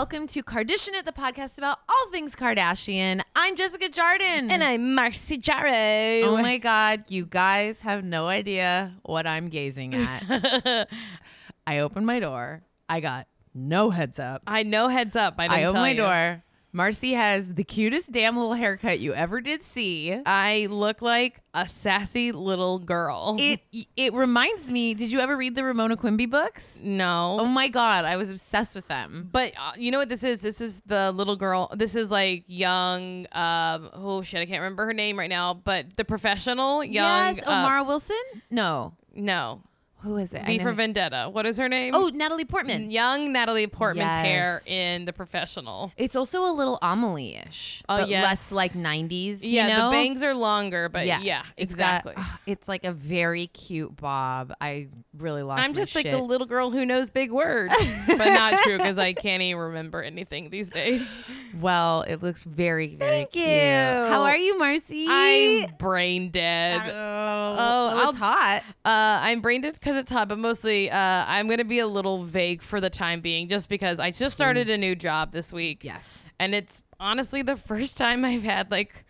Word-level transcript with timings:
welcome 0.00 0.26
to 0.26 0.42
Kardashian, 0.42 0.94
at 0.94 1.04
the 1.04 1.12
podcast 1.12 1.58
about 1.58 1.76
all 1.86 2.10
things 2.10 2.34
Kardashian. 2.34 3.20
I'm 3.36 3.54
Jessica 3.54 3.90
Jardin. 3.90 4.50
And 4.50 4.64
I'm 4.64 4.94
Marcy 4.94 5.36
Jarreau. 5.36 6.22
Oh 6.24 6.38
my 6.40 6.56
God, 6.56 7.04
you 7.08 7.26
guys 7.26 7.82
have 7.82 8.02
no 8.02 8.26
idea 8.26 8.94
what 9.02 9.26
I'm 9.26 9.50
gazing 9.50 9.94
at. 9.94 10.88
I 11.66 11.80
opened 11.80 12.06
my 12.06 12.18
door. 12.18 12.62
I 12.88 13.00
got 13.00 13.26
no 13.52 13.90
heads 13.90 14.18
up. 14.18 14.42
I 14.46 14.62
know 14.62 14.88
heads 14.88 15.16
up. 15.16 15.34
I 15.36 15.48
didn't 15.48 15.60
I 15.60 15.64
opened 15.64 15.82
my 15.82 15.90
you. 15.90 15.96
door. 15.98 16.44
Marcy 16.72 17.12
has 17.14 17.54
the 17.54 17.64
cutest 17.64 18.12
damn 18.12 18.36
little 18.36 18.54
haircut 18.54 19.00
you 19.00 19.12
ever 19.12 19.40
did 19.40 19.62
see. 19.62 20.12
I 20.24 20.66
look 20.70 21.02
like 21.02 21.40
a 21.52 21.66
sassy 21.66 22.30
little 22.32 22.78
girl. 22.78 23.36
It 23.38 23.60
it 23.96 24.12
reminds 24.12 24.70
me. 24.70 24.94
Did 24.94 25.10
you 25.10 25.18
ever 25.20 25.36
read 25.36 25.54
the 25.54 25.64
Ramona 25.64 25.96
Quimby 25.96 26.26
books? 26.26 26.78
no. 26.82 27.38
Oh 27.40 27.46
my 27.46 27.68
god, 27.68 28.04
I 28.04 28.16
was 28.16 28.30
obsessed 28.30 28.74
with 28.74 28.86
them. 28.88 29.28
But 29.32 29.52
uh, 29.58 29.72
you 29.76 29.90
know 29.90 29.98
what 29.98 30.08
this 30.08 30.22
is? 30.22 30.42
This 30.42 30.60
is 30.60 30.80
the 30.86 31.10
little 31.12 31.36
girl. 31.36 31.72
This 31.74 31.96
is 31.96 32.10
like 32.10 32.44
young. 32.46 33.26
Um, 33.32 33.90
oh 33.92 34.22
shit, 34.22 34.40
I 34.40 34.46
can't 34.46 34.60
remember 34.60 34.86
her 34.86 34.94
name 34.94 35.18
right 35.18 35.30
now. 35.30 35.54
But 35.54 35.96
the 35.96 36.04
professional 36.04 36.84
young. 36.84 37.36
yes, 37.36 37.46
uh, 37.46 37.84
Wilson. 37.86 38.16
No, 38.50 38.94
no, 39.14 39.62
who 40.02 40.16
is 40.16 40.32
it? 40.32 40.44
V 40.46 40.58
for 40.58 40.72
Vendetta. 40.72 41.28
What 41.30 41.46
is 41.46 41.56
her 41.58 41.68
name? 41.68 41.92
Oh, 41.94 42.10
Natalie 42.12 42.44
Portman. 42.44 42.90
young 42.90 43.32
Natalie 43.32 43.66
Portman's 43.66 44.08
hair 44.08 44.60
in 44.66 45.04
the 45.04 45.12
professional. 45.12 45.92
It's 45.96 46.16
also 46.16 46.44
a 46.44 46.52
little 46.52 46.78
Amelie-ish. 46.82 47.82
Oh, 47.88 47.98
but 47.98 48.08
yes. 48.08 48.24
less 48.24 48.52
like 48.52 48.72
'90s. 48.72 49.42
you 49.42 49.50
yeah, 49.50 49.68
know? 49.68 49.86
the 49.90 49.92
bangs 49.92 50.22
are 50.22 50.34
longer, 50.34 50.88
but 50.88 51.06
Yeah, 51.06 51.20
yeah, 51.20 51.42
it's 51.56 51.74
got- 51.74 52.06
exactly. 52.06 52.14
it's 52.46 52.66
like 52.68 52.84
a 52.84 52.92
very 52.92 53.46
cute 53.48 53.96
bob. 53.96 54.52
I 54.60 54.88
really 55.16 55.42
lost. 55.42 55.62
I'm 55.64 55.74
just 55.74 55.94
like 55.94 56.06
shit. 56.06 56.14
a 56.14 56.22
little 56.22 56.46
girl 56.46 56.70
who 56.70 56.84
knows 56.86 57.10
big 57.10 57.30
words, 57.32 57.74
but 58.06 58.18
not 58.32 58.58
true 58.62 58.76
because 58.78 58.98
I 58.98 59.12
can't 59.12 59.42
even 59.42 59.60
remember 59.60 60.02
anything 60.02 60.50
these 60.50 60.70
days. 60.70 61.22
Well, 61.60 62.02
it 62.02 62.22
looks 62.22 62.44
very, 62.44 62.94
very 62.96 63.10
Thank 63.10 63.32
cute. 63.32 63.46
you. 63.46 63.50
How 63.50 64.22
are 64.22 64.36
you, 64.36 64.58
Marcy? 64.58 65.06
I'm 65.08 65.70
brain 65.78 66.30
dead. 66.30 66.80
Oh, 66.86 67.56
Oh, 67.60 67.96
well, 67.96 68.10
it's 68.10 68.18
hot. 68.18 68.62
Uh, 68.84 69.18
I'm 69.22 69.40
brain 69.40 69.60
dead 69.60 69.74
because 69.90 70.02
it's 70.02 70.12
hot, 70.12 70.28
but 70.28 70.38
mostly 70.38 70.88
uh, 70.88 70.96
I'm 70.96 71.48
going 71.48 71.58
to 71.58 71.64
be 71.64 71.80
a 71.80 71.86
little 71.86 72.22
vague 72.22 72.62
for 72.62 72.80
the 72.80 72.90
time 72.90 73.20
being 73.20 73.48
just 73.48 73.68
because 73.68 73.98
I 73.98 74.12
just 74.12 74.36
started 74.36 74.70
a 74.70 74.78
new 74.78 74.94
job 74.94 75.32
this 75.32 75.52
week. 75.52 75.82
Yes. 75.82 76.24
And 76.38 76.54
it's 76.54 76.80
honestly 77.00 77.42
the 77.42 77.56
first 77.56 77.96
time 77.96 78.24
I've 78.24 78.44
had 78.44 78.70
like 78.70 79.04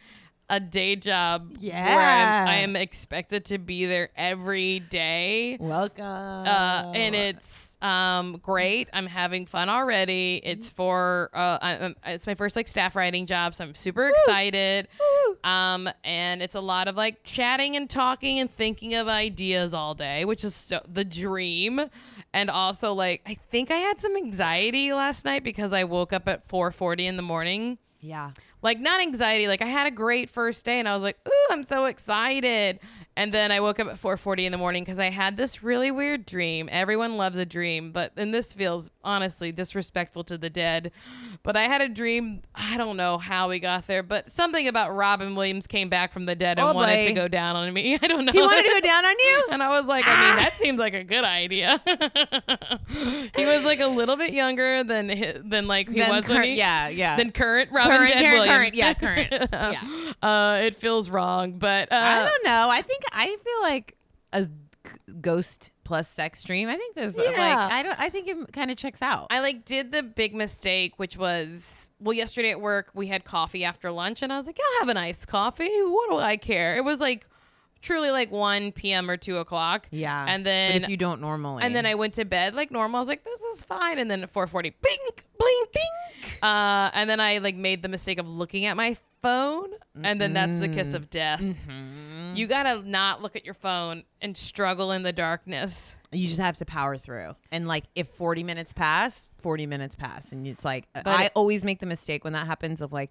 a 0.51 0.59
day 0.59 0.97
job 0.97 1.51
where 1.53 1.59
Yeah. 1.63 2.43
I'm, 2.43 2.49
I 2.49 2.57
am 2.57 2.75
expected 2.77 3.45
to 3.47 3.59
be 3.59 3.87
there 3.87 4.11
every 4.17 4.81
day. 4.81 5.57
Welcome. 5.61 6.05
uh, 6.05 6.93
and 6.95 7.15
it's 7.15 7.79
um 7.81 8.39
great. 8.43 8.91
I'm 8.93 9.07
having 9.07 9.47
fun 9.47 9.71
already. 9.71 10.41
It's 10.45 10.69
for 10.69 11.31
uh, 11.33 11.59
I, 11.63 11.75
um, 11.77 11.97
it's 12.05 12.27
my 12.27 12.35
first 12.35 12.57
like 12.57 12.67
staff 12.69 12.97
writing 12.97 13.27
job, 13.27 13.55
so 13.55 13.65
I'm 13.65 13.75
super 13.77 14.09
excited. 14.09 14.89
Um, 15.45 15.89
and 16.05 16.43
it's 16.43 16.57
a 16.57 16.61
lot 16.61 16.89
of 16.89 16.97
like 16.97 17.23
chatting 17.23 17.77
and 17.77 17.89
talking 17.89 18.41
and 18.41 18.51
thinking 18.51 18.95
of 18.97 19.07
ideas 19.07 19.73
all 19.73 19.95
day, 19.95 20.25
which 20.25 20.43
is 20.45 20.55
so, 20.55 20.81
the 20.87 21.05
dream. 21.05 21.81
And 22.35 22.51
also 22.51 22.93
like 22.93 23.23
I 23.25 23.35
think 23.35 23.71
I 23.71 23.77
had 23.77 24.01
some 24.01 24.17
anxiety 24.17 24.93
last 24.93 25.25
night 25.25 25.45
because 25.45 25.73
I 25.73 25.85
woke 25.85 26.13
up 26.13 26.29
at 26.29 26.47
4:40 26.47 27.07
in 27.07 27.17
the 27.17 27.23
morning 27.23 27.79
yeah. 28.03 28.31
Like 28.63 28.79
not 28.81 29.01
anxiety 29.01 29.49
like 29.49 29.63
i 29.63 29.67
had 29.67 29.87
a 29.87 29.91
great 29.91 30.29
first 30.31 30.65
day 30.65 30.79
and 30.79 30.89
i 30.89 30.95
was 30.95 31.03
like 31.03 31.17
ooh 31.29 31.47
i'm 31.53 31.63
so 31.63 31.87
excited. 31.87 32.81
And 33.17 33.35
then 33.35 33.53
i 33.53 33.61
woke 33.61 33.81
up 33.81 33.89
at 33.89 33.97
4.40 33.97 34.47
in 34.47 34.53
the 34.53 34.59
morning 34.59 34.83
because 34.85 34.99
i 34.99 35.11
had 35.11 35.37
this 35.37 35.63
really 35.63 35.91
weird 35.91 36.25
dream. 36.25 36.69
Everyone 36.71 37.17
loves 37.17 37.37
a 37.37 37.45
dream 37.45 37.93
but 37.93 38.13
and 38.17 38.33
this 38.33 38.53
feels 38.53 38.91
honestly 39.03 39.51
disrespectful 39.53 40.23
to 40.25 40.37
the 40.37 40.51
dead 40.51 40.93
but 41.43 41.57
i 41.57 41.63
had 41.63 41.81
a 41.81 41.89
dream 41.89 42.43
i 42.55 42.77
don't 42.77 42.97
know 42.97 43.17
how 43.19 43.49
we 43.49 43.59
got 43.59 43.87
there 43.87 44.03
but 44.03 44.31
something 44.31 44.69
about 44.69 44.95
robin 44.95 45.35
williams 45.35 45.67
came 45.67 45.89
back 45.89 46.13
from 46.13 46.27
the 46.27 46.35
dead 46.35 46.59
and 46.59 46.69
Oh, 46.69 46.73
wanted 46.75 47.07
to 47.07 47.13
go 47.13 47.27
down 47.29 47.57
on 47.57 47.73
me 47.73 47.95
i 48.03 48.07
don't 48.07 48.25
know 48.25 48.33
He 48.33 48.41
wanted 48.41 48.63
to 48.65 48.69
go 48.69 48.81
down 48.81 49.05
on 49.05 49.15
you. 49.19 49.45
and 49.51 49.63
I 49.63 49.69
was 49.71 49.87
like, 49.87 50.05
I 50.07 50.11
mean, 50.27 50.37
that 50.37 50.55
seems 50.59 50.79
like 50.79 50.95
a 50.95 51.03
good 51.05 51.25
idea. 51.25 51.81
he 53.37 53.45
was 53.47 53.65
like 53.65 53.81
a 53.81 53.87
little 53.87 54.17
bit 54.17 54.33
younger 54.33 54.85
than 54.85 55.09
than 55.49 55.67
like 55.67 55.89
he 55.89 56.01
Then 56.01 56.11
was 56.11 56.29
when 56.29 56.43
he, 56.45 56.55
yeah, 56.55 56.89
yeah. 56.89 57.17
than 57.17 57.33
current 57.33 57.71
Robin 57.73 57.91
Current, 57.97 58.13
Dead 58.13 58.21
current, 58.21 58.33
Williams. 58.41 58.57
current, 58.57 58.75
yeah, 58.75 58.95
current. 58.95 59.49
Yeah. 60.23 60.29
Uh, 60.29 60.61
it 60.63 60.77
feels 60.77 61.11
wrong, 61.11 61.59
but 61.59 61.91
uh, 61.93 61.97
I 61.97 62.29
don't 62.29 62.45
know. 62.45 62.69
I 62.71 62.83
think 62.83 63.03
I 63.13 63.27
feel 63.27 63.63
like 63.63 63.97
a 64.33 64.49
ghost 65.21 65.73
plus 65.85 66.09
sex 66.09 66.43
dream. 66.43 66.69
I 66.69 66.77
think 66.77 66.95
there's 66.95 67.17
like 67.17 67.31
Yeah. 67.31 67.69
I 67.71 67.83
don't. 67.83 67.99
I 67.99 68.09
think 68.09 68.29
it 68.29 68.53
kind 68.53 68.71
of 68.71 68.77
checks 68.77 69.03
out. 69.03 69.27
I 69.31 69.41
like 69.41 69.65
did 69.65 69.93
the 69.93 70.03
big 70.03 70.35
mistake, 70.35 70.99
which 70.99 71.17
was 71.17 71.91
well, 72.01 72.13
yesterday 72.13 72.51
at 72.51 72.61
work 72.61 72.91
we 72.95 73.07
had 73.09 73.25
coffee 73.25 73.65
after 73.65 73.91
lunch, 73.91 74.23
and 74.23 74.33
I 74.33 74.37
was 74.37 74.47
like, 74.47 74.59
I'll 74.59 74.81
have 74.81 74.89
an 74.89 74.97
iced 74.97 75.29
coffee. 75.29 75.71
What 75.83 76.11
do 76.11 76.17
I 76.17 76.37
care? 76.37 76.77
It 76.77 76.85
was 76.85 77.01
like 77.01 77.27
truly 77.83 78.11
like 78.11 78.31
one 78.31 78.73
p.m. 78.73 79.11
or 79.11 79.17
two 79.17 79.39
o'clock. 79.39 79.89
yeah. 79.91 80.25
and 80.29 80.43
but 80.45 80.51
then 80.51 80.85
if 80.85 80.89
you 80.91 80.97
don't 80.97 81.21
normally, 81.21 81.63
and 81.63 81.75
then 81.75 81.87
I 81.87 81.95
went 81.95 82.15
to 82.15 82.25
bed 82.25 82.55
like 82.55 82.71
normal. 82.71 82.99
I 82.99 83.01
was 83.01 83.09
like, 83.09 83.25
this 83.25 83.41
is 83.41 83.65
fine. 83.65 83.99
And 83.99 84.11
then 84.11 84.23
at 84.23 84.33
4:40, 84.33 84.51
blink, 84.53 84.75
blink, 84.81 85.27
blink. 85.39 86.43
Uh, 86.43 86.91
and 86.95 87.09
then 87.09 87.21
I 87.21 87.39
like 87.39 87.57
made 87.57 87.83
the 87.83 87.89
mistake 87.89 88.19
of 88.19 88.29
looking 88.29 88.67
at 88.67 88.77
my 88.77 88.97
phone, 89.23 89.71
and 90.03 90.21
then 90.21 90.33
that's 90.33 90.59
the 90.61 90.69
kiss 90.69 90.95
of 90.95 91.11
death. 91.11 91.41
Mm-hmm. 91.41 92.35
You 92.37 92.47
gotta 92.47 92.83
not 92.89 93.23
look 93.23 93.37
at 93.37 93.45
your 93.45 93.55
phone 93.55 94.05
and 94.21 94.37
struggle 94.37 94.93
in 94.93 95.03
the 95.03 95.13
darkness. 95.13 95.97
you 96.13 96.27
just 96.29 96.41
have 96.41 96.57
to 96.59 96.65
power 96.65 96.97
through. 96.97 97.35
And 97.53 97.67
like 97.69 97.85
if 97.95 98.09
40 98.09 98.43
minutes 98.45 98.73
pass, 98.73 99.29
40 99.39 99.67
minutes 99.67 99.97
pass, 99.97 100.33
and 100.33 100.47
it's 100.47 100.65
like 100.65 100.87
But- 100.95 101.07
I 101.09 101.31
always 101.35 101.65
make 101.65 101.81
the 101.81 101.87
mistake 101.87 102.25
when 102.25 102.33
that 102.35 102.47
happens 102.47 102.81
of 102.83 102.93
like. 102.93 103.11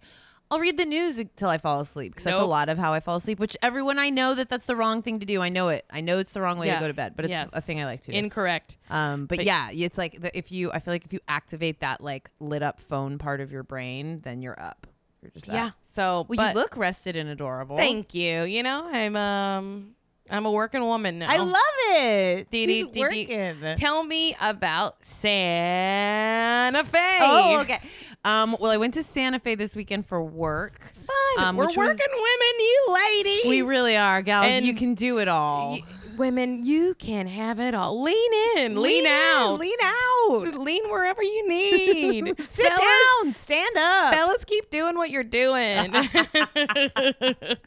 I'll 0.51 0.59
read 0.59 0.77
the 0.77 0.85
news 0.85 1.19
until 1.19 1.47
I 1.47 1.59
fall 1.59 1.79
asleep 1.79 2.13
because 2.13 2.23
that's 2.23 2.39
a 2.39 2.43
lot 2.43 2.69
of 2.69 2.79
how 2.79 2.91
I 2.91 3.01
fall 3.01 3.17
asleep. 3.17 3.37
Which 3.39 3.55
everyone 3.61 3.99
I 3.99 4.09
know 4.09 4.33
that 4.33 4.49
that's 4.49 4.65
the 4.65 4.75
wrong 4.75 5.03
thing 5.03 5.19
to 5.19 5.25
do. 5.27 5.43
I 5.43 5.49
know 5.49 5.69
it. 5.69 5.85
I 5.91 6.01
know 6.01 6.17
it's 6.17 6.31
the 6.31 6.41
wrong 6.41 6.57
way 6.57 6.65
Yeah. 6.65 6.79
to 6.79 6.81
go 6.85 6.87
to 6.87 6.93
bed, 6.95 7.13
but 7.15 7.25
it's 7.25 7.31
Yes. 7.31 7.51
a 7.53 7.61
thing 7.61 7.79
I 7.79 7.85
like 7.85 8.01
to 8.01 8.11
do. 8.11 8.17
Incorrect. 8.17 8.77
Um, 8.89 9.27
but, 9.27 9.37
But- 9.37 9.45
yeah, 9.45 9.69
it's 9.71 9.95
like 9.95 10.19
the, 10.19 10.35
if 10.35 10.51
you, 10.51 10.71
I 10.71 10.79
feel 10.79 10.91
like 10.91 11.05
if 11.05 11.13
you 11.13 11.19
activate 11.27 11.81
that 11.81 12.01
like 12.01 12.31
lit 12.39 12.63
up 12.63 12.81
phone 12.81 13.19
part 13.19 13.41
of 13.41 13.51
your 13.51 13.61
brain, 13.61 14.21
then 14.23 14.41
you're 14.41 14.59
up. 14.59 14.87
You're 15.21 15.31
just 15.31 15.47
Yeah. 15.47 15.65
up. 15.67 15.73
So, 15.81 16.25
Well, 16.29 16.37
but 16.37 16.55
you 16.55 16.61
look 16.61 16.77
rested 16.77 17.15
and 17.15 17.29
adorable. 17.29 17.75
Thank 17.77 18.13
you. 18.13 18.43
You 18.43 18.63
know, 18.63 18.87
I'm 18.91 19.15
um, 19.15 19.95
I'm 20.29 20.45
a 20.45 20.51
working 20.51 20.81
woman 20.81 21.19
now. 21.19 21.29
I 21.29 21.37
love 21.37 21.55
it. 21.91 22.49
Dee 22.51 22.65
She's 22.65 22.83
dee 22.85 22.91
dee 23.03 23.25
dee. 23.25 23.35
working. 23.35 23.75
Tell 23.75 24.03
me 24.03 24.35
about 24.39 25.03
Santa 25.03 26.83
Fe. 26.83 27.17
Oh, 27.21 27.59
okay. 27.61 27.79
Um, 28.23 28.55
well, 28.59 28.71
I 28.71 28.77
went 28.77 28.93
to 28.95 29.03
Santa 29.03 29.39
Fe 29.39 29.55
this 29.55 29.75
weekend 29.75 30.05
for 30.05 30.21
work. 30.23 30.79
Fun. 30.93 31.45
Um, 31.45 31.55
We're 31.57 31.67
which 31.67 31.77
was- 31.77 31.87
working 31.87 32.07
women, 32.11 32.59
you 32.59 32.85
ladies. 32.93 33.45
We 33.45 33.61
really 33.61 33.95
are, 33.97 34.21
gals. 34.21 34.45
And 34.47 34.65
you 34.65 34.73
can 34.75 34.93
do 34.93 35.17
it 35.19 35.27
all. 35.27 35.71
Y- 35.71 35.83
women, 36.19 36.63
you 36.63 36.93
can 36.93 37.25
have 37.27 37.59
it 37.59 37.73
all. 37.73 38.01
Lean 38.03 38.31
in, 38.57 38.79
lean, 38.79 39.07
out, 39.07 39.59
lean 39.59 39.77
out. 39.81 40.53
lean 40.59 40.83
wherever 40.91 41.23
you 41.23 41.47
need. 41.47 42.35
Sit 42.45 42.67
fellas, 42.67 42.81
down, 43.23 43.33
stand 43.33 43.77
up. 43.77 44.13
fellas, 44.13 44.45
keep 44.45 44.69
doing 44.69 44.95
what 44.97 45.09
you're 45.09 45.23
doing. 45.23 45.91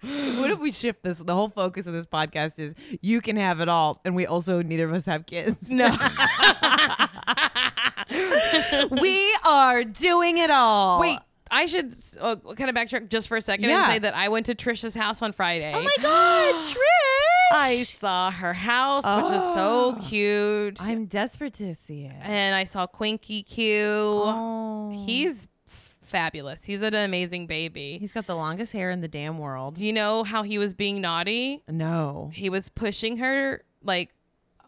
What 0.38 0.50
if 0.50 0.58
we 0.58 0.72
shift 0.72 1.02
this? 1.02 1.18
The 1.18 1.34
whole 1.34 1.48
focus 1.48 1.86
of 1.86 1.94
this 1.94 2.06
podcast 2.06 2.58
is 2.58 2.74
you 3.00 3.20
can 3.20 3.36
have 3.36 3.60
it 3.60 3.68
all, 3.68 4.00
and 4.04 4.14
we 4.14 4.26
also 4.26 4.60
neither 4.62 4.84
of 4.86 4.92
us 4.92 5.06
have 5.06 5.24
kids. 5.26 5.70
no, 5.70 5.88
we 8.90 9.36
are 9.46 9.84
doing 9.84 10.38
it 10.38 10.50
all. 10.50 11.00
wait. 11.00 11.18
I 11.54 11.66
should 11.66 11.94
uh, 12.20 12.36
kind 12.56 12.70
of 12.70 12.74
backtrack 12.74 13.10
just 13.10 13.28
for 13.28 13.36
a 13.36 13.40
second 13.42 13.68
Yeah. 13.68 13.84
and 13.84 13.92
say 13.92 13.98
that 14.00 14.16
I 14.16 14.28
went 14.30 14.46
to 14.46 14.54
Trisha's 14.54 14.94
house 14.94 15.20
on 15.20 15.32
Friday. 15.32 15.72
Oh 15.74 15.82
my 15.82 15.96
God, 16.02 16.54
Trish! 16.62 17.54
I 17.54 17.82
saw 17.82 18.30
her 18.30 18.54
house, 18.54 19.04
which 19.04 19.36
is 19.36 19.42
so 19.52 19.94
Oh. 19.98 20.04
cute. 20.08 20.78
I'm 20.80 21.04
desperate 21.04 21.52
to 21.54 21.74
see 21.74 22.04
it. 22.06 22.14
and 22.22 22.54
I 22.56 22.64
saw 22.64 22.86
Quinky 22.86 23.42
Q. 23.42 23.84
Oh. 23.86 25.04
He's 25.06 25.46
fabulous. 25.66 26.64
He's 26.64 26.82
an 26.82 26.94
amazing 26.94 27.46
baby. 27.46 27.98
he's 27.98 28.12
got 28.12 28.26
the 28.26 28.36
longest 28.36 28.72
hair 28.72 28.90
in 28.90 29.00
the 29.02 29.08
damn 29.08 29.38
world. 29.38 29.74
Do 29.76 29.86
you 29.86 29.92
know 29.92 30.24
how 30.24 30.42
he 30.42 30.58
was 30.58 30.72
being 30.74 31.00
naughty? 31.00 31.62
No. 31.68 32.30
He 32.32 32.48
was 32.50 32.68
pushing 32.70 33.18
her 33.18 33.62
like 33.82 34.10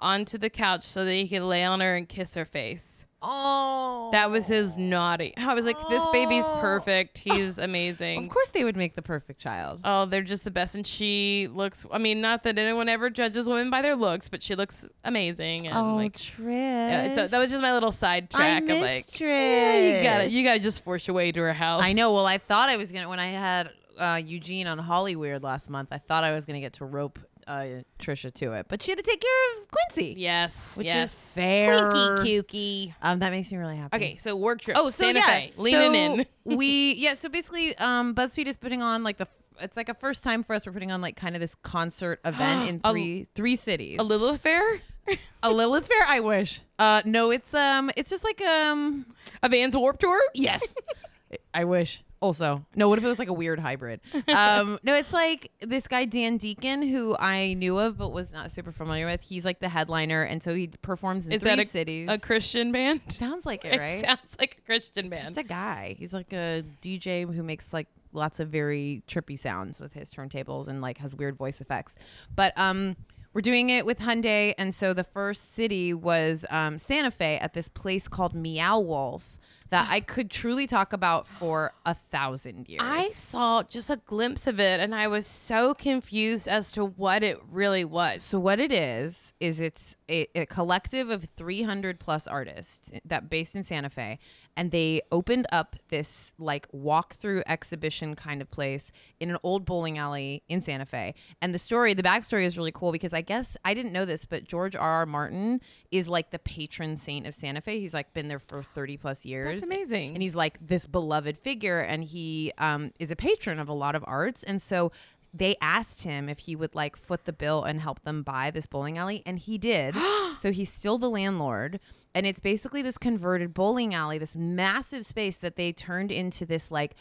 onto 0.01 0.37
the 0.39 0.51
couch 0.51 0.85
so 0.85 1.05
that 1.05 1.13
he 1.13 1.29
could 1.29 1.43
lay 1.43 1.65
on 1.65 1.81
her 1.81 1.97
and 1.97 2.09
kiss 2.09 2.35
her 2.35 2.45
face. 2.45 3.04
Oh. 3.27 4.11
That 4.13 4.31
was 4.31 4.47
his 4.47 4.77
naughty. 4.77 5.35
I 5.37 5.55
was 5.55 5.67
like, 5.67 5.77
this 5.89 6.05
baby's 6.13 6.45
Oh. 6.47 6.59
perfect. 6.61 7.19
He's 7.25 7.59
amazing. 7.59 8.23
Of 8.25 8.29
course, 8.31 8.51
they 8.51 8.65
would 8.65 8.77
make 8.77 8.95
the 8.95 9.03
perfect 9.03 9.41
child. 9.41 9.81
Oh, 9.85 10.07
they're 10.07 10.23
just 10.23 10.45
the 10.45 10.51
best. 10.51 10.75
And 10.75 10.87
she 10.87 11.49
looks, 11.53 11.87
I 11.91 11.99
mean, 11.99 12.21
not 12.21 12.43
that 12.45 12.59
anyone 12.59 12.89
ever 12.89 13.11
judges 13.11 13.49
women 13.49 13.71
by 13.71 13.83
their 13.83 13.97
looks, 13.97 14.29
but 14.29 14.43
she 14.43 14.55
looks 14.55 14.87
amazing. 15.05 15.67
And 15.69 15.97
like, 15.97 16.17
Trish. 16.17 16.39
yeah, 16.49 17.15
so 17.15 17.29
that 17.29 17.39
was 17.39 17.51
just 17.51 17.63
my 17.63 17.73
little 17.73 17.93
side 17.93 18.31
track 18.31 18.65
I 18.69 18.73
of 18.73 18.83
like, 18.83 19.21
yeah, 19.21 19.79
you 19.99 20.03
gotta, 20.05 20.29
you 20.31 20.45
gotta 20.45 20.61
just 20.61 20.85
force 20.85 21.07
your 21.07 21.15
way 21.17 21.33
to 21.33 21.41
her 21.41 21.53
house. 21.53 21.83
I 21.83 21.93
know. 21.93 22.13
Well, 22.13 22.27
I 22.27 22.39
thought 22.39 22.69
I 22.69 22.77
was 22.77 22.93
gonna 22.93 23.09
when 23.09 23.19
I 23.21 23.29
had 23.29 23.71
uh, 23.99 24.21
Eugene 24.25 24.67
on 24.67 24.79
Hollyweird 24.79 25.43
last 25.43 25.71
month. 25.71 25.89
I 25.93 25.99
thought 25.99 26.25
I 26.25 26.33
was 26.33 26.45
gonna 26.45 26.61
get 26.61 26.75
to 26.75 26.85
rope 26.85 27.19
uh, 27.47 27.83
Trisha 27.99 28.33
to 28.35 28.53
it, 28.53 28.67
but 28.69 28.83
she 28.83 28.91
had 28.93 28.99
to 28.99 29.05
take 29.05 29.21
care 29.21 29.61
of 29.61 29.69
Quincy. 29.69 30.15
Yes. 30.19 30.77
Which 30.77 30.89
is 30.89 30.95
yes. 30.95 31.35
fair. 31.35 31.91
Quinky 31.91 32.43
kooky. 32.43 32.95
Um, 33.03 33.19
that 33.21 33.31
makes 33.31 33.51
me 33.51 33.59
really 33.59 33.77
happy. 33.77 33.97
Okay, 33.97 34.17
so 34.17 34.37
work 34.37 34.61
trip. 34.61 34.77
Oh, 34.79 34.91
so 34.91 35.05
Santa 35.05 35.21
yeah, 35.21 35.27
Fe, 35.27 35.53
leaning 35.57 36.17
so 36.17 36.25
in. 36.25 36.27
we 36.57 36.95
yeah. 36.95 37.15
So 37.15 37.29
basically, 37.29 37.77
um, 37.79 38.15
BuzzFeed 38.15 38.47
is 38.47 38.57
putting 38.57 38.83
on 38.83 39.03
like 39.03 39.19
the. 39.19 39.29
It's 39.61 39.77
like 39.77 39.89
a 39.89 39.95
first 39.95 40.25
time 40.25 40.43
for 40.43 40.55
us. 40.55 40.67
We're 40.67 40.73
putting 40.73 40.91
on 40.91 41.01
like 41.01 41.17
kind 41.17 41.37
of 41.37 41.41
this 41.41 41.55
concert 41.55 42.21
event 42.25 42.69
in 42.69 42.81
A- 42.85 42.91
three 42.91 43.29
three 43.35 43.57
cities. 43.57 43.99
A 43.99 44.03
Lilith 44.03 44.41
Fair? 44.41 44.81
a 45.43 45.53
Lilith 45.53 45.87
Fair. 45.87 46.07
I 46.09 46.21
wish. 46.21 46.61
Uh, 46.79 47.03
no, 47.05 47.31
it's 47.31 47.55
um, 47.55 47.91
it's 47.97 48.11
just 48.11 48.25
like 48.25 48.41
um, 48.43 49.07
A 49.43 49.49
Vans 49.49 49.77
Warp 49.77 49.99
Tour? 49.99 50.21
yes. 50.35 50.75
I 51.55 51.65
wish. 51.65 52.03
Also, 52.25 52.65
no. 52.75 52.89
What 52.89 52.99
if 52.99 53.05
it 53.05 53.09
was 53.09 53.19
like 53.19 53.29
a 53.29 53.33
weird 53.35 53.61
hybrid? 53.61 54.01
Um, 54.29 54.79
no, 54.83 54.95
it's 54.95 55.13
like 55.13 55.51
this 55.61 55.87
guy 55.87 56.07
Dan 56.07 56.39
Deacon, 56.39 56.81
who 56.83 57.15
I 57.19 57.55
knew 57.55 57.79
of 57.79 57.99
but 57.99 58.11
was 58.13 58.33
not 58.33 58.51
super 58.51 58.73
familiar 58.73 59.05
with. 59.07 59.21
He's 59.23 59.45
like 59.45 59.61
the 59.61 59.69
headliner, 59.69 60.23
and 60.23 60.43
so 60.43 60.55
he 60.55 60.69
performs 60.83 61.27
in 61.27 61.33
Is 61.33 61.43
three 61.43 61.51
that 61.57 61.59
a, 61.59 61.67
cities. 61.67 62.09
a 62.11 62.19
Christian 62.19 62.73
band? 62.73 63.03
Sounds 63.09 63.45
like 63.45 63.65
it, 63.67 63.75
It 63.75 63.79
right? 63.79 64.01
sounds 64.01 64.37
like 64.41 64.57
a 64.59 64.61
Christian 64.63 65.05
He's 65.05 65.11
band. 65.11 65.25
just 65.35 65.37
a 65.39 65.43
guy. 65.43 65.95
He's 65.99 66.15
like 66.15 66.33
a 66.33 66.65
DJ 66.83 67.33
who 67.33 67.43
makes 67.43 67.73
like 67.75 67.89
lots 68.13 68.41
of 68.41 68.49
very 68.49 69.03
trippy 69.07 69.39
sounds 69.39 69.81
with 69.81 69.93
his 69.93 70.11
turntables 70.11 70.67
and 70.69 70.81
like 70.81 70.99
has 70.99 71.15
weird 71.15 71.37
voice 71.37 71.61
effects. 71.61 71.95
But 72.35 72.53
um 72.57 72.97
we're 73.35 73.41
doing 73.41 73.69
it 73.71 73.85
with 73.85 73.99
Hyundai 73.99 74.55
and 74.57 74.73
so 74.75 74.95
the 74.95 75.03
first 75.05 75.53
city 75.53 75.93
was 75.93 76.45
um 76.49 76.79
Santa 76.79 77.11
Fe 77.11 77.37
at 77.39 77.53
this 77.55 77.69
place 77.69 78.07
called 78.09 78.33
Meow 78.35 78.79
Wolf 78.79 79.39
that 79.71 79.89
I 79.91 80.01
could 80.01 80.31
truly 80.31 80.67
talk 80.67 80.93
about 80.93 81.27
for 81.27 81.73
a 81.85 81.95
thousand 81.95 82.69
years. 82.69 82.83
I 82.85 83.09
saw 83.09 83.63
just 83.63 83.91
a 83.91 83.97
glimpse 83.97 84.47
of 84.47 84.61
it 84.61 84.81
and 84.81 84.95
I 84.95 85.09
was 85.09 85.27
so 85.27 85.75
confused 85.75 86.47
as 86.47 86.71
to 86.73 86.85
what 86.85 87.23
it 87.23 87.41
really 87.51 87.85
was. 87.85 88.23
So 88.23 88.39
what 88.39 88.61
it 88.61 88.71
is 88.71 89.33
is 89.41 89.61
it's 89.61 89.97
a, 90.09 90.27
a 90.35 90.47
collective 90.47 91.11
of 91.11 91.25
300 91.37 91.99
plus 91.99 92.27
artists 92.27 92.93
that 93.05 93.31
based 93.31 93.57
in 93.57 93.65
Santa 93.65 93.91
Fe 93.91 94.19
and 94.57 94.71
they 94.71 95.01
opened 95.11 95.47
up 95.51 95.77
this 95.89 96.33
like 96.39 96.71
walkthrough 96.73 97.43
exhibition 97.47 98.15
kind 98.15 98.41
of 98.41 98.51
place 98.51 98.93
in 99.19 99.31
an 99.31 99.39
old 99.43 99.65
bowling 99.65 99.99
alley 99.99 100.43
in 100.49 100.61
Santa 100.61 100.87
Fe. 100.87 101.15
And 101.41 101.55
the 101.55 101.59
story, 101.59 101.95
the 101.95 102.03
backstory 102.03 102.45
is 102.45 102.57
really 102.57 102.73
cool 102.73 102.93
because 102.93 103.13
I 103.13 103.21
guess 103.21 103.57
I 103.65 103.75
didn't 103.75 103.93
know 103.93 104.05
this, 104.05 104.25
but 104.25 104.45
George 104.45 104.77
R. 104.77 104.95
R. 104.95 105.07
Martin 105.07 105.61
is 105.91 106.09
like 106.09 106.31
the 106.31 106.39
patron 106.39 106.97
saint 106.97 107.27
of 107.27 107.35
Santa 107.35 107.61
Fe. 107.61 107.81
He's 107.81 107.95
like 107.95 108.13
been 108.15 108.29
there 108.29 108.39
for 108.39 108.63
30 108.63 108.97
plus 108.97 109.25
years. 109.25 109.64
That's 109.69 109.77
amazing. 109.77 110.15
And 110.15 110.23
he's 110.23 110.35
like 110.35 110.59
this 110.67 110.87
beloved 110.87 111.37
figure 111.39 111.81
and 111.81 112.05
he 112.05 112.53
um, 112.59 112.93
is 112.99 113.11
a 113.11 113.17
patron 113.17 113.59
of 113.59 113.69
a 113.69 113.73
lot 113.73 113.95
of 113.95 114.05
arts. 114.07 114.43
And 114.43 114.61
so 114.61 114.93
they 115.35 115.57
asked 115.61 116.05
him 116.05 116.29
if 116.29 116.41
he 116.41 116.55
would 116.55 116.75
like 116.75 116.97
foot 116.97 117.25
the 117.25 117.33
bill 117.33 117.65
and 117.65 117.81
help 117.81 118.03
them 118.05 118.23
buy 118.23 118.51
this 118.51 118.67
bowling 118.67 118.97
alley 118.97 119.23
and 119.27 119.41
he 119.41 119.59
did 119.59 119.97
so 120.37 120.53
he's 120.53 120.73
still 120.73 120.97
the 120.97 121.11
landlord 121.11 121.81
and 122.15 122.25
it's 122.25 122.39
basically 122.39 122.81
this 122.81 122.97
converted 122.97 123.53
bowling 123.53 123.93
alley 123.93 124.17
this 124.17 124.37
massive 124.37 125.05
space 125.05 125.37
that 125.37 125.57
they 125.57 125.73
turned 125.73 126.13
into 126.13 126.47
this 126.47 126.71
like 126.71 126.95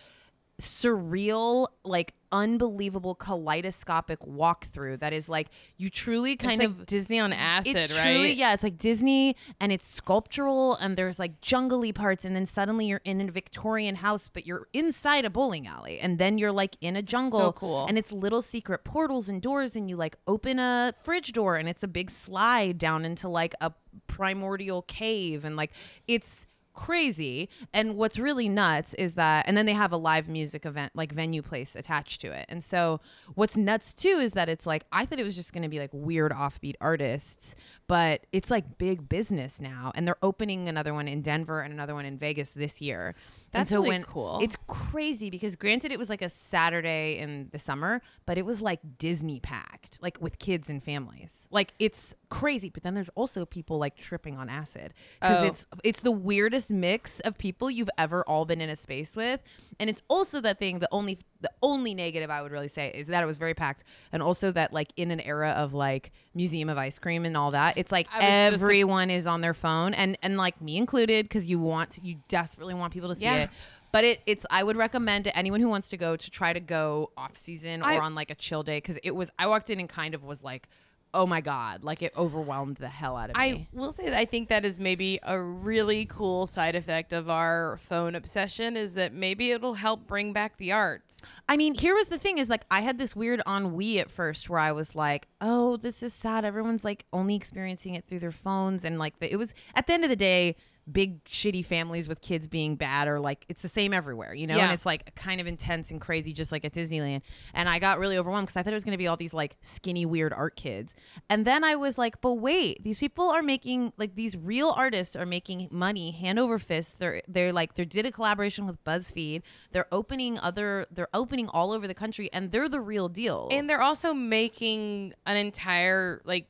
surreal 0.60 1.68
like 1.84 2.14
unbelievable 2.34 3.14
kaleidoscopic 3.16 4.20
walkthrough 4.22 5.00
that 5.00 5.14
is 5.14 5.30
like 5.30 5.48
you 5.78 5.90
truly 5.90 6.36
kind 6.36 6.62
it's 6.62 6.72
of 6.72 6.80
like 6.80 6.88
Disney 6.88 7.20
on 7.20 7.32
acid, 7.32 7.76
it's 7.76 7.96
right? 7.98 8.04
truly 8.14 8.34
yeah 8.34 8.54
it's 8.54 8.64
like 8.64 8.78
disney 8.80 9.36
and 9.62 9.72
it's 9.72 9.88
sculptural 9.88 10.76
and 10.78 10.98
there's 10.98 11.20
like 11.20 11.40
jungly 11.42 11.94
parts 11.94 12.26
and 12.26 12.36
then 12.36 12.46
suddenly 12.48 12.88
you're 12.88 13.02
in 13.06 13.22
a 13.22 13.32
victorian 13.32 13.98
house 13.98 14.30
but 14.34 14.48
you're 14.48 14.68
inside 14.74 15.24
a 15.26 15.30
bowling 15.30 15.68
alley 15.68 16.00
and 16.00 16.18
then 16.18 16.38
you're 16.40 16.52
like 16.52 16.76
in 16.82 16.96
a 16.96 17.02
jungle 17.04 17.40
So 17.40 17.52
cool. 17.54 17.86
and 17.88 17.98
it's 17.98 18.12
little 18.12 18.42
secret 18.42 18.84
portals 18.84 19.30
and 19.30 19.40
doors 19.42 19.76
and 19.76 19.88
you 19.88 19.96
like 19.96 20.18
open 20.28 20.58
a 20.58 20.94
fridge 21.02 21.32
door 21.34 21.56
and 21.58 21.70
it's 21.70 21.84
a 21.84 21.88
big 21.88 22.10
slide 22.10 22.80
down 22.80 23.06
into 23.06 23.30
like 23.30 23.54
a 23.62 23.72
primordial 24.08 24.82
cave 24.82 25.46
and 25.46 25.56
like 25.56 25.72
it's 26.08 26.48
crazy. 26.74 27.50
And 27.74 27.96
what's 27.96 28.18
really 28.20 28.50
nuts 28.50 28.94
is 28.96 29.14
that 29.16 29.48
and 29.48 29.56
then 29.56 29.66
they 29.66 29.74
have 29.74 29.92
a 29.92 29.98
live 29.98 30.28
music 30.28 30.66
event 30.66 30.92
like 30.96 31.12
venue 31.12 31.42
place 31.42 31.76
attached 31.76 32.22
to 32.22 32.32
it. 32.32 32.46
And 32.50 32.64
so 32.64 33.00
what's 33.36 33.56
nuts 33.56 33.94
too 33.94 34.20
is 34.20 34.34
that 34.34 34.50
it's 34.50 34.66
like 34.66 34.86
i 34.92 35.06
thought 35.06 35.20
it 35.20 35.24
was 35.24 35.36
just 35.36 35.54
going 35.54 35.64
to 35.64 35.70
be 35.70 35.80
like 35.80 35.90
weird 35.94 36.32
offbeat 36.32 36.76
artists 36.82 37.56
but 37.88 38.26
it's 38.32 38.50
like 38.50 38.78
big 38.78 39.08
business 39.10 39.60
now. 39.60 39.92
And 39.94 40.08
they're 40.08 40.18
opening 40.24 40.68
another 40.68 40.94
one 40.94 41.08
in 41.08 41.22
denver 41.22 41.62
and 41.62 41.74
another 41.74 41.94
one 41.94 42.06
in 42.06 42.18
vegas 42.18 42.52
this 42.52 42.82
year. 42.82 43.14
That's 43.52 43.70
and 43.72 43.76
so 43.78 43.84
really 43.84 43.90
when 43.90 44.04
cool. 44.04 44.40
it's 44.42 44.56
crazy 44.68 45.30
because 45.30 45.56
granted 45.56 45.92
it 45.92 46.00
was 46.00 46.10
like 46.10 46.22
a 46.22 46.30
saturday 46.30 47.18
in 47.20 47.50
the 47.52 47.60
summer 47.60 48.02
but 48.26 48.38
it 48.38 48.46
was 48.46 48.62
like 48.62 48.80
disney 48.98 49.40
packed 49.40 50.00
like 50.02 50.18
with 50.22 50.40
kids 50.40 50.70
and 50.70 50.84
families. 50.84 51.48
Like 51.52 51.74
it's 51.80 52.16
crazy. 52.30 52.70
But 52.70 52.84
then 52.84 52.94
there's 52.96 53.10
also 53.10 53.46
people 53.46 53.78
like 53.78 53.96
tripping 53.96 54.38
on 54.38 54.50
acid 54.50 54.94
because 55.22 55.44
Oh. 55.44 55.48
it's 55.48 55.66
it's 55.84 56.00
the 56.00 56.12
weirdest 56.12 56.63
mix 56.72 57.20
of 57.22 57.38
people 57.38 57.70
you've 57.72 57.90
ever 57.98 58.24
all 58.28 58.46
been 58.46 58.62
in 58.62 58.70
a 58.70 58.76
space 58.76 59.16
with. 59.16 59.42
And 59.80 59.90
it's 59.90 60.02
also 60.08 60.40
that 60.42 60.60
thing 60.60 60.80
the 60.80 60.90
only 60.92 61.18
the 61.42 61.52
only 61.62 61.94
negative 61.94 62.30
i 62.30 62.42
would 62.42 62.54
really 62.54 62.70
say 62.70 62.90
is 62.96 63.08
that 63.08 63.22
it 63.22 63.26
was 63.26 63.38
very 63.38 63.54
packed. 63.54 63.84
And 64.12 64.24
also 64.24 64.52
that 64.52 64.72
like 64.74 64.94
in 64.96 65.12
an 65.12 65.20
era 65.20 65.50
of 65.52 65.74
like 65.74 66.12
museum 66.34 66.70
of 66.70 66.78
ice 66.78 67.00
cream 67.00 67.26
and 67.26 67.36
all 67.36 67.52
that 67.52 67.78
it's 67.78 67.92
like 67.92 68.08
just 68.10 68.22
a- 68.22 68.26
everyone 68.26 69.10
is 69.10 69.28
on 69.28 69.42
their 69.42 69.54
phone. 69.54 69.94
And 69.94 70.18
and 70.22 70.38
like 70.38 70.62
me 70.62 70.78
included 70.78 71.26
because 71.26 71.48
you 71.48 71.60
want 71.60 71.92
to, 71.92 72.02
you 72.06 72.18
desperately 72.28 72.74
want 72.74 72.94
people 72.94 73.10
to 73.10 73.16
see 73.16 73.24
Yeah. 73.26 73.44
it. 73.44 73.50
But 73.92 74.06
it, 74.06 74.22
it's 74.26 74.44
I 74.50 74.64
would 74.64 74.76
recommend 74.76 75.26
to 75.26 75.38
anyone 75.38 75.60
who 75.62 75.70
wants 75.70 75.90
to 75.90 75.98
go 75.98 76.16
to 76.16 76.32
try 76.32 76.52
to 76.52 76.60
go 76.60 77.12
off 77.16 77.36
season 77.36 77.82
or 77.84 77.86
I- 77.86 78.00
on 78.00 78.16
like 78.16 78.32
a 78.32 78.36
chill 78.36 78.64
day. 78.64 78.78
Because 78.78 78.98
it 79.04 79.12
was 79.16 79.30
I 79.38 79.46
walked 79.48 79.70
in 79.70 79.80
and 79.80 79.88
kind 79.88 80.16
of 80.16 80.24
was 80.24 80.44
like 80.44 80.68
oh 81.14 81.26
my 81.26 81.42
god 81.42 81.84
like 81.84 82.02
it 82.02 82.14
overwhelmed 82.18 82.78
the 82.78 82.90
hell 82.90 83.16
out 83.16 83.30
of 83.30 83.36
I 83.36 83.52
me. 83.52 83.68
I 83.74 83.80
will 83.80 83.92
say 83.92 84.06
that 84.06 84.18
I 84.18 84.26
think 84.26 84.50
that 84.50 84.66
is 84.66 84.80
maybe 84.80 85.20
a 85.24 85.40
really 85.40 86.06
cool 86.06 86.48
side 86.48 86.76
effect 86.76 87.14
of 87.14 87.30
our 87.30 87.78
phone 87.78 88.16
obsession 88.16 88.76
is 88.76 88.94
that 88.96 89.14
maybe 89.14 89.52
it'll 89.52 89.76
help 89.76 90.08
bring 90.08 90.34
back 90.34 90.58
the 90.58 90.72
arts. 90.72 91.22
I 91.48 91.58
mean, 91.58 91.76
here 91.76 91.96
was 91.96 92.08
the 92.08 92.18
thing: 92.18 92.38
is 92.38 92.50
like 92.50 92.66
I 92.72 92.82
had 92.82 92.98
this 92.98 93.16
weird 93.16 93.42
ennui 93.48 94.00
at 94.00 94.10
first, 94.10 94.50
where 94.50 94.60
I 94.60 94.72
was 94.72 94.96
like, 94.96 95.28
"Oh, 95.42 95.78
this 95.78 96.04
is 96.04 96.14
sad. 96.14 96.46
Everyone's 96.46 96.84
like 96.84 97.06
only 97.14 97.36
experiencing 97.36 97.96
it 97.96 98.06
through 98.08 98.20
their 98.20 98.32
phones," 98.32 98.84
and 98.84 98.98
like 99.00 99.20
the, 99.20 99.32
it 99.32 99.38
was 99.38 99.54
at 99.76 99.88
the 99.88 99.94
end 99.94 100.04
of 100.04 100.10
the 100.10 100.16
day, 100.16 100.56
big 100.92 101.24
shitty 101.26 101.66
families 101.66 102.08
with 102.08 102.22
kids 102.22 102.48
being 102.48 102.76
bad 102.76 103.08
or 103.08 103.20
like 103.20 103.46
it's 103.48 103.62
the 103.62 103.70
same 103.70 103.94
everywhere, 103.94 104.34
you 104.34 104.48
know. 104.48 104.58
Yeah. 104.58 104.66
And 104.66 104.74
it's 104.74 104.86
like 104.86 105.16
kind 105.16 105.40
of 105.40 105.48
intense 105.48 105.92
and 105.92 106.02
crazy, 106.02 106.34
just 106.34 106.52
like 106.52 106.66
at 106.66 106.74
Disneyland. 106.74 107.22
And 107.54 107.70
I 107.70 107.80
got 107.80 108.00
really 108.00 108.18
overwhelmed 108.18 108.48
because 108.48 108.58
I 108.58 108.64
thought 108.64 108.74
it 108.74 108.76
was 108.76 108.84
going 108.84 108.94
to 108.94 108.98
be 108.98 109.08
all 109.08 109.18
these 109.18 109.34
like 109.34 109.56
skinny, 109.62 110.06
weird 110.06 110.34
art 110.34 110.56
kids. 110.56 110.94
And 111.30 111.46
then 111.46 111.64
I 111.64 111.76
was 111.76 111.98
like, 111.98 112.22
"But 112.22 112.34
wait, 112.34 112.84
these 112.84 113.00
people 113.00 113.30
are 113.30 113.44
making 113.44 113.94
like 113.98 114.16
these 114.16 114.36
real 114.36 114.70
artists 114.70 115.16
are 115.16 115.26
making 115.26 115.70
money 115.72 116.12
hand 116.12 116.40
over 116.40 116.60
fist. 116.60 117.00
They're 117.00 117.22
they're 117.28 117.54
like 117.54 117.76
they 117.76 117.86
did 117.86 118.06
a 118.06 118.12
collaboration 118.12 118.66
with 118.66 118.84
BuzzFeed. 118.84 119.42
They're 119.72 119.88
opening 119.92 120.38
other 120.40 120.88
they're 120.92 121.08
opening 121.14 121.48
all 121.50 121.72
over 121.72 121.88
the 121.88 121.94
country, 121.94 122.30
and 122.34 122.52
they're 122.52 122.70
the 122.70 122.82
real 122.82 123.10
deal. 123.10 123.48
And 123.52 123.70
they're 123.70 123.82
also 123.82 124.14
making 124.14 125.14
an 125.26 125.38
entire 125.38 126.22
like 126.26 126.48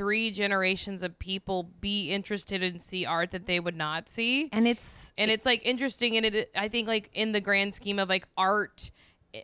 three 0.00 0.30
generations 0.30 1.02
of 1.02 1.18
people 1.18 1.70
be 1.78 2.10
interested 2.10 2.62
in 2.62 2.78
see 2.80 3.04
art 3.04 3.32
that 3.32 3.44
they 3.44 3.60
would 3.60 3.76
not 3.76 4.08
see. 4.08 4.48
and 4.50 4.66
it's 4.66 5.12
and 5.18 5.30
it's 5.30 5.44
like 5.44 5.60
interesting 5.62 6.16
and 6.16 6.24
it 6.24 6.50
i 6.56 6.68
think 6.68 6.88
like 6.88 7.10
in 7.12 7.32
the 7.32 7.40
grand 7.40 7.74
scheme 7.74 7.98
of 7.98 8.08
like 8.08 8.26
art 8.34 8.90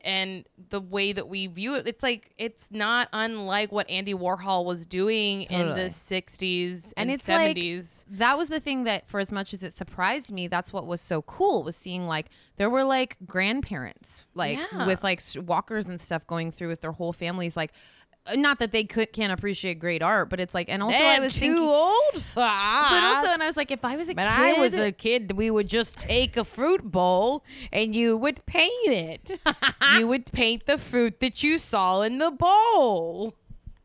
and 0.03 0.45
the 0.71 0.81
way 0.81 1.13
that 1.13 1.29
we 1.29 1.47
view 1.47 1.75
it 1.75 1.87
it's 1.87 2.03
like 2.03 2.33
it's 2.39 2.71
not 2.73 3.07
unlike 3.13 3.71
what 3.71 3.89
andy 3.91 4.15
warhol 4.15 4.65
was 4.65 4.87
doing 4.87 5.43
in 5.43 5.69
the 5.69 5.91
60s 5.91 6.93
and, 6.97 7.09
and 7.09 7.11
it's 7.11 7.29
like 7.29 7.55
70s 7.57 8.05
that 8.09 8.37
was 8.39 8.49
the 8.49 8.59
thing 8.59 8.85
that 8.85 9.07
for 9.07 9.21
as 9.21 9.31
much 9.31 9.53
as 9.53 9.63
it 9.63 9.73
surprised 9.75 10.33
me 10.33 10.49
that's 10.49 10.73
what 10.73 10.87
was 10.87 11.01
so 11.03 11.21
cool 11.23 11.63
was 11.63 11.77
seeing 11.77 12.07
like 12.07 12.31
there 12.57 12.71
were 12.71 12.83
like 12.83 13.17
grandparents 13.27 14.25
like 14.35 14.59
Yeah. 14.59 14.87
with 14.87 15.05
like 15.05 15.21
walkers 15.37 15.85
and 15.87 16.01
stuff 16.01 16.27
going 16.27 16.51
through 16.51 16.69
with 16.69 16.81
their 16.81 16.93
whole 16.93 17.13
families 17.13 17.57
like 17.57 17.73
not 18.35 18.59
that 18.59 18.73
they 18.73 18.85
could 18.85 19.13
can't 19.13 19.33
appreciate 19.33 19.79
great 19.79 20.03
art 20.03 20.29
but 20.29 20.41
it's 20.41 20.55
like 20.55 20.69
and 20.69 20.83
also 20.83 20.99
i 20.99 21.19
was 21.21 21.37
thinking 21.39 21.63
old 21.63 22.15
for 22.15 22.35
but 22.37 23.03
also 23.03 23.31
and 23.31 23.43
i 23.43 23.47
was 23.47 23.57
like 23.57 23.71
if 23.71 23.85
i 23.85 23.97
was 23.97 24.09
a 24.09 24.15
when 24.15 24.27
kid 24.27 24.57
I 24.57 24.59
was 24.59 24.75
a 24.79 24.93
kid, 24.93 25.33
we 25.33 25.51
would 25.51 25.69
just 25.69 25.99
take 26.01 26.37
a 26.37 26.45
fruit 26.45 26.83
bowl 26.91 27.45
and 27.73 27.95
you 27.95 28.17
would 28.17 28.45
paint 28.47 28.73
it. 28.89 29.39
you 29.97 30.09
would 30.09 30.27
paint 30.33 30.67
the 30.67 30.79
fruit 30.79 31.21
that 31.21 31.43
you 31.43 31.59
saw 31.59 32.03
in 32.03 32.19
the 32.19 32.31
bowl. 32.31 33.35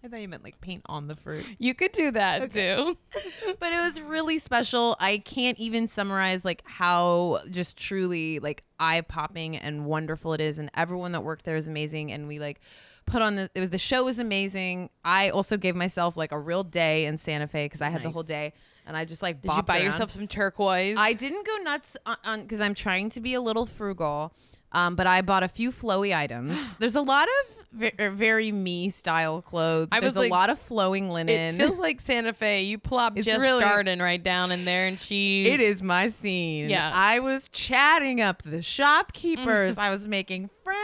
i 0.03 0.07
thought 0.07 0.19
you 0.19 0.27
meant 0.27 0.43
like 0.43 0.59
paint 0.61 0.81
on 0.87 1.07
the 1.07 1.15
fruit 1.15 1.45
You 1.59 1.73
could 1.75 1.91
do 1.91 2.11
that 2.11 2.51
too. 2.51 2.97
but 3.59 3.71
it 3.73 3.81
was 3.81 4.01
really 4.01 4.37
special. 4.37 4.95
I 4.99 5.19
can't 5.19 5.57
even 5.59 5.87
summarize 5.87 6.43
like 6.45 6.63
how 6.65 7.39
just 7.51 7.77
truly 7.77 8.39
like 8.39 8.63
eye 8.79 9.01
popping 9.01 9.55
and 9.57 9.85
wonderful 9.85 10.33
it 10.33 10.41
is, 10.41 10.57
and 10.57 10.69
everyone 10.73 11.11
that 11.13 11.21
worked 11.23 11.45
there 11.45 11.57
is 11.57 11.67
amazing. 11.67 12.11
And 12.11 12.27
we 12.27 12.39
like 12.39 12.59
put 13.05 13.21
on 13.21 13.35
the 13.35 13.49
it 13.55 13.59
was 13.59 13.69
the 13.69 13.77
show 13.77 14.03
was 14.05 14.19
amazing. 14.19 14.89
I 15.03 15.29
also 15.29 15.57
gave 15.57 15.75
myself 15.75 16.15
like 16.17 16.31
a 16.31 16.39
real 16.39 16.63
day 16.63 17.05
in 17.05 17.17
Santa 17.17 17.47
Fe 17.47 17.65
because 17.65 17.81
I 17.81 17.89
had 17.89 18.03
the 18.03 18.09
whole 18.11 18.23
day, 18.23 18.53
and 18.85 18.95
I 18.97 19.05
just 19.05 19.21
like 19.21 19.41
Did 19.41 19.51
you 19.53 19.61
buy 19.63 19.77
around. 19.77 19.85
yourself 19.85 20.11
some 20.11 20.27
turquoise? 20.27 20.97
I 20.97 21.13
didn't 21.13 21.45
go 21.45 21.55
nuts 21.57 21.97
on 22.25 22.41
because 22.41 22.61
I'm 22.61 22.73
trying 22.73 23.09
to 23.11 23.21
be 23.21 23.33
a 23.33 23.41
little 23.41 23.65
frugal. 23.65 24.33
Um, 24.73 24.95
but 24.95 25.05
I 25.05 25.21
bought 25.21 25.43
a 25.43 25.49
few 25.49 25.69
flowy 25.69 26.15
items. 26.15 26.75
There's 26.79 26.95
a 26.95 27.01
lot 27.01 27.27
of 27.27 27.83
er, 27.99 28.09
very 28.09 28.53
me 28.53 28.89
style 28.89 29.41
clothes. 29.41 29.89
I 29.91 29.99
There's 29.99 30.15
was 30.15 30.25
a 30.27 30.29
lot 30.29 30.49
of 30.49 30.59
flowing 30.59 31.09
linen. 31.09 31.55
It 31.55 31.57
feels 31.57 31.77
like 31.77 31.99
Santa 31.99 32.31
Fe. 32.31 32.63
You 32.63 32.77
plop 32.77 33.17
It's 33.17 33.25
Jess 33.25 33.41
really- 33.41 33.65
Starden 33.65 33.99
right 34.01 34.23
down 34.23 34.49
in 34.53 34.63
there, 34.63 34.87
and 34.87 34.97
she. 34.97 35.45
It 35.45 35.59
is 35.59 35.83
my 35.83 36.07
scene. 36.07 36.69
Yeah. 36.69 36.89
I 36.93 37.19
was 37.19 37.49
chatting 37.49 38.21
up 38.21 38.43
the 38.43 38.61
shopkeepers. 38.61 39.77
I 39.77 39.89
was 39.89 40.07
making 40.07 40.49
friends. 40.63 40.79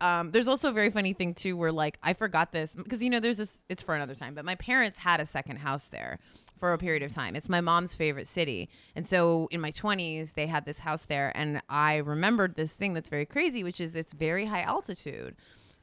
Um, 0.00 0.30
there's 0.30 0.48
also 0.48 0.70
a 0.70 0.72
very 0.72 0.90
funny 0.90 1.12
thing 1.12 1.34
too, 1.34 1.56
where 1.56 1.72
like 1.72 1.98
I 2.02 2.12
forgot 2.12 2.52
this 2.52 2.74
because 2.74 3.02
you 3.02 3.10
know 3.10 3.20
there's 3.20 3.38
this. 3.38 3.62
It's 3.68 3.82
for 3.82 3.94
another 3.94 4.14
time, 4.14 4.34
but 4.34 4.44
my 4.44 4.54
parents 4.56 4.98
had 4.98 5.20
a 5.20 5.26
second 5.26 5.58
house 5.58 5.86
there 5.86 6.18
for 6.58 6.72
a 6.72 6.78
period 6.78 7.02
of 7.02 7.12
time. 7.12 7.34
It's 7.34 7.48
my 7.48 7.60
mom's 7.60 7.94
favorite 7.94 8.28
city, 8.28 8.68
and 8.94 9.06
so 9.06 9.48
in 9.50 9.60
my 9.60 9.70
20s 9.70 10.34
they 10.34 10.46
had 10.46 10.64
this 10.64 10.80
house 10.80 11.02
there, 11.04 11.32
and 11.34 11.60
I 11.68 11.96
remembered 11.96 12.56
this 12.56 12.72
thing 12.72 12.94
that's 12.94 13.08
very 13.08 13.26
crazy, 13.26 13.64
which 13.64 13.80
is 13.80 13.94
it's 13.94 14.12
very 14.12 14.46
high 14.46 14.62
altitude. 14.62 15.36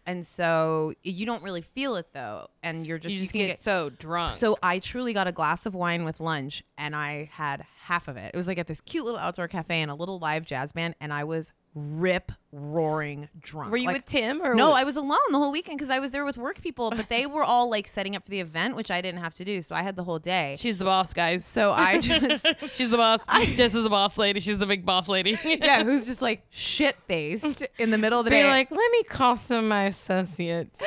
And 0.05 0.25
so 0.25 0.93
you 1.03 1.27
don't 1.27 1.43
really 1.43 1.61
feel 1.61 1.95
it 1.95 2.07
though, 2.13 2.47
and 2.63 2.87
you're 2.87 2.97
just 2.97 3.13
you 3.13 3.21
just 3.21 3.31
can 3.31 3.45
get, 3.45 3.61
so 3.61 3.91
drunk. 3.91 4.31
so 4.31 4.57
I 4.63 4.79
truly 4.79 5.13
got 5.13 5.27
a 5.27 5.31
glass 5.31 5.67
of 5.67 5.75
wine 5.75 6.03
with 6.03 6.19
lunch 6.19 6.63
and 6.79 6.95
I 6.95 7.29
had 7.31 7.63
half 7.81 8.07
of 8.07 8.17
it. 8.17 8.31
It 8.33 8.35
was 8.35 8.47
like 8.47 8.57
at 8.57 8.65
this 8.65 8.81
cute 8.81 9.05
little 9.05 9.19
outdoor 9.19 9.47
cafe 9.47 9.81
and 9.81 9.91
a 9.91 9.93
little 9.93 10.17
live 10.17 10.45
jazz 10.45 10.71
band 10.71 10.95
and 10.99 11.13
I 11.13 11.25
was 11.25 11.51
rip 11.75 12.31
roaring 12.51 13.29
drunk. 13.39 13.69
Were 13.71 13.77
you 13.77 13.85
Like, 13.87 13.97
with 13.97 14.05
Tim 14.05 14.41
or 14.41 14.55
No, 14.55 14.71
I 14.71 14.83
was 14.83 14.95
alone 14.95 15.19
the 15.31 15.37
whole 15.37 15.51
weekend 15.51 15.77
because 15.77 15.91
I 15.91 15.99
was 15.99 16.09
there 16.09 16.25
with 16.25 16.35
work 16.37 16.61
people, 16.61 16.89
but 16.89 17.07
they 17.07 17.27
were 17.27 17.43
all 17.43 17.69
like 17.69 17.87
setting 17.87 18.15
up 18.15 18.23
for 18.23 18.31
the 18.31 18.39
event, 18.39 18.75
which 18.75 18.89
I 18.89 19.01
didn't 19.01 19.21
have 19.21 19.35
to 19.35 19.45
do. 19.45 19.61
So 19.61 19.75
I 19.75 19.83
had 19.83 19.95
the 19.95 20.03
whole 20.03 20.17
day. 20.17 20.55
She's 20.57 20.79
the 20.79 20.85
boss, 20.85 21.13
guys. 21.13 21.45
So 21.45 21.71
I 21.71 21.99
just 22.01 22.45
She's 22.75 22.89
the 22.89 22.97
boss. 22.97 23.19
I, 23.27 23.45
Jess 23.45 23.75
is 23.75 23.83
the 23.83 23.89
boss 23.89 24.17
lady. 24.17 24.39
She's 24.39 24.57
the 24.57 24.65
big 24.65 24.83
boss 24.83 25.07
lady. 25.07 25.37
yeah, 25.45 25.83
who's 25.83 26.07
just 26.07 26.23
like 26.23 26.43
shit 26.49 26.95
faced 27.07 27.65
in 27.77 27.91
the 27.91 27.99
middle 27.99 28.17
of 28.19 28.25
the 28.25 28.31
Be 28.31 28.37
day. 28.37 28.49
like, 28.49 28.71
let 28.71 28.91
me 28.91 29.03
call 29.03 29.35
some 29.35 29.59
of 29.59 29.65
my 29.65 29.83
associates. 29.85 30.79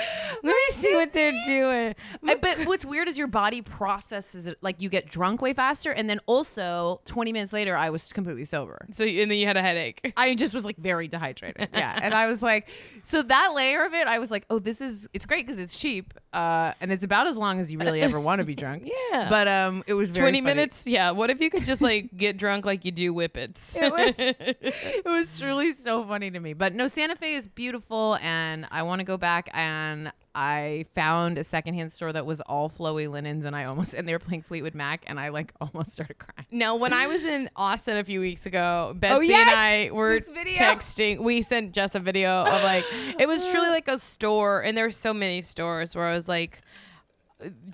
Let 0.43 0.45
me 0.45 0.55
see 0.71 0.95
what 0.97 1.12
they're 1.12 1.33
doing. 1.47 1.95
I- 2.27 2.35
but 2.35 2.67
what's 2.67 2.85
weird 2.85 3.07
is 3.09 3.17
your 3.17 3.29
body 3.29 3.62
processes 3.62 4.47
it 4.49 4.59
like 4.62 4.83
you 4.83 4.89
get 4.89 5.09
drunk 5.09 5.41
way 5.41 5.53
faster, 5.55 5.93
and 5.93 6.11
then 6.11 6.19
also 6.27 7.01
20 7.05 7.33
minutes 7.33 7.53
later, 7.53 7.77
I 7.77 7.91
was 7.91 8.12
completely 8.12 8.45
sober. 8.45 8.87
So 8.91 9.05
and 9.05 9.31
then 9.31 9.39
you 9.39 9.47
had 9.47 9.57
a 9.57 9.62
headache. 9.62 10.12
I 10.17 10.35
just 10.35 10.55
was 10.55 10.65
like 10.65 10.72
very 10.79 11.09
dehydrated. 11.09 11.69
Yeah. 11.73 11.99
and 12.02 12.14
I 12.14 12.26
was 12.26 12.43
like, 12.43 12.69
so 13.02 13.23
that 13.23 13.52
layer 13.55 13.85
of 13.85 13.95
it, 13.95 14.07
I 14.07 14.19
was 14.19 14.31
like, 14.31 14.45
oh, 14.50 14.59
this 14.59 14.81
is, 14.81 15.09
it's 15.12 15.26
great 15.26 15.47
because 15.47 15.59
it's 15.59 15.76
cheap. 15.76 16.14
Uh, 16.33 16.73
and 16.81 16.91
it's 16.91 17.05
about 17.05 17.27
as 17.27 17.37
long 17.37 17.61
as 17.61 17.71
you 17.71 17.79
really 17.79 18.01
ever 18.01 18.19
want 18.19 18.39
to 18.39 18.45
be 18.45 18.55
drunk. 18.55 18.91
Yeah. 19.12 19.27
But 19.29 19.47
um, 19.49 19.85
it 19.87 19.93
was 19.95 20.11
very 20.11 20.25
Twenty 20.25 20.39
funny. 20.41 20.55
minutes. 20.55 20.87
Yeah. 20.87 21.11
What 21.11 21.29
if 21.29 21.41
you 21.41 21.51
could 21.51 21.65
just 21.65 21.83
like 21.83 22.17
get 22.17 22.39
drunk 22.39 22.65
like 22.65 22.85
you 22.87 22.91
do 22.93 23.12
whippets? 23.12 23.77
It 23.77 23.93
was, 23.93 24.15
it 24.19 25.05
was 25.05 25.39
truly 25.39 25.73
so 25.73 26.03
funny 26.05 26.31
to 26.31 26.41
me. 26.41 26.55
But 26.55 26.75
no, 26.75 26.89
Santa 26.89 27.15
Fe 27.17 27.35
is 27.35 27.47
beautiful, 27.47 28.17
and 28.23 28.67
I 28.71 28.83
want 28.85 29.01
to 29.01 29.05
go 29.05 29.19
back. 29.19 29.51
And 29.53 30.12
I 30.35 30.87
found 30.95 31.37
a 31.37 31.45
secondhand 31.45 31.93
store 31.93 32.11
that 32.15 32.25
was 32.25 32.41
all 32.41 32.71
flowy 32.71 33.11
linens, 33.11 33.45
and 33.45 33.55
I 33.55 33.65
almost 33.65 33.93
and 33.93 34.09
they 34.09 34.15
were 34.15 34.19
playing 34.19 34.43
Fleetwood 34.43 34.75
Mac, 34.75 35.05
and 35.07 35.21
I 35.21 35.29
like 35.29 35.53
almost 35.61 35.93
started 35.93 36.17
crying. 36.17 36.47
Now, 36.51 36.77
when 36.77 36.95
I 36.95 37.07
was 37.07 37.25
in 37.25 37.51
Austin 37.55 37.99
a 37.99 38.05
few 38.05 38.21
weeks 38.21 38.47
ago, 38.47 38.95
Betsy 38.97 39.15
Oh, 39.15 39.21
yes! 39.21 39.49
and 39.49 39.59
I 39.59 39.91
were 39.93 40.21
texting. 40.21 41.21
We 41.21 41.43
sent 41.43 41.73
Jess 41.73 41.95
a 41.95 42.01
video 42.01 42.31
of 42.45 42.62
like 42.62 42.85
it 43.19 43.29
was 43.29 43.47
truly 43.51 43.69
like 43.69 43.89
a 43.89 43.99
store, 43.99 44.62
and 44.62 44.77
there's 44.77 44.97
so 44.97 45.12
many 45.12 45.43
stores 45.43 45.95
where 45.95 46.07
I 46.07 46.15
was 46.15 46.22
like. 46.29 46.61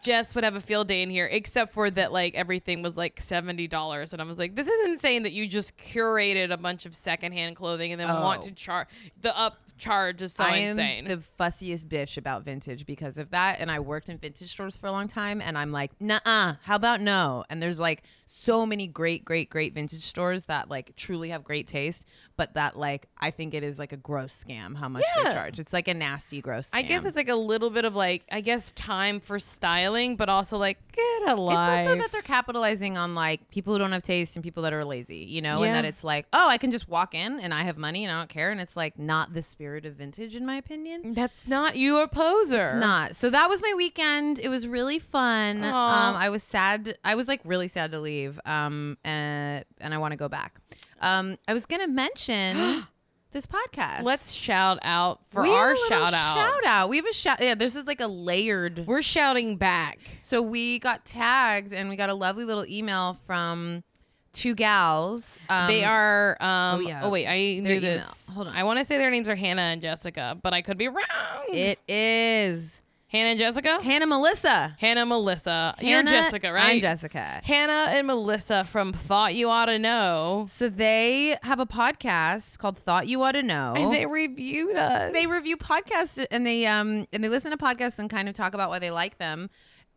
Jess 0.02 0.35
would 0.35 0.45
have 0.45 0.55
a 0.55 0.62
field 0.62 0.88
day 0.88 1.02
in 1.02 1.11
here, 1.11 1.26
except 1.31 1.75
for 1.75 1.90
that, 1.90 2.11
like 2.11 2.35
everything 2.35 2.81
was 2.81 2.97
like 2.97 3.21
seventy 3.21 3.69
dollars, 3.69 4.14
and 4.14 4.23
I 4.23 4.25
was 4.25 4.38
like, 4.38 4.57
"This 4.57 4.67
is 4.67 4.88
insane 4.88 5.25
that 5.25 5.33
you 5.33 5.47
just 5.47 5.76
curated 5.76 6.50
a 6.50 6.57
bunch 6.57 6.87
of 6.87 6.97
secondhand 6.97 7.55
clothing 7.57 7.93
and 7.93 8.00
then 8.00 8.09
want 8.09 8.45
Oh. 8.45 8.49
to 8.49 8.52
charge 8.55 8.88
the 9.21 9.37
up 9.38 9.59
charge 9.76 10.23
is 10.23 10.33
so 10.33 10.45
I 10.45 10.57
insane." 10.57 11.07
am 11.07 11.09
the 11.09 11.23
fussiest 11.38 11.85
bitch 11.85 12.17
about 12.17 12.45
vintage 12.45 12.87
because 12.87 13.19
of 13.19 13.28
that. 13.33 13.61
And 13.61 13.71
I 13.71 13.81
worked 13.81 14.09
in 14.09 14.17
vintage 14.17 14.50
stores 14.50 14.75
for 14.78 14.87
a 14.87 14.90
long 14.90 15.07
time. 15.07 15.43
And 15.43 15.59
I'm 15.59 15.71
like, 15.71 15.90
nah, 16.00 16.55
how 16.62 16.76
about 16.76 17.02
no? 17.02 17.45
And 17.50 17.62
there's 17.62 17.78
like 17.78 18.02
so 18.30 18.66
many 18.66 18.87
great, 18.87 19.25
great, 19.25 19.49
great 19.49 19.73
vintage 19.73 20.02
stores 20.02 20.44
that 20.44 20.68
like 20.68 20.94
truly 20.97 21.30
have 21.30 21.42
great 21.42 21.66
taste, 21.66 22.04
but 22.37 22.52
that 22.54 22.78
like 22.78 23.08
I 23.18 23.30
think 23.30 23.54
it 23.54 23.62
is 23.64 23.78
like 23.78 23.92
a 23.92 23.97
gross 23.97 24.44
scam 24.44 24.76
how 24.76 24.87
much 24.88 25.02
Yeah. 25.16 25.25
they 25.25 25.32
charge. 25.35 25.58
It's 25.58 25.73
like 25.73 25.88
a 25.88 25.94
nasty, 25.94 26.42
gross 26.42 26.70
scam. 26.70 26.76
I 26.76 26.82
guess 26.82 27.06
it's 27.06 27.16
like 27.16 27.30
a 27.30 27.35
little 27.35 27.70
bit 27.70 27.87
of 27.87 27.97
like 27.97 28.25
I 28.30 28.42
guess 28.42 28.70
time 28.73 29.18
for 29.20 29.38
styling, 29.38 30.16
but 30.16 30.28
also 30.28 30.58
like 30.58 30.76
get 30.92 31.28
a 31.28 31.35
life. 31.37 31.78
It's 31.80 31.88
also 31.88 31.99
that 32.02 32.12
they're 32.12 32.20
capitalizing 32.20 32.99
on 32.99 33.14
like 33.14 33.49
people 33.50 33.73
who 33.73 33.78
don't 33.78 33.92
have 33.92 34.02
taste 34.02 34.37
and 34.37 34.42
people 34.44 34.62
that 34.64 34.75
are 34.75 34.85
lazy, 34.85 35.25
you 35.25 35.40
know, 35.40 35.62
and 35.62 35.75
that 35.75 35.87
it's 35.87 36.04
like, 36.04 36.26
oh, 36.35 36.49
I 36.50 36.58
can 36.58 36.70
just 36.70 36.87
walk 36.87 37.14
in 37.14 37.40
and 37.40 37.54
I 37.54 37.62
have 37.62 37.78
money 37.78 38.04
and 38.04 38.12
I 38.12 38.18
don't 38.18 38.28
care. 38.28 38.50
And 38.50 38.61
it's 38.61 38.76
like 38.76 38.99
not 38.99 39.32
the 39.32 39.40
spirit 39.40 39.87
of 39.87 39.94
vintage, 39.94 40.37
in 40.37 40.44
my 40.44 40.56
opinion. 40.56 41.14
That's 41.14 41.47
not 41.49 41.76
you 41.76 41.99
a 42.00 42.06
poser. 42.08 42.61
It's 42.62 42.75
not. 42.75 43.16
So 43.16 43.30
that 43.30 43.49
was 43.49 43.62
my 43.62 43.73
weekend. 43.75 44.38
It 44.38 44.50
was 44.50 44.66
really 44.66 44.99
fun. 44.99 45.64
Um, 45.64 45.73
I 45.75 46.28
was 46.28 46.42
sad. 46.42 46.99
I 47.02 47.14
was 47.14 47.26
like 47.26 47.40
really 47.42 47.68
sad 47.68 47.90
to 47.92 47.99
leave. 48.00 48.18
Um, 48.45 48.97
and 49.05 49.65
and 49.81 49.95
I 49.95 49.99
want 49.99 50.13
to 50.13 50.17
go 50.17 50.29
back. 50.29 50.59
Um, 51.01 51.39
I 51.47 51.53
was 51.53 51.67
gonna 51.67 51.89
mention 51.89 52.57
this 53.33 53.47
podcast. 53.47 54.03
Let's 54.03 54.33
shout 54.33 54.79
out 54.83 55.25
for 55.31 55.43
We 55.43 55.51
our 55.51 55.77
shout 55.89 56.15
out. 56.15 56.37
Shout 56.37 56.67
out. 56.67 56.89
We 56.89 56.97
have 56.97 57.07
a 57.07 57.13
shout. 57.13 57.39
Yeah, 57.41 57.55
this 57.55 57.77
is 57.77 57.87
like 57.87 58.01
a 58.01 58.07
layered. 58.09 58.87
We're 58.87 59.03
shouting 59.03 59.57
back. 59.57 59.99
So 60.23 60.43
we 60.43 60.79
got 60.79 61.05
tagged 61.05 61.73
and 61.73 61.89
we 61.89 61.97
got 61.97 62.09
a 62.11 62.15
lovely 62.15 62.45
little 62.45 62.67
email 62.67 63.15
from 63.27 63.85
two 64.33 64.55
gals. 64.55 65.39
Um, 65.49 65.69
they 65.69 65.85
are 65.85 66.37
um 66.41 66.77
oh, 66.77 66.81
yeah. 66.81 67.09
wait, 67.09 67.27
I 67.27 67.61
Their 67.61 67.75
knew 67.75 67.81
this. 67.81 68.29
email. 68.29 68.35
Hold 68.35 68.49
on. 68.49 68.55
I 68.57 68.63
want 68.65 68.79
to 68.79 68.85
say 68.85 68.99
their 68.99 69.11
names 69.11 69.29
are 69.29 69.37
Hannah 69.37 69.63
and 69.63 69.81
Jessica, 69.83 70.39
but 70.43 70.53
I 70.53 70.63
could 70.63 70.79
be 70.79 70.89
wrong. 70.89 71.05
It 71.49 71.79
is 71.89 72.83
Hannah 73.11 73.31
and 73.31 73.38
Jessica? 73.38 73.79
Hannah 73.83 74.07
Melissa. 74.07 74.77
Hannah 74.79 75.07
Melissa. 75.07 75.75
You're 75.81 76.03
Jessica, 76.03 76.53
right? 76.53 76.75
I'm 76.75 76.81
Jessica. 76.81 77.41
Hannah 77.43 77.87
and 77.97 78.07
Melissa 78.07 78.65
from 78.65 78.93
Thought 78.93 79.35
You 79.35 79.49
Ought 79.49 79.67
to 79.67 79.79
Know. 79.79 80.47
So 80.50 80.69
they 80.69 81.38
have 81.43 81.59
a 81.59 81.65
podcast 81.65 82.59
called 82.59 82.77
Thought 82.77 83.09
You 83.09 83.23
Ought 83.23 83.33
to 83.33 83.43
Know. 83.43 83.73
And 83.75 83.91
they 83.95 84.05
reviewed 84.05 84.77
us. 84.77 85.15
they 85.15 85.27
review 85.27 85.57
podcasts 85.57 86.23
and 86.31 86.47
they 86.47 86.67
um 86.67 87.07
and 87.11 87.25
they 87.25 87.31
listen 87.31 87.50
to 87.50 87.57
podcasts 87.57 87.99
and 87.99 88.11
kind 88.11 88.29
of 88.29 88.35
talk 88.35 88.53
about 88.53 88.69
why 88.69 88.79
they 88.79 88.91
like 88.91 89.17
them 89.17 89.49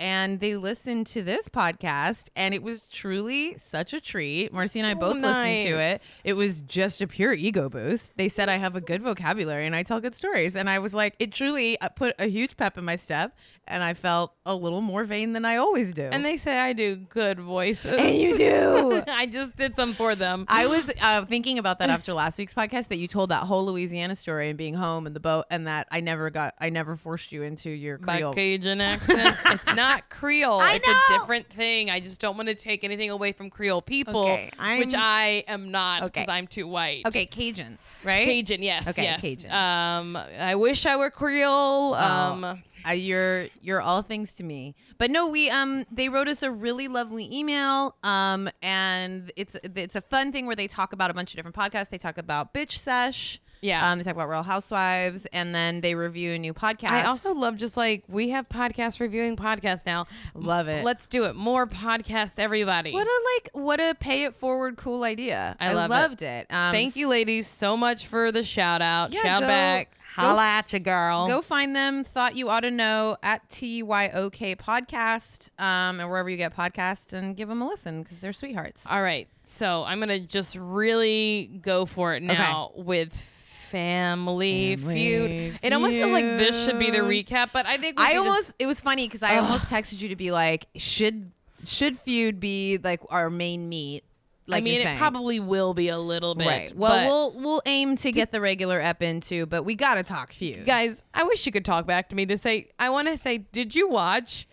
and 0.01 0.39
they 0.39 0.55
listened 0.57 1.05
to 1.07 1.21
this 1.21 1.47
podcast 1.47 2.29
and 2.35 2.53
it 2.55 2.63
was 2.63 2.81
truly 2.87 3.55
such 3.57 3.93
a 3.93 3.99
treat. 4.01 4.51
Marcy 4.51 4.79
and 4.79 4.87
i 4.87 4.93
So 4.93 4.99
both 4.99 5.21
listened 5.21 5.67
to 5.67 5.79
it. 5.79 6.01
it 6.23 6.33
was 6.33 6.61
just 6.61 7.01
a 7.01 7.07
pure 7.07 7.33
ego 7.33 7.69
boost. 7.69 8.17
They 8.17 8.27
said 8.27 8.49
i 8.49 8.57
have 8.57 8.75
a 8.75 8.81
good 8.81 9.01
vocabulary 9.03 9.67
and 9.67 9.75
i 9.75 9.83
tell 9.83 10.01
good 10.01 10.15
stories. 10.15 10.55
And 10.55 10.69
i 10.69 10.79
was 10.79 10.93
like 10.93 11.15
it 11.19 11.31
truly 11.31 11.79
uh, 11.79 11.89
put 11.89 12.15
a 12.17 12.25
huge 12.25 12.57
pep 12.57 12.77
in 12.79 12.83
my 12.83 12.95
step 12.95 13.35
and 13.71 13.83
i 13.83 13.93
felt 13.93 14.33
a 14.45 14.55
little 14.55 14.81
more 14.81 15.03
vain 15.03 15.33
than 15.33 15.45
i 15.45 15.55
always 15.57 15.93
do 15.93 16.03
And 16.03 16.23
they 16.25 16.37
say 16.37 16.57
I 16.59 16.73
do 16.73 16.95
good 16.97 17.39
voices. 17.39 17.93
And 17.99 18.13
you 18.15 18.37
do. 18.37 19.01
I 19.07 19.25
just 19.25 19.55
did 19.55 19.75
some 19.75 19.93
for 19.93 20.15
them. 20.15 20.45
I 20.47 20.65
was 20.67 20.91
uh, 21.01 21.25
thinking 21.25 21.57
about 21.59 21.79
that 21.79 21.89
after 21.89 22.13
last 22.13 22.37
week's 22.37 22.53
podcast 22.53 22.87
that 22.89 22.97
you 22.97 23.07
told 23.07 23.29
that 23.29 23.43
whole 23.43 23.65
Louisiana 23.65 24.15
story 24.15 24.49
and 24.49 24.57
being 24.57 24.73
home 24.73 25.05
and 25.05 25.15
the 25.15 25.19
boat, 25.19 25.45
and 25.49 25.67
that 25.67 25.87
I 25.91 25.99
never 26.01 26.29
got, 26.29 26.55
I 26.59 26.69
never 26.69 26.95
forced 26.95 27.31
you 27.31 27.43
into 27.43 27.69
your 27.69 27.97
my 27.99 28.17
Creole. 28.17 28.33
Cajun 28.33 28.81
accent. 28.81 29.37
it's 29.45 29.75
not 29.75 30.09
Creole. 30.09 30.59
I 30.59 30.73
it's 30.75 30.87
know. 30.87 30.93
a 30.93 31.19
different 31.19 31.47
thing. 31.49 31.89
I 31.89 31.99
just 31.99 32.19
don't 32.19 32.35
want 32.35 32.49
to 32.49 32.55
take 32.55 32.83
anything 32.83 33.09
away 33.09 33.31
from 33.31 33.49
Creole 33.49 33.81
people, 33.81 34.21
Okay, 34.23 34.49
which 34.79 34.93
I 34.95 35.43
am 35.47 35.71
not 35.71 36.03
Okay. 36.03 36.11
because 36.21 36.29
I'm 36.29 36.47
too 36.47 36.67
white. 36.67 37.05
Okay, 37.05 37.25
Cajun, 37.25 37.77
right? 38.03 38.25
Cajun, 38.25 38.63
yes, 38.63 38.89
Okay, 38.89 39.03
yes. 39.03 39.21
Cajun. 39.21 39.51
Um, 39.51 40.15
I 40.17 40.55
wish 40.55 40.85
I 40.85 40.95
were 40.97 41.09
Creole. 41.11 41.93
Um, 41.95 42.63
Uh, 42.87 42.91
you're 42.91 43.47
you're 43.61 43.81
all 43.81 44.01
things 44.01 44.33
to 44.35 44.43
me. 44.43 44.75
But 44.97 45.11
no, 45.11 45.27
we 45.27 45.49
um 45.49 45.85
they 45.91 46.09
wrote 46.09 46.27
us 46.27 46.43
a 46.43 46.51
really 46.51 46.87
lovely 46.87 47.27
email. 47.33 47.95
Um 48.03 48.49
and 48.61 49.31
it's 49.35 49.55
it's 49.63 49.95
a 49.95 50.01
fun 50.01 50.31
thing 50.31 50.45
where 50.47 50.55
they 50.55 50.67
talk 50.67 50.93
about 50.93 51.09
a 51.11 51.13
bunch 51.13 51.31
of 51.31 51.35
different 51.37 51.55
podcasts. 51.55 51.89
They 51.89 51.97
talk 51.97 52.17
about 52.17 52.53
Bitch 52.53 52.71
Sesh. 52.77 53.39
Yeah. 53.61 53.91
Um 53.91 53.99
they 53.99 54.03
talk 54.03 54.15
about 54.15 54.29
Real 54.29 54.41
Housewives 54.43 55.27
and 55.33 55.53
then 55.53 55.81
they 55.81 55.93
review 55.95 56.31
a 56.33 56.39
new 56.39 56.53
podcast. 56.53 56.89
I 56.91 57.03
also 57.03 57.33
love 57.33 57.57
just 57.57 57.77
like 57.77 58.03
we 58.07 58.29
have 58.29 58.49
podcast 58.49 58.99
reviewing 58.99 59.35
podcasts 59.35 59.85
now. 59.85 60.07
love 60.33 60.67
it. 60.67 60.83
Let's 60.83 61.05
do 61.07 61.25
it. 61.25 61.35
More 61.35 61.67
podcasts, 61.67 62.39
everybody. 62.39 62.91
what 62.93 63.05
a 63.07 63.21
like 63.35 63.49
what 63.53 63.79
a 63.79 63.95
pay 63.99 64.23
it 64.23 64.33
forward 64.35 64.77
cool 64.77 65.03
idea. 65.03 65.55
I 65.59 65.73
love 65.73 65.91
it. 65.91 65.93
loved 65.93 66.21
it. 66.23 66.47
Um, 66.49 66.71
Thank 66.73 66.95
you, 66.95 67.07
ladies, 67.07 67.47
so 67.47 67.77
much 67.77 68.07
for 68.07 68.31
the 68.31 68.43
shout 68.43 68.81
out. 68.81 69.11
Yeah, 69.11 69.21
shout 69.21 69.41
go- 69.41 69.47
back. 69.47 69.97
Holla 70.13 70.43
f- 70.43 70.65
at 70.65 70.73
you, 70.73 70.79
girl. 70.79 71.27
Go 71.27 71.41
find 71.41 71.75
them. 71.75 72.03
Thought 72.03 72.35
you 72.35 72.49
ought 72.49 72.61
to 72.61 72.71
know 72.71 73.17
at 73.23 73.49
TYOK 73.49 74.57
podcast 74.57 75.49
um, 75.61 75.99
and 75.99 76.09
wherever 76.09 76.29
you 76.29 76.37
get 76.37 76.55
podcasts 76.55 77.13
and 77.13 77.35
give 77.35 77.47
them 77.47 77.61
a 77.61 77.67
listen 77.67 78.03
because 78.03 78.19
they're 78.19 78.33
sweethearts. 78.33 78.85
All 78.89 79.01
right. 79.01 79.27
So 79.43 79.83
I'm 79.83 79.99
gonna 79.99 80.19
just 80.19 80.55
really 80.55 81.49
go 81.61 81.85
for 81.85 82.13
it 82.15 82.23
now 82.23 82.71
with 82.75 83.13
Family, 83.13 84.75
Family 84.75 84.93
Feud. 84.93 85.59
It 85.63 85.73
almost 85.73 85.95
feels 85.95 86.11
like 86.11 86.25
this 86.25 86.65
should 86.65 86.77
be 86.79 86.91
the 86.91 86.99
recap, 86.99 87.49
but 87.53 87.65
I 87.65 87.77
think 87.77 87.97
we 87.97 88.05
I 88.05 88.15
almost 88.17 88.47
just- 88.47 88.53
it 88.59 88.65
was 88.65 88.81
funny 88.81 89.07
because 89.07 89.23
I 89.23 89.37
almost 89.37 89.67
texted 89.67 90.01
you 90.01 90.09
to 90.09 90.15
be 90.15 90.31
like, 90.31 90.67
should 90.75 91.31
should 91.63 91.97
feud 91.97 92.39
be 92.39 92.79
like 92.83 93.01
our 93.09 93.29
main 93.29 93.69
meat? 93.69 94.03
Like 94.51 94.61
I 94.61 94.63
mean, 94.63 94.85
it 94.85 94.97
probably 94.97 95.39
will 95.39 95.73
be 95.73 95.89
a 95.89 95.97
little 95.97 96.35
bit. 96.35 96.47
right. 96.47 96.75
Well, 96.75 96.91
but- 96.91 97.07
we'll 97.07 97.43
we'll 97.43 97.61
aim 97.65 97.95
to 97.97 98.11
get 98.11 98.31
the 98.31 98.41
regular 98.41 98.79
ep 98.79 99.01
in 99.01 99.21
too, 99.21 99.45
but 99.45 99.63
we 99.63 99.75
gotta 99.75 100.03
talk 100.03 100.33
feud. 100.33 100.65
guys, 100.65 101.03
I 101.13 101.23
wish 101.23 101.45
you 101.45 101.51
could 101.51 101.65
talk 101.65 101.87
back 101.87 102.09
to 102.09 102.15
me 102.15 102.25
to 102.27 102.37
say, 102.37 102.69
I 102.77 102.89
want 102.89 103.07
to 103.07 103.17
say, 103.17 103.39
did 103.39 103.73
you 103.75 103.87
watch? 103.89 104.47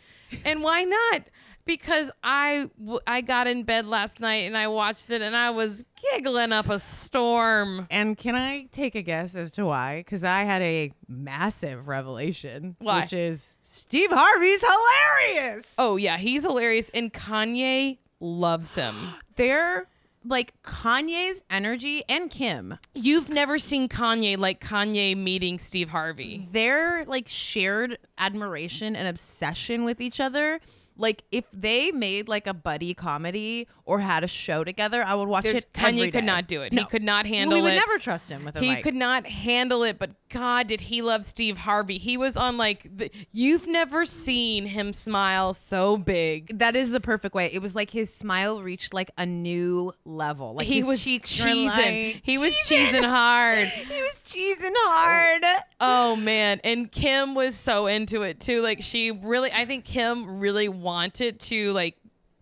And 0.45 0.63
why 0.63 0.85
not? 0.85 1.23
Because 1.65 2.11
I 2.23 2.71
I 3.07 3.21
got 3.21 3.47
in 3.47 3.63
bed 3.65 3.85
last 3.87 4.21
night 4.21 4.47
and 4.47 4.57
I 4.57 4.69
watched 4.69 5.11
it 5.11 5.21
and 5.21 5.37
I 5.37 5.51
was 5.51 5.85
giggling 6.13 6.51
up 6.53 6.69
a 6.71 6.79
storm. 6.79 7.87
And 7.91 8.17
can 8.17 8.35
I 8.35 8.69
take 8.73 8.95
a 8.95 9.03
guess 9.03 9.37
as 9.37 9.51
to 9.53 9.67
why? 9.67 9.99
Because 10.01 10.25
I 10.25 10.45
had 10.45 10.63
a 10.63 10.93
massive 11.09 11.87
revelation, 11.89 12.77
Why? 12.79 13.03
which 13.03 13.13
is 13.13 13.55
Steve 13.61 14.09
Harvey's 14.11 14.63
hilarious. 14.63 15.75
Oh, 15.77 15.97
yeah, 15.97 16.17
he's 16.17 16.43
hilarious. 16.45 16.91
And 16.95 17.13
Kanye 17.13 17.99
loves 18.21 18.75
him. 18.75 18.95
They're 19.37 19.87
like 20.25 20.55
Kanye's 20.63 21.43
energy 21.49 22.03
and 22.09 22.31
Kim. 22.31 22.79
You've 22.95 23.31
never 23.31 23.59
seen 23.59 23.89
Kanye 23.89 24.37
like 24.37 24.61
Kanye 24.61 25.17
meeting 25.17 25.59
Steve 25.59 25.91
Harvey. 25.91 26.49
Their 26.53 27.05
like 27.07 27.29
shared 27.29 27.99
admiration 28.19 28.97
and 28.97 29.09
obsession 29.09 29.85
with 29.85 30.01
each 30.01 30.21
other. 30.21 30.61
Like 30.99 31.23
if 31.31 31.45
they 31.53 31.93
made 31.93 32.29
like 32.29 32.47
a 32.47 32.53
buddy 32.55 32.93
comedy 32.93 33.69
or 33.85 34.01
had 34.01 34.25
a 34.25 34.29
show 34.29 34.65
together, 34.65 35.03
I 35.03 35.15
would 35.15 35.29
watch 35.29 35.45
There's, 35.45 35.59
it. 35.59 35.67
every 35.77 36.01
Kanye 36.09 36.13
could 36.13 36.25
not 36.25 36.47
do 36.49 36.63
it. 36.63 36.73
No. 36.73 36.83
He 36.83 36.87
could 36.89 37.03
not 37.05 37.25
handle 37.25 37.57
we 37.57 37.63
would 37.63 37.73
it. 37.73 37.77
never 37.77 37.99
trust 37.99 38.31
him 38.31 38.45
with 38.45 38.57
a 38.57 38.61
he 38.61 38.75
mic. 38.75 38.83
could 38.83 38.97
not 38.97 39.27
handle 39.27 39.83
it, 39.85 39.99
but 39.99 40.11
God, 40.29 40.67
did 40.67 40.83
he 40.83 41.01
love 41.01 41.25
Steve 41.25 41.57
Harvey? 41.59 41.97
He 41.99 42.17
was 42.19 42.37
on 42.37 42.57
like 42.59 42.87
the, 42.95 43.11
you've 43.31 43.67
never 43.69 44.05
seen 44.05 44.67
him 44.67 44.93
smile 44.93 45.55
so 45.55 45.97
big. 45.97 46.59
That 46.59 46.75
is 46.77 46.91
the 46.91 47.01
perfect 47.01 47.35
way. 47.35 47.47
It 47.53 47.63
was 47.63 47.75
like 47.77 47.91
his 47.91 48.13
smile 48.13 48.61
reached 48.61 48.93
like 48.93 49.11
a 49.17 49.25
new 49.25 49.93
level. 50.05 50.55
Like 50.55 50.67
he 50.67 50.79
his 50.79 50.87
was 50.89 51.01
cheesing. 51.01 51.67
like- 51.67 52.21
he 52.25 52.37
was 52.39 52.55
cheesing 52.57 53.05
hard. 53.09 53.67
he 53.69 54.03
was 54.03 54.15
cheesing 54.27 54.73
hard. 54.75 55.45
Oh 55.81 56.17
man, 56.17 56.61
and 56.65 56.91
Kim 56.91 57.35
was 57.37 57.55
so 57.55 57.87
into 57.87 58.23
it 58.23 58.41
too. 58.41 58.61
Like 58.61 58.83
she 58.83 59.13
really, 59.13 59.51
I 59.53 59.65
think 59.65 59.85
Kim 59.85 60.41
really 60.41 60.69
wanted 60.69 60.88
to 60.93 61.73
like 61.73 61.97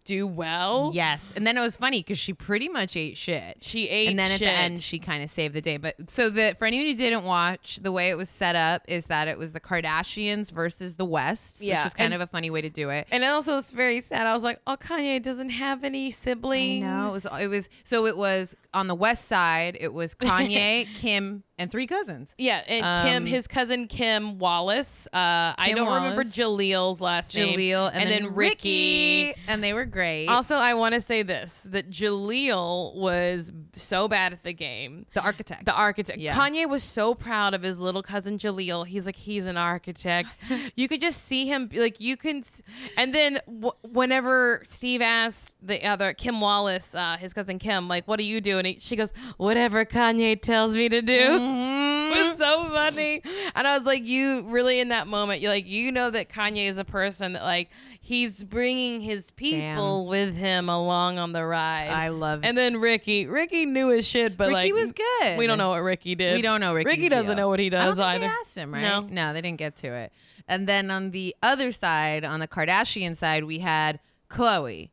do 0.04 0.24
well. 0.24 0.92
Yes, 0.94 1.32
and 1.34 1.44
then 1.44 1.58
it 1.58 1.60
was 1.60 1.76
funny 1.76 1.98
because 1.98 2.16
she 2.16 2.32
pretty 2.32 2.68
much 2.68 2.96
ate 2.96 3.16
shit. 3.16 3.56
She 3.64 3.88
ate 3.88 4.08
and 4.10 4.16
then 4.16 4.30
at 4.30 4.38
the 4.38 4.48
end, 4.48 4.78
she 4.78 5.00
kind 5.00 5.20
of 5.24 5.28
saved 5.30 5.52
the 5.52 5.60
day. 5.60 5.78
But 5.78 5.96
so 6.08 6.30
the 6.30 6.54
for 6.58 6.64
anyone 6.64 6.86
who 6.86 6.94
didn't 6.94 7.24
watch, 7.24 7.80
the 7.82 7.90
way 7.90 8.08
it 8.10 8.16
was 8.16 8.28
set 8.30 8.54
up 8.54 8.82
is 8.86 9.06
that 9.06 9.26
it 9.26 9.36
was 9.36 9.50
the 9.50 9.58
Kardashians 9.58 10.52
versus 10.52 10.94
the 10.94 11.04
West, 11.04 11.60
Yeah, 11.60 11.80
which 11.80 11.88
is 11.88 11.94
kind 11.94 12.14
and- 12.14 12.22
of 12.22 12.28
a 12.28 12.30
funny 12.30 12.50
way 12.50 12.60
to 12.62 12.70
do 12.70 12.90
it. 12.90 13.08
And 13.10 13.24
it 13.24 13.26
also 13.26 13.54
was 13.56 13.72
very 13.72 13.98
sad. 14.00 14.28
I 14.28 14.32
was 14.32 14.44
like, 14.44 14.60
oh, 14.68 14.76
Kanye 14.76 15.20
doesn't 15.20 15.50
have 15.50 15.82
any 15.82 16.12
siblings. 16.12 16.84
No, 16.84 17.08
it 17.08 17.12
was 17.12 17.26
it 17.40 17.48
was 17.48 17.68
so 17.82 18.06
it 18.06 18.16
was 18.16 18.54
on 18.72 18.86
the 18.86 18.94
West 18.94 19.24
Side. 19.24 19.76
It 19.80 19.92
was 19.92 20.14
Kanye, 20.26 20.86
Kim, 20.94 21.42
and 21.58 21.70
three 21.70 21.86
cousins. 21.86 22.34
Yeah, 22.38 22.62
and 22.68 23.06
Kim, 23.08 23.22
Um, 23.22 23.26
his 23.26 23.46
cousin 23.46 23.86
Kim 23.88 24.38
Wallace. 24.38 25.06
Uh, 25.12 25.54
I 25.56 25.72
don't 25.74 25.86
remember 25.86 26.22
Wallace. 26.22 26.36
Jaleel's 26.36 27.00
last 27.00 27.34
name. 27.34 27.56
Jaleel 27.58 27.90
and, 27.94 28.10
then, 28.10 28.34
Ricky, 28.34 29.34
and 29.48 29.62
they 29.64 29.72
were 29.72 29.84
great. 29.86 30.26
Also, 30.28 30.56
I 30.56 30.74
want 30.74 30.94
to 30.94 31.00
say 31.00 31.22
this: 31.22 31.66
that 31.70 31.90
Jaleel 31.90 32.94
was 32.94 33.50
so 33.74 34.08
bad 34.08 34.32
at 34.32 34.42
the 34.42 34.52
game. 34.52 35.06
the 35.14 35.22
architect. 35.22 35.64
The 35.64 35.72
architect. 35.74 36.18
Yeah. 36.18 36.34
Kanye 36.34 36.68
was 36.68 36.82
so 36.82 37.14
proud 37.14 37.54
of 37.54 37.62
his 37.62 37.78
little 37.78 38.02
cousin 38.02 38.38
Jaleel. 38.38 38.86
He's 38.86 39.06
like, 39.06 39.16
he's 39.16 39.46
an 39.46 39.56
architect. 39.56 40.36
you 40.76 40.88
could 40.88 41.00
just 41.00 41.24
see 41.24 41.46
him, 41.46 41.70
like, 41.74 42.00
you 42.00 42.16
can. 42.16 42.38
s- 42.38 42.62
And 42.96 43.14
then 43.14 43.40
w- 43.46 43.72
whenever 43.82 44.60
Steve 44.64 45.00
asked 45.02 45.56
the 45.62 45.84
other 45.86 46.12
Kim 46.12 46.40
Wallace, 46.40 46.94
uh, 46.94 47.16
his 47.18 47.32
cousin 47.34 47.58
Kim, 47.58 47.88
like, 47.88 48.06
what 48.06 48.18
do 48.18 48.24
you 48.24 48.40
do? 48.40 48.58
And 48.58 48.66
he, 48.66 48.78
she 48.78 48.96
goes, 48.96 49.12
whatever 49.36 49.84
Kanye 49.84 50.40
tells 50.40 50.74
me 50.74 50.88
to 50.88 51.00
do. 51.02 51.12
Mm-hmm. 51.20 51.45
It 51.46 52.22
was 52.28 52.38
so 52.38 52.68
funny. 52.70 53.22
And 53.54 53.66
I 53.66 53.76
was 53.76 53.86
like, 53.86 54.04
you 54.04 54.42
really 54.42 54.80
in 54.80 54.88
that 54.88 55.06
moment, 55.06 55.40
you're 55.40 55.50
like, 55.50 55.66
you 55.66 55.92
know 55.92 56.10
that 56.10 56.28
Kanye 56.28 56.68
is 56.68 56.78
a 56.78 56.84
person 56.84 57.34
that, 57.34 57.42
like, 57.42 57.70
he's 58.00 58.42
bringing 58.42 59.00
his 59.00 59.30
people 59.32 60.06
with 60.06 60.34
him 60.34 60.68
along 60.68 61.18
on 61.18 61.32
the 61.32 61.44
ride. 61.44 61.90
I 61.90 62.08
love 62.08 62.40
And 62.42 62.56
then 62.56 62.78
Ricky, 62.78 63.26
Ricky 63.26 63.66
knew 63.66 63.88
his 63.88 64.06
shit, 64.06 64.36
but 64.36 64.48
Ricky 64.48 64.72
like 64.72 64.82
was 64.82 64.92
good. 64.92 65.38
We 65.38 65.46
don't 65.46 65.58
know 65.58 65.70
what 65.70 65.82
Ricky 65.82 66.14
did. 66.14 66.34
We 66.34 66.42
don't 66.42 66.60
know 66.60 66.74
Ricky. 66.74 66.88
Ricky 66.88 67.08
doesn't 67.08 67.36
deal. 67.36 67.44
know 67.44 67.48
what 67.48 67.60
he 67.60 67.70
does 67.70 67.98
either. 67.98 68.20
They 68.20 68.26
asked 68.26 68.56
him, 68.56 68.72
right? 68.72 68.82
No. 68.82 69.00
no, 69.00 69.32
they 69.32 69.40
didn't 69.40 69.58
get 69.58 69.76
to 69.76 69.88
it. 69.88 70.12
And 70.48 70.68
then 70.68 70.90
on 70.90 71.10
the 71.10 71.34
other 71.42 71.72
side, 71.72 72.24
on 72.24 72.40
the 72.40 72.48
Kardashian 72.48 73.16
side, 73.16 73.44
we 73.44 73.58
had 73.58 73.98
Khloe, 74.30 74.90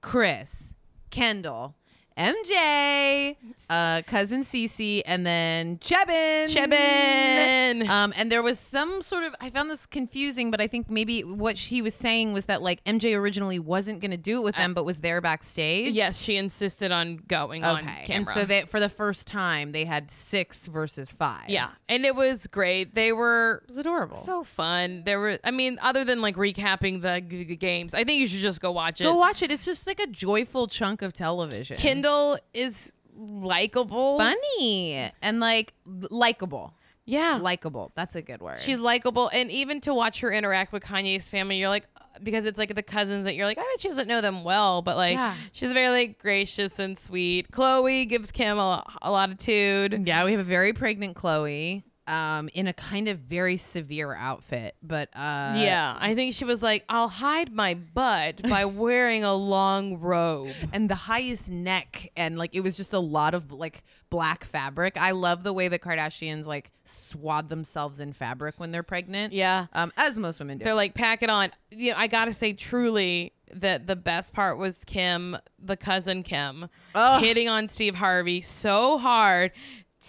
Kris, 0.00 0.74
Kendall, 1.10 1.76
MJ, 2.16 3.36
uh, 3.68 4.02
cousin 4.06 4.42
Cece, 4.42 5.02
and 5.06 5.26
then 5.26 5.78
Chebin. 5.78 6.46
Chebin. 6.48 7.88
Um, 7.88 8.12
and 8.16 8.30
there 8.32 8.42
was 8.42 8.58
some 8.58 9.02
sort 9.02 9.24
of 9.24 9.34
I 9.40 9.50
found 9.50 9.70
this 9.70 9.86
confusing, 9.86 10.50
but 10.50 10.60
I 10.60 10.66
think 10.66 10.88
maybe 10.90 11.22
what 11.22 11.58
he 11.58 11.82
was 11.82 11.94
saying 11.94 12.32
was 12.32 12.46
that 12.46 12.62
like 12.62 12.82
MJ 12.84 13.16
originally 13.18 13.58
wasn't 13.58 14.00
going 14.00 14.10
to 14.12 14.16
do 14.16 14.38
it 14.38 14.44
with 14.44 14.56
them, 14.56 14.74
but 14.74 14.84
was 14.84 15.00
there 15.00 15.20
backstage. 15.20 15.92
Yes, 15.94 16.18
she 16.18 16.36
insisted 16.36 16.92
on 16.92 17.16
going 17.28 17.64
on 17.64 17.78
Okay. 17.80 18.02
camera. 18.06 18.16
And 18.16 18.28
so 18.28 18.44
they 18.44 18.62
for 18.62 18.80
the 18.80 18.88
first 18.88 19.26
time 19.26 19.72
they 19.72 19.84
had 19.84 20.10
six 20.10 20.66
versus 20.66 21.12
five. 21.12 21.48
yeah, 21.48 21.70
and 21.88 22.04
it 22.04 22.14
was 22.14 22.46
great. 22.46 22.94
They 22.94 23.12
were 23.12 23.62
It 23.64 23.68
was 23.68 23.78
adorable. 23.78 24.16
so 24.16 24.42
fun. 24.44 25.02
There 25.04 25.18
were, 25.20 25.38
I 25.44 25.50
mean, 25.50 25.78
other 25.82 26.04
than 26.04 26.20
like 26.20 26.36
recapping 26.36 27.02
the 27.02 27.20
g- 27.20 27.44
g- 27.44 27.56
games, 27.56 27.94
I 27.94 28.04
think 28.04 28.20
you 28.20 28.26
should 28.26 28.40
just 28.40 28.60
go 28.60 28.72
watch 28.72 29.00
it. 29.00 29.04
Go 29.04 29.16
watch 29.16 29.42
it. 29.42 29.50
It's 29.50 29.64
just 29.64 29.86
like 29.86 30.00
a 30.00 30.06
joyful 30.06 30.66
chunk 30.66 31.02
of 31.02 31.12
television. 31.12 31.76
Is 32.54 32.92
likable. 33.16 34.18
funny 34.18 35.10
and 35.22 35.40
like 35.40 35.74
likable. 35.86 36.74
Yeah, 37.08 37.38
Likable. 37.40 37.92
That's 37.94 38.16
a 38.16 38.22
good 38.22 38.40
word. 38.42 38.58
She's 38.58 38.80
likable, 38.80 39.28
and 39.32 39.48
even 39.48 39.80
to 39.82 39.94
watch 39.94 40.20
her 40.22 40.32
interact 40.32 40.72
with 40.72 40.82
Kanye's 40.82 41.28
family, 41.30 41.56
you're 41.56 41.68
like, 41.68 41.86
because 42.20 42.46
it's 42.46 42.58
like 42.58 42.74
the 42.74 42.82
cousins 42.82 43.26
that 43.26 43.36
you're 43.36 43.46
like, 43.46 43.58
I 43.58 43.60
bet 43.60 43.80
she 43.80 43.86
doesn't 43.86 44.08
know 44.08 44.20
them 44.20 44.42
well, 44.42 44.82
but 44.82 44.96
like, 44.96 45.14
Yeah. 45.14 45.34
she's 45.52 45.70
very 45.72 45.88
like 45.90 46.18
gracious 46.18 46.80
and 46.80 46.98
sweet. 46.98 47.48
Khloe 47.52 48.08
gives 48.08 48.32
Kim 48.32 48.58
a, 48.58 48.82
a 49.02 49.12
latitude. 49.12 50.02
yeah, 50.08 50.24
we 50.24 50.32
have 50.32 50.40
a 50.40 50.44
very 50.44 50.72
pregnant 50.72 51.16
Khloe 51.16 51.84
um 52.08 52.48
in 52.54 52.66
a 52.66 52.72
kind 52.72 53.08
of 53.08 53.18
very 53.18 53.56
severe 53.56 54.14
outfit, 54.14 54.76
but 54.82 55.08
uh 55.14 55.54
yeah, 55.56 55.96
I 55.98 56.14
think 56.14 56.34
she 56.34 56.44
was 56.44 56.62
like, 56.62 56.84
I'll 56.88 57.08
hide 57.08 57.52
my 57.52 57.74
butt 57.74 58.42
by 58.48 58.64
wearing 58.82 59.24
a 59.24 59.34
long 59.34 59.98
robe. 59.98 60.52
and 60.72 60.88
the 60.88 60.94
highest 60.94 61.50
neck 61.50 62.10
and 62.16 62.38
like 62.38 62.54
it 62.54 62.60
was 62.60 62.76
just 62.76 62.92
a 62.92 62.98
lot 63.00 63.34
of 63.34 63.50
like 63.52 63.82
black 64.10 64.44
fabric. 64.44 64.96
I 64.96 65.10
love 65.10 65.42
the 65.42 65.52
way 65.52 65.68
the 65.68 65.78
Kardashians 65.78 66.46
like 66.46 66.70
swathe 66.84 67.48
themselves 67.48 67.98
in 68.00 68.12
fabric 68.12 68.54
when 68.58 68.70
they're 68.70 68.82
pregnant. 68.82 69.32
Yeah. 69.32 69.66
Um 69.72 69.92
as 69.96 70.18
most 70.18 70.38
women 70.38 70.58
do. 70.58 70.64
They're 70.64 70.74
like, 70.74 70.94
pack 70.94 71.22
it 71.22 71.30
on. 71.30 71.50
You 71.70 71.92
know, 71.92 71.98
I 71.98 72.06
gotta 72.06 72.32
say, 72.32 72.52
truly, 72.52 73.32
that 73.52 73.86
the 73.86 73.96
best 73.96 74.32
part 74.32 74.58
was 74.58 74.84
Kim, 74.84 75.36
the 75.58 75.76
cousin 75.76 76.22
Kim, 76.22 76.68
Ugh. 76.94 77.22
hitting 77.22 77.48
on 77.48 77.68
Steve 77.68 77.94
Harvey 77.94 78.40
so 78.40 78.98
hard 78.98 79.52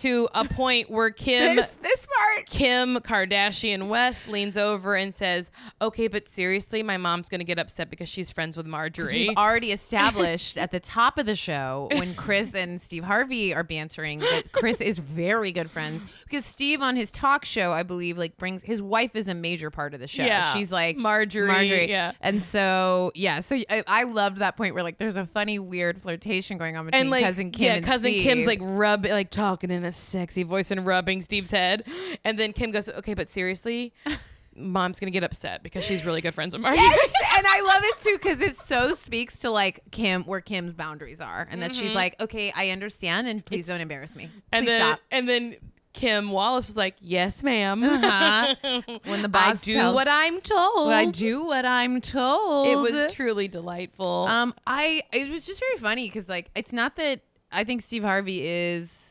to 0.02 0.28
a 0.34 0.46
point 0.46 0.90
where 0.90 1.10
Kim. 1.18 1.56
this, 1.56 1.78
this 1.82 2.06
part 2.06 2.46
Kim 2.48 2.98
Kardashian 2.98 3.90
West 3.90 4.28
leans 4.28 4.58
over 4.58 4.96
and 4.96 5.14
says, 5.14 5.52
"Okay, 5.82 6.08
but 6.08 6.28
seriously, 6.28 6.84
my 6.84 6.98
mom's 6.98 7.30
gonna 7.30 7.44
get 7.44 7.60
upset 7.60 7.90
because 7.90 8.10
she's 8.10 8.32
friends 8.32 8.58
with 8.58 8.66
Marjorie." 8.66 9.28
We've 9.28 9.38
already 9.38 9.72
established 9.74 10.58
at 10.58 10.72
the 10.72 10.80
top 10.80 11.18
of 11.18 11.26
the 11.26 11.36
show 11.36 11.90
when 11.94 12.16
Kris 12.16 12.54
and 12.54 12.82
Steve 12.82 13.04
Harvey 13.04 13.54
are 13.54 13.64
bantering 13.64 14.20
that 14.20 14.52
Kris 14.52 14.82
is 14.82 15.00
very 15.00 15.52
good 15.52 15.72
friends 15.72 16.04
because 16.24 16.46
Steve 16.46 16.82
on 16.82 16.96
his 16.96 17.12
talk 17.12 17.46
show, 17.46 17.72
I 17.72 17.84
believe, 17.84 18.18
like 18.18 18.38
brings 18.38 18.64
his 18.64 18.82
wife 18.82 19.16
is 19.16 19.28
a 19.28 19.34
major 19.34 19.72
part 19.72 19.94
of 19.94 20.00
the 20.00 20.08
show. 20.08 20.26
Yeah. 20.26 20.54
she's 20.54 20.72
like 20.72 20.98
Marjorie, 20.98 21.48
Marjorie, 21.48 21.90
yeah. 21.90 22.12
And 22.22 22.44
so 22.44 23.12
yeah, 23.16 23.40
so 23.40 23.56
I, 23.70 23.84
I 23.88 24.04
loved 24.04 24.38
that 24.38 24.58
point 24.58 24.74
where 24.74 24.84
like 24.84 24.98
there's 24.98 25.16
a 25.16 25.26
funny 25.26 25.60
weird 25.60 26.02
flirtation 26.02 26.58
going 26.58 26.78
on 26.78 26.86
between 26.86 27.02
and 27.02 27.10
like, 27.10 27.24
cousin 27.24 27.52
Kim 27.52 27.66
yeah, 27.66 27.74
and 27.76 27.86
cousin 27.86 28.12
Steve. 28.12 28.24
Kim's 28.24 28.46
like 28.46 28.60
rub, 28.62 29.06
like 29.06 29.30
talking 29.30 29.72
in 29.72 29.84
a 29.88 29.92
sexy 29.92 30.44
voice 30.44 30.70
and 30.72 30.86
rubbing 30.86 31.22
Steve's 31.22 31.52
head, 31.52 31.84
and 32.24 32.38
then 32.38 32.54
Kim 32.54 32.72
goes, 32.72 32.88
"Okay, 32.90 33.14
but 33.14 33.30
seriously." 33.30 33.94
Mom's 34.60 35.00
gonna 35.00 35.12
get 35.12 35.24
upset 35.24 35.62
because 35.62 35.86
she's 35.86 36.04
really 36.04 36.20
good 36.20 36.34
friends 36.34 36.56
with 36.56 36.64
Marjorie. 36.64 36.82
Yes, 36.82 37.14
and 37.38 37.46
I 37.48 37.62
love 37.62 37.84
it 37.84 38.02
too 38.02 38.18
because 38.20 38.42
it 38.42 38.58
so 38.58 38.92
speaks 38.94 39.40
to 39.40 39.52
like 39.52 39.82
Kim 39.92 40.24
where 40.24 40.42
Kim's 40.42 40.74
boundaries 40.74 41.22
are, 41.22 41.48
and 41.52 41.62
that 41.62 41.76
she's 41.76 41.94
like, 41.94 42.20
okay, 42.20 42.52
I 42.56 42.72
understand, 42.72 43.28
and 43.28 43.46
please 43.46 43.68
don't 43.68 43.82
embarrass 43.82 44.16
me. 44.16 44.26
Mm-hmm. 44.26 44.40
and 44.54 44.68
then 44.68 44.82
stop. 44.82 45.00
and 45.12 45.30
then 45.30 45.56
Kim 45.94 46.30
Wallace 46.32 46.68
was 46.70 46.78
like, 46.78 46.96
"Yes, 47.02 47.44
ma'am. 47.44 47.84
Uh-huh. 47.84 48.56
When 49.06 49.22
the 49.22 49.30
I 49.34 49.54
do 49.54 49.74
tells- 49.74 49.96
what 49.96 50.08
I'm 50.08 50.42
told. 50.42 50.92
I 50.92 51.06
do 51.06 51.44
what 51.46 51.66
I'm 51.66 52.02
told. 52.02 52.68
It 52.68 52.76
was 52.78 53.14
truly 53.14 53.48
delightful. 53.48 54.26
Um, 54.28 54.54
I 54.66 55.04
it 55.12 55.30
was 55.30 55.46
just 55.46 55.60
very 55.60 55.78
funny 55.78 56.08
because 56.08 56.28
like 56.28 56.50
it's 56.56 56.74
not 56.74 56.96
that 56.96 57.22
I 57.52 57.64
think 57.64 57.82
Steve 57.82 58.04
Harvey 58.04 58.42
is 58.48 59.07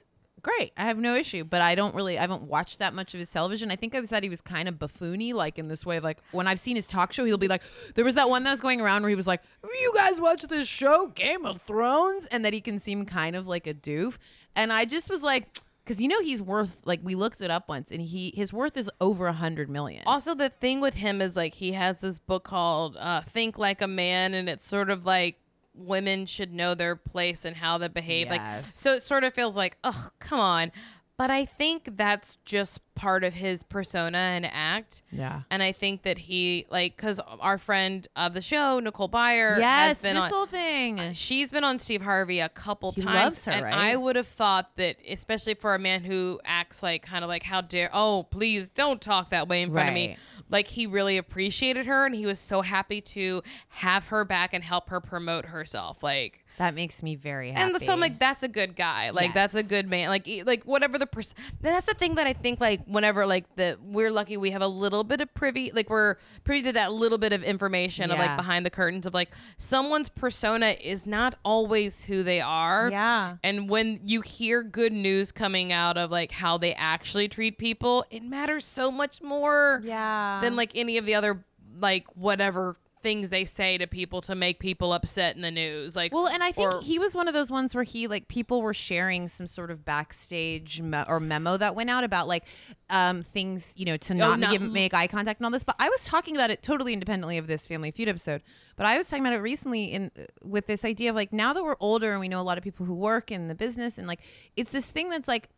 great. 0.46 0.72
I 0.76 0.84
have 0.84 0.98
no 0.98 1.16
issue, 1.16 1.42
but 1.42 1.60
I 1.60 1.74
don't 1.74 1.92
really, 1.92 2.16
I 2.16 2.20
haven't 2.20 2.42
watched 2.42 2.78
that 2.78 2.94
much 2.94 3.14
of 3.14 3.20
his 3.20 3.30
television. 3.30 3.72
I 3.72 3.76
think 3.76 3.96
I've 3.96 4.06
said 4.06 4.22
he 4.22 4.28
was 4.28 4.40
kind 4.40 4.68
of 4.68 4.78
buffoony, 4.78 5.34
like 5.34 5.58
in 5.58 5.66
this 5.66 5.84
way 5.84 5.96
of 5.96 6.04
like 6.04 6.18
when 6.30 6.46
I've 6.46 6.60
seen 6.60 6.76
his 6.76 6.86
talk 6.86 7.12
show, 7.12 7.24
he'll 7.24 7.36
be 7.36 7.48
like, 7.48 7.62
there 7.96 8.04
was 8.04 8.14
that 8.14 8.30
one 8.30 8.44
that 8.44 8.52
was 8.52 8.60
going 8.60 8.80
around 8.80 9.02
where 9.02 9.10
he 9.10 9.16
was 9.16 9.26
like, 9.26 9.42
you 9.64 9.92
guys 9.94 10.20
watch 10.20 10.42
this 10.42 10.68
show, 10.68 11.08
Game 11.08 11.44
of 11.44 11.60
Thrones, 11.60 12.26
and 12.26 12.44
that 12.44 12.52
he 12.52 12.60
can 12.60 12.78
seem 12.78 13.04
kind 13.06 13.34
of 13.34 13.48
like 13.48 13.66
a 13.66 13.74
doof. 13.74 14.18
And 14.54 14.72
I 14.72 14.84
just 14.84 15.10
was 15.10 15.24
like, 15.24 15.58
because 15.84 16.00
you 16.00 16.06
know 16.06 16.20
he's 16.20 16.40
worth 16.40 16.80
like 16.84 17.00
we 17.02 17.16
looked 17.16 17.40
it 17.40 17.50
up 17.50 17.68
once, 17.68 17.90
and 17.90 18.00
he 18.00 18.32
his 18.36 18.52
worth 18.52 18.76
is 18.76 18.90
over 19.00 19.26
a 19.26 19.32
hundred 19.32 19.68
million. 19.68 20.02
Also, 20.06 20.34
the 20.34 20.48
thing 20.48 20.80
with 20.80 20.94
him 20.94 21.20
is 21.20 21.36
like 21.36 21.54
he 21.54 21.72
has 21.72 22.00
this 22.00 22.18
book 22.18 22.44
called 22.44 22.96
uh, 22.98 23.22
"Think 23.22 23.58
Like 23.58 23.82
a 23.82 23.88
Man," 23.88 24.34
and 24.34 24.48
it's 24.48 24.66
sort 24.66 24.90
of 24.90 25.04
like 25.06 25.38
women 25.76 26.26
should 26.26 26.52
know 26.52 26.74
their 26.74 26.96
place 26.96 27.44
and 27.44 27.56
how 27.56 27.78
to 27.78 27.88
behave. 27.88 28.28
Like, 28.28 28.40
so 28.74 28.94
it 28.94 29.02
sort 29.02 29.24
of 29.24 29.34
feels 29.34 29.56
like, 29.56 29.76
oh, 29.84 30.08
come 30.18 30.40
on. 30.40 30.72
But 31.18 31.30
I 31.30 31.46
think 31.46 31.96
that's 31.96 32.36
just 32.44 32.78
part 32.94 33.24
of 33.24 33.32
his 33.32 33.62
persona 33.62 34.18
and 34.18 34.44
act. 34.44 35.00
Yeah. 35.10 35.42
And 35.50 35.62
I 35.62 35.72
think 35.72 36.02
that 36.02 36.18
he 36.18 36.66
like 36.68 36.94
because 36.94 37.20
our 37.40 37.56
friend 37.56 38.06
of 38.16 38.34
the 38.34 38.42
show, 38.42 38.80
Nicole 38.80 39.08
Byer, 39.08 39.58
Yes, 39.58 39.88
has 39.88 40.02
been 40.02 40.14
this 40.16 40.24
on. 40.24 40.30
whole 40.30 40.44
thing. 40.44 41.00
Uh, 41.00 41.12
she's 41.14 41.50
been 41.50 41.64
on 41.64 41.78
Steve 41.78 42.02
Harvey 42.02 42.40
a 42.40 42.50
couple 42.50 42.92
He 42.92 43.00
times, 43.00 43.14
loves 43.14 43.44
her, 43.46 43.52
and 43.52 43.64
right? 43.64 43.72
I 43.74 43.96
would 43.96 44.16
have 44.16 44.28
thought 44.28 44.76
that, 44.76 44.96
especially 45.08 45.54
for 45.54 45.74
a 45.74 45.78
man 45.78 46.04
who 46.04 46.38
acts 46.44 46.82
like 46.82 47.02
kind 47.02 47.24
of 47.24 47.28
like, 47.28 47.44
"How 47.44 47.62
dare? 47.62 47.88
Oh, 47.94 48.24
please 48.24 48.68
don't 48.68 49.00
talk 49.00 49.30
that 49.30 49.48
way 49.48 49.62
in 49.62 49.72
front 49.72 49.88
of 49.88 49.94
me." 49.94 50.18
Like 50.48 50.68
he 50.68 50.86
really 50.86 51.16
appreciated 51.18 51.86
her, 51.86 52.06
and 52.06 52.14
he 52.14 52.26
was 52.26 52.38
so 52.38 52.62
happy 52.62 53.00
to 53.00 53.42
have 53.68 54.08
her 54.08 54.24
back 54.24 54.54
and 54.54 54.62
help 54.62 54.88
her 54.90 55.00
promote 55.00 55.46
herself. 55.46 56.02
Like, 56.02 56.45
That 56.58 56.74
makes 56.74 57.02
me 57.02 57.16
very 57.16 57.50
happy. 57.50 57.72
and 57.72 57.82
so 57.82 57.92
I'm 57.92 58.00
like, 58.00 58.18
that's 58.18 58.42
a 58.42 58.48
good 58.48 58.76
guy. 58.76 59.10
Like 59.10 59.34
that's 59.34 59.54
a 59.54 59.62
good 59.62 59.88
man. 59.88 60.08
Like 60.08 60.28
like 60.44 60.64
whatever 60.64 60.98
the 60.98 61.06
person. 61.06 61.36
That's 61.60 61.86
the 61.86 61.94
thing 61.94 62.14
that 62.14 62.26
I 62.26 62.32
think. 62.32 62.60
Like 62.60 62.84
whenever 62.86 63.26
like 63.26 63.44
the 63.56 63.78
we're 63.82 64.10
lucky 64.10 64.36
we 64.36 64.50
have 64.50 64.62
a 64.62 64.68
little 64.68 65.04
bit 65.04 65.20
of 65.20 65.32
privy. 65.34 65.70
Like 65.72 65.90
we're 65.90 66.16
privy 66.44 66.62
to 66.62 66.72
that 66.72 66.92
little 66.92 67.18
bit 67.18 67.32
of 67.32 67.42
information 67.42 68.10
of 68.10 68.18
like 68.18 68.36
behind 68.36 68.64
the 68.64 68.70
curtains 68.70 69.06
of 69.06 69.14
like 69.14 69.30
someone's 69.58 70.08
persona 70.08 70.76
is 70.80 71.06
not 71.06 71.34
always 71.44 72.04
who 72.04 72.22
they 72.22 72.40
are. 72.40 72.88
Yeah. 72.90 73.36
And 73.42 73.68
when 73.68 74.00
you 74.02 74.22
hear 74.22 74.62
good 74.62 74.92
news 74.92 75.32
coming 75.32 75.72
out 75.72 75.96
of 75.96 76.10
like 76.10 76.32
how 76.32 76.56
they 76.58 76.72
actually 76.74 77.28
treat 77.28 77.58
people, 77.58 78.04
it 78.10 78.22
matters 78.22 78.64
so 78.64 78.90
much 78.90 79.20
more 79.20 79.82
yeah. 79.84 80.40
than 80.42 80.56
like 80.56 80.72
any 80.74 80.96
of 80.96 81.04
the 81.04 81.14
other 81.14 81.44
like 81.78 82.06
whatever 82.16 82.76
things 83.02 83.30
they 83.30 83.44
say 83.44 83.78
to 83.78 83.86
people 83.86 84.20
to 84.22 84.34
make 84.34 84.58
people 84.58 84.92
upset 84.92 85.36
in 85.36 85.42
the 85.42 85.50
news. 85.50 85.94
Like 85.94 86.12
Well, 86.12 86.26
and 86.26 86.42
I 86.42 86.50
think 86.50 86.74
or- 86.74 86.80
he 86.82 86.98
was 86.98 87.14
one 87.14 87.28
of 87.28 87.34
those 87.34 87.50
ones 87.50 87.74
where 87.74 87.84
he 87.84 88.06
like 88.08 88.26
people 88.26 88.62
were 88.62 88.74
sharing 88.74 89.28
some 89.28 89.46
sort 89.46 89.70
of 89.70 89.84
backstage 89.84 90.80
me- 90.80 91.02
or 91.06 91.20
memo 91.20 91.56
that 91.56 91.74
went 91.74 91.90
out 91.90 92.04
about 92.04 92.26
like 92.26 92.44
um 92.90 93.22
things 93.22 93.74
you 93.76 93.84
know 93.84 93.96
to 93.98 94.14
not, 94.14 94.38
not- 94.40 94.50
give, 94.52 94.62
make 94.62 94.94
eye 94.94 95.06
contact 95.06 95.40
and 95.40 95.44
all 95.44 95.50
this. 95.52 95.62
But 95.62 95.76
I 95.78 95.88
was 95.88 96.04
talking 96.04 96.34
about 96.36 96.50
it 96.50 96.62
totally 96.62 96.92
independently 96.92 97.38
of 97.38 97.46
this 97.46 97.66
Family 97.66 97.90
Feud 97.90 98.08
episode. 98.08 98.42
But 98.76 98.86
I 98.86 98.96
was 98.96 99.08
talking 99.08 99.24
about 99.24 99.34
it 99.34 99.40
recently 99.42 99.84
in 99.84 100.10
with 100.42 100.66
this 100.66 100.84
idea 100.84 101.10
of 101.10 101.16
like 101.16 101.32
now 101.32 101.52
that 101.52 101.62
we're 101.62 101.76
older 101.80 102.12
and 102.12 102.20
we 102.20 102.28
know 102.28 102.40
a 102.40 102.42
lot 102.42 102.58
of 102.58 102.64
people 102.64 102.86
who 102.86 102.94
work 102.94 103.30
in 103.30 103.48
the 103.48 103.54
business 103.54 103.98
and 103.98 104.06
like 104.08 104.20
it's 104.56 104.72
this 104.72 104.90
thing 104.90 105.10
that's 105.10 105.28
like 105.28 105.48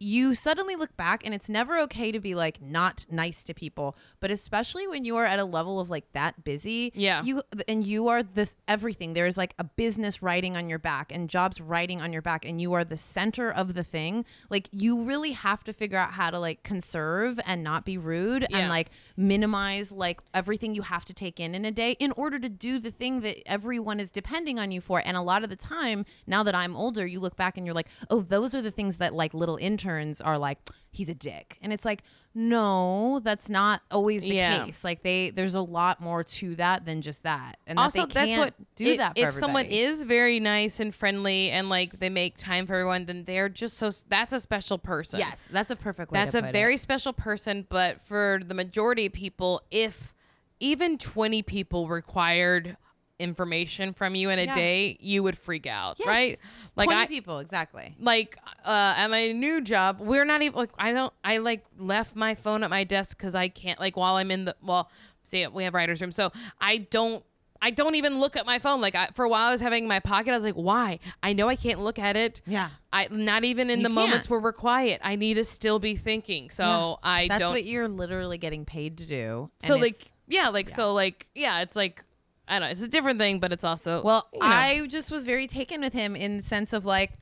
you 0.00 0.34
suddenly 0.34 0.76
look 0.76 0.96
back 0.96 1.22
and 1.24 1.34
it's 1.34 1.48
never 1.48 1.76
okay 1.78 2.12
to 2.12 2.20
be 2.20 2.34
like 2.34 2.62
not 2.62 3.04
nice 3.10 3.42
to 3.42 3.52
people 3.52 3.96
but 4.20 4.30
especially 4.30 4.86
when 4.86 5.04
you 5.04 5.16
are 5.16 5.24
at 5.24 5.38
a 5.40 5.44
level 5.44 5.80
of 5.80 5.90
like 5.90 6.04
that 6.12 6.44
busy 6.44 6.92
Yeah. 6.94 7.22
you 7.24 7.42
and 7.66 7.84
you 7.84 8.06
are 8.08 8.22
this 8.22 8.54
everything 8.68 9.14
there's 9.14 9.36
like 9.36 9.54
a 9.58 9.64
business 9.64 10.22
riding 10.22 10.56
on 10.56 10.68
your 10.68 10.78
back 10.78 11.10
and 11.12 11.28
jobs 11.28 11.60
riding 11.60 12.00
on 12.00 12.12
your 12.12 12.22
back 12.22 12.44
and 12.44 12.60
you 12.60 12.72
are 12.74 12.84
the 12.84 12.96
center 12.96 13.50
of 13.50 13.74
the 13.74 13.82
thing 13.82 14.24
like 14.50 14.68
you 14.70 15.02
really 15.02 15.32
have 15.32 15.64
to 15.64 15.72
figure 15.72 15.98
out 15.98 16.12
how 16.12 16.30
to 16.30 16.38
like 16.38 16.62
conserve 16.62 17.40
and 17.44 17.64
not 17.64 17.84
be 17.84 17.98
rude 17.98 18.46
Yeah. 18.50 18.58
and 18.58 18.68
like 18.68 18.90
minimize 19.16 19.90
like 19.90 20.20
everything 20.32 20.76
you 20.76 20.82
have 20.82 21.04
to 21.06 21.12
take 21.12 21.40
in 21.40 21.56
in 21.56 21.64
a 21.64 21.72
day 21.72 21.96
in 21.98 22.12
order 22.12 22.38
to 22.38 22.48
do 22.48 22.78
the 22.78 22.92
thing 22.92 23.20
that 23.22 23.36
everyone 23.50 23.98
is 23.98 24.12
depending 24.12 24.60
on 24.60 24.70
you 24.70 24.80
for 24.80 25.02
and 25.04 25.16
a 25.16 25.22
lot 25.22 25.42
of 25.42 25.50
the 25.50 25.56
time 25.56 26.04
now 26.26 26.44
that 26.44 26.54
i'm 26.54 26.76
older 26.76 27.04
you 27.04 27.18
look 27.18 27.34
back 27.36 27.56
and 27.56 27.66
you're 27.66 27.74
like 27.74 27.88
oh 28.10 28.20
those 28.20 28.54
are 28.54 28.62
the 28.62 28.70
things 28.70 28.98
that 28.98 29.12
like 29.12 29.34
little 29.34 29.56
interns 29.56 29.87
are 30.20 30.38
like 30.38 30.58
he's 30.90 31.08
a 31.08 31.14
dick 31.14 31.56
and 31.62 31.72
it's 31.72 31.84
like 31.84 32.02
no 32.34 33.20
that's 33.24 33.48
not 33.48 33.82
always 33.90 34.22
the 34.22 34.28
Yeah. 34.28 34.64
case 34.64 34.84
like 34.84 35.02
they 35.02 35.30
there's 35.30 35.54
a 35.54 35.60
lot 35.60 36.00
more 36.00 36.22
to 36.24 36.54
that 36.56 36.84
than 36.84 37.02
just 37.02 37.22
that 37.24 37.58
and 37.66 37.78
that 37.78 37.82
also 37.82 38.06
they 38.06 38.12
that's 38.14 38.26
can't 38.26 38.38
what 38.38 38.54
do 38.76 38.84
if, 38.86 38.98
that 38.98 39.18
for 39.18 39.28
if 39.28 39.34
someone 39.34 39.66
is 39.66 40.02
very 40.04 40.40
nice 40.40 40.80
and 40.80 40.94
friendly 40.94 41.50
and 41.50 41.68
like 41.68 41.98
they 42.00 42.08
make 42.10 42.36
time 42.36 42.66
for 42.66 42.74
everyone 42.74 43.06
then 43.06 43.24
they're 43.24 43.48
just 43.48 43.76
so 43.76 43.90
that's 44.08 44.32
a 44.32 44.40
special 44.40 44.78
person 44.78 45.20
yes 45.20 45.48
that's 45.50 45.70
a 45.70 45.76
perfect 45.76 46.12
way 46.12 46.18
that's 46.18 46.34
a 46.34 46.42
very 46.42 46.74
it. 46.74 46.78
special 46.80 47.12
person 47.12 47.66
but 47.68 48.00
for 48.00 48.40
the 48.46 48.54
majority 48.54 49.06
of 49.06 49.12
people 49.12 49.60
if 49.70 50.14
even 50.60 50.98
20 50.98 51.42
people 51.42 51.88
required 51.88 52.76
information 53.18 53.92
from 53.92 54.14
you 54.14 54.30
in 54.30 54.38
a 54.38 54.44
Yeah. 54.44 54.54
day 54.54 54.96
you 55.00 55.22
would 55.22 55.36
freak 55.36 55.66
out 55.66 55.98
Yes. 55.98 56.06
right 56.08 56.38
like 56.76 56.86
20 56.86 57.00
i 57.02 57.06
people 57.06 57.38
exactly 57.40 57.96
like 57.98 58.38
uh 58.64 58.94
at 58.96 59.08
my 59.08 59.32
new 59.32 59.60
job 59.60 60.00
we're 60.00 60.24
not 60.24 60.42
even 60.42 60.56
like 60.56 60.70
i 60.78 60.92
don't 60.92 61.12
i 61.24 61.38
like 61.38 61.64
left 61.78 62.14
my 62.14 62.34
phone 62.34 62.62
at 62.62 62.70
my 62.70 62.84
desk 62.84 63.16
because 63.18 63.34
i 63.34 63.48
can't 63.48 63.80
like 63.80 63.96
while 63.96 64.14
i'm 64.16 64.30
in 64.30 64.44
the 64.44 64.56
well 64.62 64.88
see 65.24 65.46
we 65.48 65.64
have 65.64 65.74
writers 65.74 66.00
room 66.00 66.12
so 66.12 66.30
i 66.60 66.78
don't 66.78 67.24
i 67.60 67.70
don't 67.70 67.96
even 67.96 68.20
look 68.20 68.36
at 68.36 68.46
my 68.46 68.60
phone 68.60 68.80
like 68.80 68.94
I, 68.94 69.08
for 69.14 69.24
a 69.24 69.28
while 69.28 69.48
i 69.48 69.50
was 69.50 69.60
having 69.60 69.88
my 69.88 69.98
pocket 69.98 70.30
i 70.30 70.34
was 70.36 70.44
like 70.44 70.54
why 70.54 71.00
i 71.22 71.32
know 71.32 71.48
i 71.48 71.56
can't 71.56 71.80
look 71.80 71.98
at 71.98 72.16
it 72.16 72.40
Yeah. 72.46 72.70
i 72.92 73.08
not 73.10 73.42
even 73.44 73.68
in 73.68 73.80
You 73.80 73.82
the 73.84 73.88
moments 73.90 74.26
can't. 74.26 74.30
where 74.30 74.40
we're 74.40 74.52
quiet 74.52 75.00
i 75.02 75.16
need 75.16 75.34
to 75.34 75.44
still 75.44 75.80
be 75.80 75.96
thinking 75.96 76.50
so 76.50 76.64
Yeah. 77.02 77.08
i 77.10 77.28
that's 77.28 77.40
don't 77.42 77.50
what 77.50 77.64
you're 77.64 77.88
literally 77.88 78.38
getting 78.38 78.64
paid 78.64 78.98
to 78.98 79.06
do 79.06 79.50
so 79.64 79.74
like 79.74 80.12
yeah 80.28 80.50
like 80.50 80.68
so 80.70 80.92
like 80.94 81.26
yeah 81.34 81.62
it's 81.62 81.74
like 81.74 82.04
i 82.48 82.58
don't 82.58 82.68
know 82.68 82.70
it's 82.72 82.82
a 82.82 82.88
different 82.88 83.18
thing 83.18 83.38
but 83.40 83.52
it's 83.52 83.64
also 83.64 84.02
Well, 84.02 84.28
you 84.32 84.40
know. 84.40 84.46
I 84.46 84.86
just 84.86 85.10
was 85.10 85.24
very 85.24 85.46
taken 85.46 85.80
with 85.80 85.92
him 85.92 86.16
in 86.16 86.38
the 86.38 86.42
sense 86.42 86.72
of 86.72 86.84
like, 86.84 87.12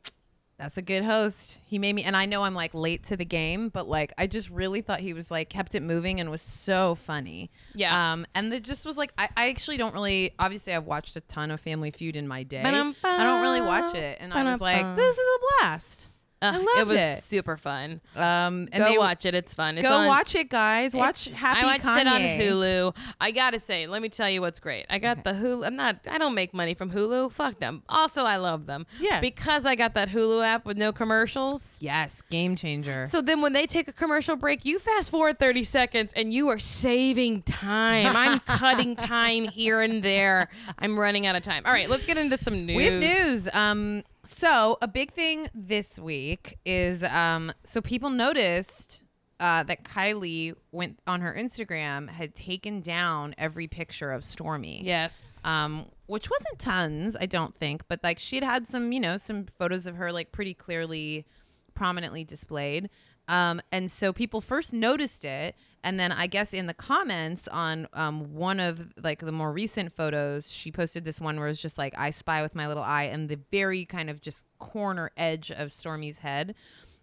that's 0.59 0.79
a 0.79 0.83
good 0.83 1.05
host. 1.05 1.61
He 1.67 1.79
made 1.79 1.93
me, 1.95 2.03
and 2.03 2.17
I 2.17 2.25
know 2.25 2.43
I'm 2.45 2.55
like 2.55 2.73
late 2.73 3.03
to 3.05 3.17
the 3.17 3.27
game, 3.27 3.69
but 3.69 3.87
like 3.87 4.15
I 4.17 4.27
just 4.27 4.49
really 4.49 4.81
thought 4.81 5.01
he 5.01 5.13
was 5.13 5.31
like 5.31 5.51
kept 5.51 5.75
it 5.75 5.83
moving 5.83 6.19
and 6.19 6.31
was 6.31 6.41
so 6.41 6.95
funny. 6.95 7.51
Yeah. 7.75 8.13
Um, 8.13 8.25
and 8.35 8.55
it 8.55 8.65
just 8.65 8.87
was 8.87 8.97
like 8.97 9.13
I, 9.19 9.29
I 9.37 9.51
actually 9.51 9.77
don't 9.77 9.93
really. 9.93 10.31
Obviously, 10.39 10.73
I've 10.73 10.87
watched 10.87 11.15
a 11.17 11.21
ton 11.21 11.51
of 11.51 11.61
Family 11.61 11.91
Feud 11.91 12.17
in 12.17 12.27
my 12.27 12.43
day. 12.43 12.63
Ba-dum-bum. 12.63 13.21
I 13.21 13.23
don't 13.23 13.43
really 13.43 13.61
watch 13.61 13.95
it, 13.95 14.17
and 14.19 14.33
I 14.33 14.51
was 14.51 14.61
like, 14.61 14.97
this 14.97 15.19
is 15.19 15.27
a 15.37 15.39
blast. 15.61 16.09
Ugh, 16.43 16.55
I 16.55 16.59
it 16.59 16.77
loved 16.77 16.89
was 16.91 16.99
it. 16.99 17.23
super 17.23 17.57
fun 17.57 18.01
Um, 18.15 18.69
and 18.71 18.75
go 18.75 18.85
they 18.91 18.99
watch 18.99 19.25
it 19.25 19.35
it's 19.35 19.55
fun 19.55 19.79
it's 19.79 19.89
Go 19.89 19.95
on, 19.95 20.07
watch 20.07 20.35
it, 20.35 20.51
guys. 20.51 20.95
Watch 20.95 21.27
Happy 21.31 21.61
I 21.63 21.65
watched 21.65 21.85
Kanye. 21.85 22.01
it 22.03 22.07
on 22.07 22.21
Hulu. 22.21 22.97
I 23.21 23.31
gotta 23.31 23.59
say, 23.59 23.87
let 23.87 24.03
me 24.03 24.09
tell 24.11 24.29
you 24.29 24.41
what's 24.43 24.61
great. 24.61 24.85
I 24.91 24.99
got 24.99 25.25
the 25.25 25.31
Hulu. 25.33 25.67
I'm 25.67 25.77
not. 25.77 26.07
I 26.11 26.19
don't 26.19 26.35
make 26.35 26.53
money 26.53 26.75
from 26.75 26.91
Hulu. 26.91 27.33
Fuck 27.33 27.59
them. 27.61 27.83
Also, 27.89 28.25
I 28.25 28.37
love 28.37 28.67
them. 28.67 28.87
Yeah. 29.01 29.21
Because 29.21 29.65
I 29.65 29.77
got 29.77 29.95
that 29.95 30.11
Hulu 30.11 30.45
app 30.45 30.67
with 30.67 30.77
no 30.77 30.93
commercials. 30.93 31.79
Yes, 31.81 32.23
game 32.31 32.55
changer. 32.57 33.05
So 33.07 33.23
then, 33.23 33.41
when 33.41 33.53
they 33.55 33.67
take 33.67 33.89
a 33.89 33.93
commercial 33.93 34.37
break, 34.37 34.65
you 34.65 34.79
fast 34.79 35.11
forward 35.11 35.39
30 35.39 35.65
seconds 35.65 36.13
and 36.15 36.35
you 36.35 36.49
are 36.49 36.59
saving 36.59 37.43
time. 37.43 38.15
I'm 38.15 38.41
cutting 38.47 38.95
time 38.97 39.49
here 39.49 39.81
and 39.81 40.03
there. 40.03 40.49
I'm 40.79 40.99
running 40.99 41.27
out 41.27 41.35
of 41.37 41.43
time. 41.43 41.63
All 41.65 41.73
right, 41.73 41.89
let's 41.89 42.05
get 42.05 42.19
into 42.19 42.37
some 42.43 42.67
news. 42.67 42.77
We 42.77 42.85
have 42.85 43.01
news. 43.01 43.49
Um, 43.53 44.03
so 44.27 44.77
a 44.83 44.89
big 44.89 45.13
thing 45.13 45.49
this 45.55 45.99
week 45.99 46.59
is 46.65 47.03
um, 47.03 47.53
so 47.65 47.81
people 47.81 48.11
noticed 48.11 49.03
uh, 49.39 49.63
that 49.65 49.85
Kylie 49.85 50.55
went 50.73 50.99
on 51.07 51.21
her 51.21 51.35
Instagram 51.39 52.09
had 52.09 52.35
taken 52.35 52.81
down 52.81 53.35
every 53.37 53.67
picture 53.67 54.11
of 54.11 54.23
Stormi. 54.23 54.81
Yes. 54.83 55.41
Um, 55.45 55.87
which 56.07 56.31
wasn't 56.31 56.59
tons, 56.59 57.17
I 57.19 57.27
don't 57.27 57.55
think, 57.55 57.83
but 57.89 58.03
like 58.03 58.19
she'd 58.19 58.45
had 58.45 58.69
some, 58.69 58.93
you 58.93 59.01
know, 59.01 59.17
some 59.17 59.47
photos 59.59 59.87
of 59.87 59.97
her 59.97 60.13
like 60.13 60.33
pretty 60.33 60.55
clearly, 60.55 61.27
prominently 61.75 62.25
displayed. 62.25 62.89
Um, 63.29 63.61
and 63.73 63.91
so 63.91 64.13
people 64.13 64.41
first 64.41 64.73
noticed 64.73 65.25
it, 65.25 65.57
and 65.87 66.01
then 66.01 66.11
I 66.11 66.27
guess 66.27 66.53
in 66.53 66.67
the 66.67 66.75
comments 66.75 67.47
on 67.47 67.87
um, 67.93 68.35
one 68.35 68.59
of 68.59 68.93
like 69.01 69.21
the 69.21 69.31
more 69.31 69.53
recent 69.53 69.93
photos, 69.93 70.51
she 70.51 70.73
posted 70.73 71.05
this 71.05 71.21
one 71.21 71.39
where 71.39 71.47
it's 71.47 71.63
just 71.63 71.79
like 71.79 71.95
I 71.97 72.11
spy 72.11 72.43
with 72.43 72.57
my 72.57 72.67
little 72.67 72.83
eye, 72.83 73.05
and 73.05 73.29
the 73.29 73.39
very 73.53 73.85
kind 73.85 74.11
of 74.11 74.21
just 74.21 74.47
corner 74.59 75.13
edge 75.17 75.53
of 75.53 75.71
Stormi's 75.71 76.19
head. 76.19 76.57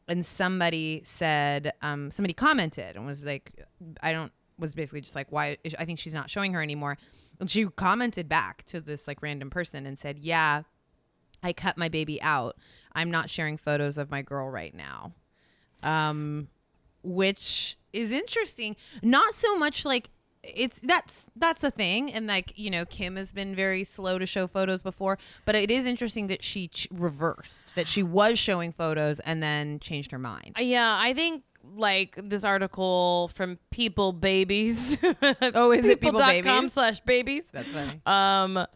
And 0.06 0.26
somebody 0.26 1.02
said, 1.06 1.72
um, 1.82 2.12
somebody 2.12 2.34
commented 2.34 2.98
and 2.98 3.06
was 3.06 3.24
like, 3.24 3.54
I 4.02 4.12
don't 4.12 4.34
was 4.60 4.76
basically 4.76 5.00
just 5.00 5.16
like 5.16 5.32
why 5.32 5.58
I 5.80 5.86
think 5.86 5.98
she's 5.98 6.14
not 6.14 6.30
showing 6.30 6.52
her 6.52 6.62
anymore. 6.62 6.98
And 7.40 7.50
she 7.50 7.66
commented 7.66 8.28
back 8.28 8.64
to 8.66 8.82
this 8.82 9.08
like 9.08 9.22
random 9.22 9.50
person 9.50 9.86
and 9.86 9.98
said, 9.98 10.20
"Yeah, 10.20 10.64
I 11.42 11.54
cut 11.54 11.78
my 11.78 11.88
baby 11.88 12.22
out. 12.22 12.58
I'm 12.92 13.10
not 13.10 13.30
sharing 13.30 13.56
photos 13.56 13.98
of 13.98 14.12
my 14.12 14.24
girl 14.24 14.50
right 14.50 14.76
now." 14.76 15.14
Um 15.84 16.50
which 17.02 17.78
is 17.94 18.12
interesting. 18.12 18.76
Not 19.02 19.34
so 19.34 19.56
much 19.58 19.86
like 19.86 20.10
it's 20.44 20.82
that's 20.82 21.26
that's 21.38 21.64
a 21.64 21.72
thing 21.72 22.12
and 22.12 22.28
like 22.28 22.52
you 22.60 22.70
know 22.70 22.84
kim 22.84 23.16
has 23.16 23.32
been 23.32 23.56
very 23.56 23.86
slow 23.86 24.20
to 24.20 24.26
show 24.26 24.46
photos 24.46 24.82
before 24.82 25.18
but 25.46 25.56
it 25.56 25.72
is 25.72 25.86
interesting 25.86 26.28
that 26.28 26.44
she 26.44 26.68
ch- 26.68 26.86
reversed 26.92 27.74
that 27.76 27.88
she 27.88 28.04
was 28.04 28.38
showing 28.38 28.70
photos 28.74 29.22
and 29.22 29.42
then 29.42 29.80
changed 29.80 30.12
her 30.12 30.20
mind 30.20 30.54
Uh, 30.60 30.62
Yeah, 30.62 30.98
I 31.02 31.14
think 31.14 31.44
like 31.78 32.20
this 32.22 32.44
article 32.44 33.32
from 33.34 33.58
People 33.72 34.12
Babies. 34.12 34.98
Oh, 35.56 35.72
is 35.72 35.86
it 35.86 36.02
People 36.02 36.20
Babies? 36.20 36.74
slash 36.74 37.00
babies. 37.00 37.50
that's 37.50 37.70
funny 37.70 38.02
Um, 38.06 38.68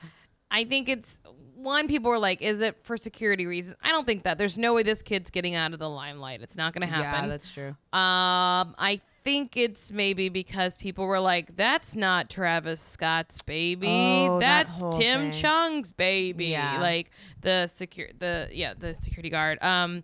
I 0.49 0.63
think 0.63 0.87
it's 0.87 1.19
one. 1.57 1.87
People 1.87 2.09
were 2.11 2.19
like, 2.19 2.41
"Is 2.41 2.61
it 2.61 2.77
for 2.83 2.97
security 2.97 3.45
reasons?" 3.45 3.75
I 3.81 3.89
don't 3.89 4.05
think 4.05 4.23
that. 4.23 4.37
There's 4.37 4.57
no 4.57 4.73
way 4.73 4.83
this 4.83 5.01
kid's 5.01 5.29
getting 5.31 5.55
out 5.55 5.73
of 5.73 5.79
the 5.79 5.89
limelight. 5.89 6.41
It's 6.41 6.55
not 6.55 6.73
going 6.73 6.87
to 6.87 6.93
happen. 6.93 7.23
yeah 7.23 7.27
that's 7.27 7.51
true 7.53 7.69
Um, 7.93 8.75
I 8.77 9.01
think 9.23 9.57
it's 9.57 9.91
maybe 9.91 10.29
because 10.29 10.77
people 10.77 11.05
were 11.05 11.19
like, 11.19 11.55
"That's 11.57 11.95
not 11.95 12.29
Travis 12.29 12.79
Scott's 12.79 13.41
baby. 13.41 13.87
Oh, 13.89 14.39
That's 14.39 14.79
whole 14.79 14.93
Tim 14.93 15.21
thing. 15.23 15.31
Chung's 15.31 15.91
baby." 15.91 16.45
Yeah. 16.47 16.79
Like 16.79 17.11
the 17.41 17.67
secure, 17.67 18.07
the 18.17 18.49
yeah, 18.51 18.73
the 18.77 18.95
security 18.95 19.29
guard. 19.29 19.61
Um, 19.61 20.03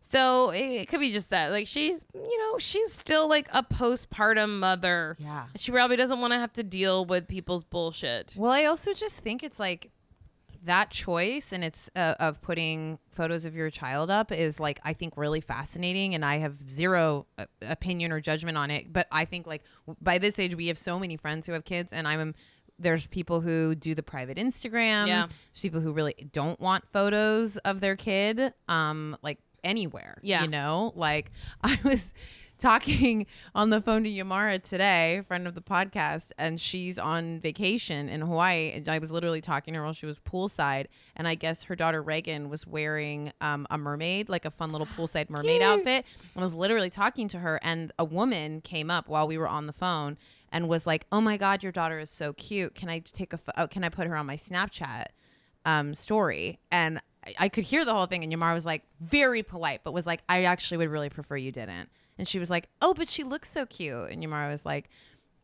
so 0.00 0.50
it, 0.50 0.64
it 0.82 0.88
could 0.88 1.00
be 1.00 1.12
just 1.12 1.30
that. 1.30 1.50
Like 1.50 1.66
she's, 1.66 2.04
you 2.14 2.38
know, 2.38 2.58
she's 2.58 2.92
still 2.92 3.26
like 3.28 3.48
a 3.52 3.62
postpartum 3.62 4.58
mother. 4.58 5.16
Yeah. 5.18 5.44
She 5.56 5.72
probably 5.72 5.96
doesn't 5.96 6.20
want 6.20 6.32
to 6.34 6.38
have 6.38 6.52
to 6.54 6.62
deal 6.62 7.06
with 7.06 7.26
people's 7.28 7.64
bullshit. 7.64 8.34
Well, 8.36 8.50
I 8.52 8.64
also 8.64 8.92
just 8.92 9.20
think 9.20 9.42
it's 9.42 9.58
like 9.60 9.90
that 10.64 10.90
choice 10.90 11.52
and 11.52 11.62
it's 11.64 11.90
uh, 11.94 12.14
of 12.20 12.40
putting 12.42 12.98
photos 13.10 13.44
of 13.44 13.54
your 13.54 13.70
child 13.70 14.10
up 14.10 14.32
is 14.32 14.58
like 14.58 14.80
I 14.84 14.92
think 14.94 15.16
really 15.16 15.40
fascinating 15.40 16.14
and 16.14 16.24
I 16.24 16.38
have 16.38 16.68
zero 16.68 17.26
uh, 17.38 17.46
opinion 17.62 18.12
or 18.12 18.20
judgment 18.20 18.56
on 18.58 18.70
it, 18.70 18.92
but 18.92 19.06
I 19.12 19.24
think 19.24 19.46
like 19.46 19.62
w- 19.86 19.96
by 20.00 20.18
this 20.18 20.38
age 20.38 20.54
we 20.54 20.66
have 20.68 20.78
so 20.78 20.98
many 20.98 21.16
friends 21.16 21.46
who 21.46 21.52
have 21.52 21.64
kids 21.64 21.92
and 21.92 22.08
I'm 22.08 22.34
there's 22.78 23.06
people 23.06 23.40
who 23.40 23.74
do 23.76 23.94
the 23.94 24.02
private 24.02 24.36
Instagram, 24.36 25.06
Yeah. 25.06 25.26
there's 25.28 25.62
people 25.62 25.80
who 25.80 25.92
really 25.92 26.14
don't 26.32 26.58
want 26.58 26.86
photos 26.88 27.56
of 27.58 27.80
their 27.80 27.94
kid 27.96 28.52
um 28.68 29.16
like 29.22 29.38
anywhere, 29.62 30.18
Yeah. 30.22 30.42
you 30.42 30.48
know? 30.48 30.92
Like 30.96 31.30
I 31.62 31.78
was 31.84 32.12
talking 32.58 33.26
on 33.54 33.70
the 33.70 33.80
phone 33.80 34.04
to 34.04 34.10
Yamara 34.10 34.62
today, 34.62 35.22
friend 35.26 35.46
of 35.46 35.54
the 35.54 35.60
podcast, 35.60 36.32
and 36.38 36.60
she's 36.60 36.98
on 36.98 37.40
vacation 37.40 38.08
in 38.08 38.20
Hawaii. 38.22 38.72
And 38.72 38.88
I 38.88 38.98
was 38.98 39.10
literally 39.10 39.40
talking 39.40 39.74
to 39.74 39.78
her 39.78 39.84
while 39.84 39.92
she 39.92 40.06
was 40.06 40.20
poolside. 40.20 40.86
And 41.16 41.26
I 41.28 41.34
guess 41.34 41.64
her 41.64 41.76
daughter 41.76 42.02
Reagan 42.02 42.48
was 42.48 42.66
wearing 42.66 43.32
um, 43.40 43.66
a 43.70 43.78
mermaid, 43.78 44.28
like 44.28 44.44
a 44.44 44.50
fun 44.50 44.72
little 44.72 44.88
poolside 44.96 45.30
mermaid 45.30 45.62
outfit. 45.62 46.04
I 46.36 46.40
was 46.40 46.54
literally 46.54 46.90
talking 46.90 47.28
to 47.28 47.38
her, 47.38 47.58
and 47.62 47.92
a 47.98 48.04
woman 48.04 48.60
came 48.60 48.90
up 48.90 49.08
while 49.08 49.26
we 49.26 49.38
were 49.38 49.48
on 49.48 49.66
the 49.66 49.72
phone 49.72 50.16
and 50.52 50.68
was 50.68 50.86
like, 50.86 51.06
"Oh 51.10 51.20
my 51.20 51.36
God, 51.36 51.62
your 51.62 51.72
daughter 51.72 51.98
is 51.98 52.10
so 52.10 52.32
cute. 52.32 52.74
Can 52.74 52.88
I 52.88 53.00
take 53.00 53.32
a? 53.32 53.38
Pho- 53.38 53.52
oh, 53.56 53.66
can 53.66 53.84
I 53.84 53.88
put 53.88 54.06
her 54.06 54.16
on 54.16 54.26
my 54.26 54.36
Snapchat?" 54.36 55.06
um, 55.64 55.94
story, 55.94 56.58
and 56.70 57.00
I, 57.26 57.34
I 57.40 57.48
could 57.48 57.64
hear 57.64 57.84
the 57.84 57.94
whole 57.94 58.06
thing. 58.06 58.22
And 58.22 58.32
Yamar 58.32 58.54
was 58.54 58.66
like 58.66 58.82
very 59.00 59.42
polite, 59.42 59.80
but 59.84 59.92
was 59.92 60.06
like, 60.06 60.22
"I 60.28 60.44
actually 60.44 60.78
would 60.78 60.90
really 60.90 61.08
prefer 61.08 61.36
you 61.36 61.52
didn't." 61.52 61.88
And 62.18 62.26
she 62.28 62.38
was 62.38 62.50
like, 62.50 62.68
"Oh, 62.80 62.94
but 62.94 63.08
she 63.08 63.24
looks 63.24 63.50
so 63.50 63.66
cute." 63.66 64.10
And 64.10 64.22
Yamar 64.22 64.48
was 64.50 64.64
like, 64.64 64.88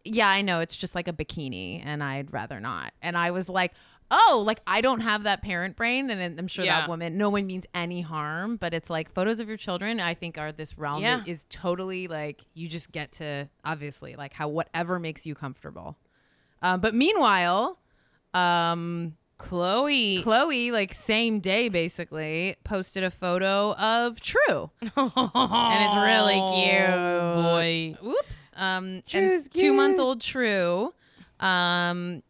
"Yeah, 0.04 0.28
I 0.28 0.42
know. 0.42 0.61
It's 0.61 0.76
just 0.76 0.94
like 0.94 1.09
a 1.09 1.12
bikini, 1.12 1.83
and 1.85 2.02
I'd 2.02 2.33
rather 2.33 2.61
not." 2.61 2.92
And 3.02 3.16
I 3.16 3.30
was 3.30 3.48
like. 3.48 3.72
Oh, 4.12 4.42
like 4.44 4.59
I 4.66 4.80
don't 4.80 5.02
have 5.02 5.22
that 5.22 5.40
parent 5.40 5.76
brain, 5.76 6.11
and 6.11 6.37
I'm 6.37 6.48
sure 6.48 6.64
Yeah. 6.64 6.80
that 6.80 6.88
woman. 6.88 7.16
No 7.16 7.30
one 7.30 7.46
means 7.46 7.64
any 7.72 8.00
harm, 8.00 8.56
but 8.56 8.74
it's 8.74 8.90
like 8.90 9.09
photos 9.14 9.38
of 9.38 9.46
your 9.46 9.56
children. 9.56 10.00
I 10.00 10.14
think 10.14 10.37
are 10.37 10.50
this 10.50 10.76
realm 10.76 11.00
Yeah. 11.00 11.18
that 11.18 11.28
is 11.28 11.46
totally 11.48 12.09
like 12.09 12.44
you 12.52 12.66
just 12.66 12.90
get 12.90 13.12
to 13.12 13.48
obviously 13.64 14.16
like 14.16 14.33
how 14.33 14.48
whatever 14.48 14.98
makes 14.98 15.26
you 15.26 15.37
comfortable. 15.37 15.96
Um, 16.61 16.80
but 16.80 16.92
meanwhile, 16.92 17.78
um, 18.35 19.16
Khloe. 19.40 20.22
Khloe, 20.22 20.70
like 20.72 20.94
same 20.94 21.40
day 21.40 21.68
basically, 21.68 22.57
posted 22.64 23.03
a 23.03 23.11
photo 23.11 23.72
of 23.74 24.20
True. 24.20 24.70
and 24.81 24.90
it's 24.96 25.96
really 25.96 26.40
cute. 26.55 26.94
boy. 27.35 27.96
Whoop. 28.03 28.26
Um 28.57 29.03
and 29.12 29.50
two 29.53 29.72
month 29.72 29.98
old 29.98 30.20
True. 30.20 30.92
Um 31.38 32.22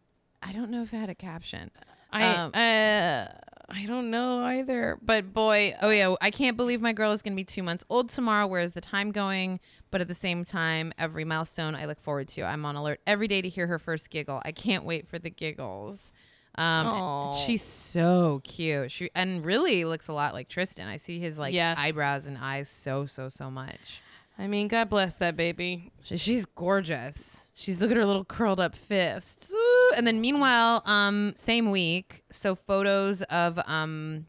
I 0.43 0.53
don't 0.53 0.71
know 0.71 0.83
if 0.83 0.95
it 0.95 0.97
had 0.99 1.11
a 1.11 1.15
caption. 1.15 1.71
I 2.13 2.25
Um, 2.35 2.51
uh, 2.55 3.27
I 3.73 3.87
don't 3.87 4.11
know 4.11 4.41
either. 4.45 4.99
But 5.03 5.33
boy, 5.33 5.75
Oh 5.83 5.91
yeah, 5.91 6.15
I 6.21 6.31
can't 6.31 6.57
believe 6.57 6.81
my 6.81 6.93
girl 6.93 7.13
is 7.13 7.23
gonna 7.23 7.37
be 7.37 7.45
two 7.45 7.63
months 7.63 7.85
old 7.91 8.09
tomorrow. 8.09 8.47
Where 8.47 8.63
is 8.63 8.73
the 8.73 8.81
time 8.81 9.11
going? 9.13 9.61
But 9.91 10.01
at 10.01 10.09
the 10.09 10.15
same 10.15 10.45
time, 10.45 10.93
every 10.99 11.25
milestone 11.25 11.75
I 11.75 11.85
look 11.87 12.01
forward 12.01 12.29
to. 12.29 12.43
I'm 12.43 12.65
on 12.65 12.77
alert 12.77 13.01
every 13.07 13.27
day 13.27 13.43
to 13.43 13.49
hear 13.49 13.67
her 13.67 13.79
first 13.79 14.09
giggle. 14.11 14.41
I 14.45 14.53
can't 14.53 14.85
wait 14.85 15.09
for 15.09 15.19
the 15.19 15.31
giggles. 15.31 16.13
Um, 16.57 17.33
she's 17.47 17.63
so 17.63 18.41
cute. 18.45 18.91
She 18.91 19.11
and 19.15 19.45
really 19.45 19.85
looks 19.85 20.09
a 20.09 20.13
lot 20.13 20.35
like 20.35 20.49
Tristan. 20.49 20.89
I 20.89 20.97
see 20.97 21.19
his 21.21 21.39
like 21.39 21.55
Yes. 21.55 21.79
eyebrows 21.81 22.27
and 22.27 22.37
eyes 22.39 22.69
so 22.69 23.07
so 23.07 23.29
so 23.29 23.51
much. 23.51 24.03
I 24.39 24.47
mean, 24.47 24.69
God 24.69 24.89
bless 24.89 25.15
that 25.17 25.37
baby. 25.37 25.93
She- 26.03 26.17
She's 26.17 26.47
gorgeous. 26.47 27.53
She's 27.55 27.81
look 27.81 27.91
at 27.91 27.97
her 27.97 28.07
little 28.07 28.25
curled 28.25 28.59
up 28.59 28.75
fists. 28.75 29.53
Ooh. 29.53 29.93
And 29.97 30.07
then 30.07 30.21
meanwhile, 30.21 30.83
um, 30.87 31.35
same 31.37 31.71
week, 31.71 32.23
so 32.33 32.55
photos 32.55 33.23
of 33.23 33.59
um 33.67 34.27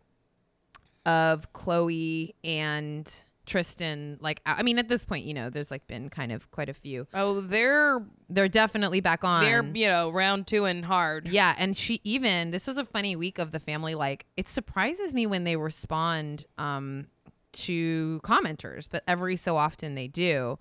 of 1.05 1.51
Khloe 1.53 2.33
and 2.43 3.11
Tristan. 3.51 4.17
Like, 4.21 4.41
I 4.45 4.63
mean, 4.63 4.79
at 4.79 4.87
this 4.87 5.03
point, 5.05 5.25
you 5.25 5.33
know, 5.33 5.49
there's 5.49 5.69
like 5.69 5.85
been 5.87 6.09
kind 6.09 6.31
of 6.31 6.49
quite 6.51 6.69
a 6.69 6.73
few. 6.73 7.05
Oh, 7.13 7.41
they're 7.41 8.01
They're 8.29 8.47
definitely 8.47 9.01
back 9.01 9.23
on. 9.23 9.43
they're 9.43 9.65
you 9.65 9.87
know 9.87 10.09
round 10.09 10.47
two 10.47 10.65
and 10.65 10.85
hard. 10.85 11.27
Yeah, 11.27 11.53
and 11.57 11.75
she 11.75 11.99
even 12.03 12.51
this 12.51 12.65
was 12.65 12.77
a 12.77 12.85
funny 12.85 13.15
week 13.15 13.39
of 13.39 13.51
the 13.51 13.59
family. 13.59 13.93
Like 13.93 14.25
it 14.37 14.47
surprises 14.47 15.13
me 15.13 15.27
when 15.27 15.43
they 15.43 15.57
respond 15.57 16.45
um, 16.57 17.07
to 17.53 18.21
commenters, 18.23 18.87
but 18.89 19.03
every 19.07 19.35
so 19.35 19.57
often 19.57 19.95
they 19.95 20.07
do. 20.07 20.57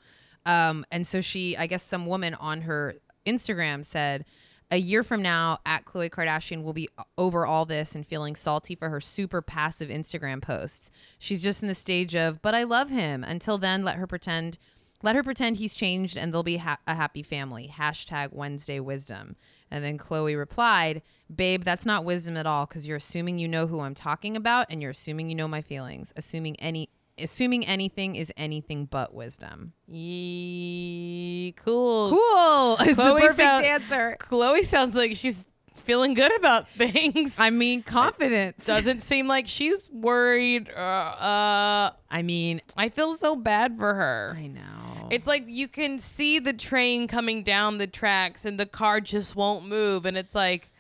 Um, 0.47 0.85
and 0.91 1.07
so 1.07 1.21
she, 1.21 1.57
I 1.57 1.67
guess, 1.67 1.83
some 1.83 2.07
woman 2.07 2.35
on 2.35 2.63
her 2.63 2.95
Instagram 3.27 3.85
said, 3.85 4.25
"A 4.71 4.77
year 4.77 5.03
from 5.03 5.23
now, 5.23 5.59
at 5.67 5.85
Khloe 5.85 6.11
Kardashian 6.11 6.63
will 6.63 6.73
be 6.73 6.89
over 7.19 7.45
all 7.45 7.65
this 7.65 7.95
and 7.95 8.07
feeling 8.07 8.37
salty 8.37 8.75
for 8.75 8.89
her 8.89 9.01
super 9.01 9.43
passive 9.43 9.89
Instagram 9.89 10.41
posts. 10.41 10.91
She's 11.19 11.43
just 11.43 11.63
in 11.63 11.69
the 11.69 11.75
stage 11.75 12.15
of, 12.15 12.41
but 12.43 12.55
I 12.55 12.63
love 12.63 12.91
him. 12.91 13.25
Until 13.25 13.59
then, 13.59 13.85
let 13.85 13.97
her 13.97 14.07
pretend." 14.07 14.59
Let 15.03 15.17
her 15.17 15.23
pretend 15.23 15.57
he's 15.57 15.75
changed 15.75 16.17
and 16.17 16.33
they'll 16.33 16.43
be 16.43 16.59
ha- 16.59 16.79
a 16.87 16.95
happy 16.95 17.23
family. 17.23 17.73
Hashtag 17.75 18.33
Wednesday 18.33 18.81
wisdom. 18.81 19.35
And 19.71 19.85
then 19.85 19.99
Khloe 19.99 20.37
replied, 20.37 21.03
Babe, 21.35 21.65
that's 21.65 21.87
not 21.87 22.05
wisdom 22.05 22.37
at 22.37 22.47
all 22.47 22.67
because 22.67 22.87
you're 22.87 22.99
assuming 22.99 23.39
you 23.39 23.49
know 23.49 23.67
who 23.67 23.81
I'm 23.81 23.95
talking 23.95 24.37
about 24.37 24.67
and 24.69 24.83
you're 24.83 24.91
assuming 24.91 25.29
you 25.31 25.35
know 25.35 25.49
my 25.49 25.63
feelings. 25.63 26.13
Assuming 26.17 26.57
any 26.61 26.91
assuming 27.23 27.67
anything 27.67 28.17
is 28.17 28.33
anything 28.37 28.87
but 28.87 29.13
wisdom. 29.15 29.73
Yee, 29.89 31.55
cool. 31.57 32.11
Cool. 32.11 32.77
Is 32.89 32.97
the 32.97 33.03
Khloe 33.03 33.21
perfect 33.21 33.37
sound- 33.37 33.65
answer. 33.65 34.17
Khloe 34.21 34.65
sounds 34.65 34.95
like 34.97 35.15
she's 35.15 35.47
feeling 35.75 36.15
good 36.15 36.35
about 36.37 36.69
things. 36.77 37.39
I 37.39 37.51
mean 37.51 37.83
confidence. 37.83 38.65
Doesn't 38.67 39.03
seem 39.03 39.27
like 39.27 39.47
she's 39.49 39.89
worried. 39.91 40.71
Uh, 40.75 40.81
uh, 40.81 41.91
I 42.11 42.23
mean, 42.23 42.61
I 42.77 42.89
feel 42.89 43.15
so 43.15 43.37
bad 43.37 43.77
for 43.79 43.95
her. 43.95 44.35
I 44.37 44.47
know. 44.47 45.09
It's 45.11 45.27
like 45.27 45.45
you 45.47 45.67
can 45.69 45.99
see 45.99 46.39
the 46.39 46.53
train 46.53 47.09
coming 47.09 47.43
down 47.43 47.79
the 47.79 47.87
tracks 47.87 48.45
and 48.45 48.59
the 48.61 48.67
car 48.67 49.01
just 49.01 49.35
won't 49.35 49.67
move. 49.67 50.07
And 50.07 50.17
it's 50.17 50.35
like, 50.35 50.71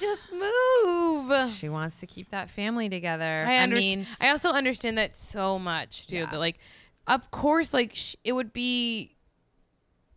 just 0.00 0.32
move. 0.32 1.52
she 1.52 1.68
wants 1.68 2.00
to 2.00 2.06
keep 2.06 2.30
that 2.30 2.50
family 2.50 2.88
together. 2.88 3.44
I, 3.46 3.58
I, 3.58 3.66
mean, 3.66 4.06
I 4.20 4.30
also 4.30 4.50
understand 4.50 4.98
that 4.98 5.16
so 5.16 5.58
much 5.58 6.06
too. 6.06 6.16
Yeah. 6.16 6.26
That 6.26 6.38
like, 6.38 6.58
of 7.06 7.30
course, 7.30 7.74
like 7.74 7.94
sh- 7.94 8.16
it 8.24 8.32
would 8.32 8.52
be 8.52 9.16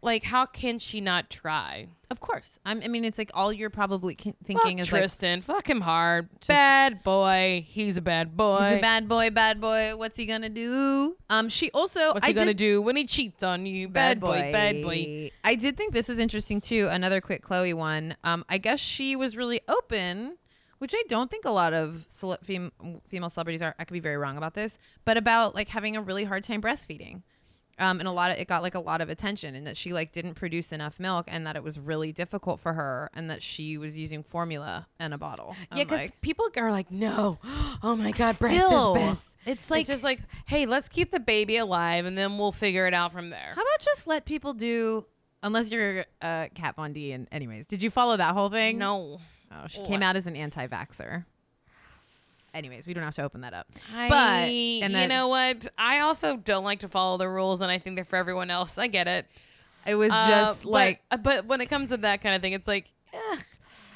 like, 0.03 0.23
how 0.23 0.45
can 0.45 0.79
she 0.79 1.01
not 1.01 1.29
try? 1.29 1.87
of 2.11 2.19
course. 2.19 2.59
I'm, 2.63 2.79
I 2.83 2.89
mean, 2.89 3.05
it's 3.05 3.17
like 3.17 3.31
all 3.33 3.51
you're 3.51 3.71
probably 3.71 4.13
ki- 4.13 4.35
thinking 4.43 4.77
Fuck 4.77 4.81
is 4.81 4.91
like, 4.91 5.01
Tristan, 5.01 5.41
fuck 5.41 5.67
him 5.67 5.81
hard. 5.81 6.29
bad 6.47 7.01
boy. 7.03 7.65
He's 7.67 7.97
a 7.97 8.01
bad 8.03 8.37
boy. 8.37 8.59
He's 8.69 8.77
a 8.77 8.81
bad 8.81 9.09
boy, 9.09 9.31
bad 9.31 9.59
boy. 9.59 9.95
What's 9.97 10.15
he 10.15 10.27
gonna 10.27 10.49
do? 10.49 11.17
Um, 11.31 11.49
she 11.49 11.71
also. 11.71 12.13
What's 12.13 12.23
I 12.23 12.27
he 12.27 12.33
gonna 12.33 12.53
did- 12.53 12.57
do 12.57 12.81
when 12.83 12.95
he 12.97 13.07
cheats 13.07 13.41
on 13.41 13.65
you? 13.65 13.87
Bad, 13.87 14.19
boy, 14.19 14.51
bad 14.51 14.83
boy. 14.83 15.31
I 15.43 15.55
did 15.55 15.75
think 15.75 15.93
this 15.95 16.07
was 16.07 16.19
interesting 16.19 16.61
too. 16.61 16.87
Another 16.91 17.19
quick 17.19 17.41
Khloe 17.41 17.73
one. 17.73 18.15
Um, 18.23 18.45
I 18.47 18.59
guess 18.59 18.79
she 18.79 19.15
was 19.15 19.35
really 19.35 19.61
open, 19.67 20.37
which 20.77 20.93
I 20.95 21.01
don't 21.09 21.31
think 21.31 21.45
a 21.45 21.51
lot 21.51 21.73
of 21.73 22.05
cele- 22.09 22.37
fem- 22.43 22.71
female 23.07 23.29
celebrities 23.29 23.63
are. 23.63 23.73
I 23.79 23.85
could 23.85 23.93
be 23.93 23.99
very 23.99 24.17
wrong 24.17 24.37
about 24.37 24.53
this, 24.53 24.77
but 25.03 25.17
about 25.17 25.55
like 25.55 25.69
having 25.69 25.95
a 25.97 26.01
really 26.03 26.25
hard 26.25 26.43
time 26.43 26.61
breastfeeding. 26.61 27.23
Um, 27.79 27.99
and 27.99 28.07
a 28.07 28.11
lot 28.11 28.29
of 28.29 28.37
it 28.37 28.47
got 28.47 28.61
like 28.61 28.75
a 28.75 28.79
lot 28.79 29.01
of 29.01 29.09
attention, 29.09 29.55
and 29.55 29.65
that 29.65 29.75
she 29.77 29.93
like 29.93 30.11
didn't 30.11 30.35
produce 30.35 30.71
enough 30.71 30.99
milk, 30.99 31.25
and 31.27 31.45
that 31.47 31.55
it 31.55 31.63
was 31.63 31.79
really 31.79 32.11
difficult 32.11 32.59
for 32.59 32.73
her, 32.73 33.09
and 33.15 33.29
that 33.29 33.41
she 33.41 33.77
was 33.79 33.97
using 33.97 34.21
formula 34.23 34.87
and 34.99 35.13
a 35.13 35.17
bottle. 35.17 35.55
Yeah, 35.75 35.83
because 35.83 36.01
like, 36.01 36.21
people 36.21 36.47
are 36.57 36.71
like, 36.71 36.91
no, 36.91 37.39
oh 37.83 37.95
my 37.95 38.11
god, 38.11 38.37
breast 38.37 38.65
Still, 38.65 38.95
is 38.95 39.01
best. 39.01 39.37
it's 39.45 39.71
like- 39.71 39.79
it's 39.81 39.89
just 39.89 40.03
like, 40.03 40.19
hey, 40.47 40.65
let's 40.67 40.87
keep 40.87 41.09
the 41.11 41.19
baby 41.19 41.57
alive, 41.57 42.05
and 42.05 42.15
then 42.17 42.37
we'll 42.37 42.51
figure 42.51 42.85
it 42.85 42.93
out 42.93 43.11
from 43.11 43.29
there. 43.31 43.53
How 43.55 43.61
about 43.61 43.79
just 43.79 44.05
let 44.05 44.25
people 44.25 44.53
do 44.53 45.05
unless 45.41 45.71
you're 45.71 46.05
uh, 46.21 46.47
Kat 46.55 46.75
Von 46.75 46.93
D. 46.93 47.11
And 47.11 47.27
anyways, 47.31 47.65
did 47.67 47.81
you 47.81 47.89
follow 47.89 48.17
that 48.17 48.33
whole 48.33 48.49
thing? 48.49 48.77
No. 48.77 49.19
Oh, 49.51 49.67
she 49.67 49.79
What? 49.79 49.89
came 49.89 50.01
out 50.01 50.15
as 50.15 50.25
an 50.25 50.35
anti-vaxer. 50.35 51.25
Anyways, 52.53 52.85
we 52.85 52.93
don't 52.93 53.03
have 53.03 53.15
to 53.15 53.23
open 53.23 53.41
that 53.41 53.53
up. 53.53 53.67
I, 53.95 54.09
But- 54.09 54.83
and 54.85 54.93
you 54.93 55.07
know 55.07 55.27
what? 55.27 55.67
I 55.77 55.99
also 55.99 56.37
don't 56.37 56.63
like 56.63 56.79
to 56.81 56.87
follow 56.87 57.17
the 57.17 57.27
rules, 57.29 57.61
and 57.61 57.71
I 57.71 57.79
think 57.79 57.95
they're 57.95 58.05
for 58.05 58.15
everyone 58.15 58.49
else. 58.49 58.77
I 58.77 58.87
get 58.87 59.07
it. 59.07 59.25
It 59.85 59.95
was 59.95 60.11
Uh, 60.13 60.27
just 60.29 60.63
but- 60.63 60.69
like 60.69 61.01
uh, 61.11 61.17
but 61.17 61.45
when 61.45 61.61
it 61.61 61.67
comes 61.67 61.89
to 61.89 61.97
that 61.97 62.21
kind 62.21 62.35
of 62.35 62.41
thing, 62.41 62.53
it's 62.53 62.67
like, 62.67 62.91
eh. 63.13 63.17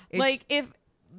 it's- 0.10 0.20
like 0.20 0.46
if 0.50 0.68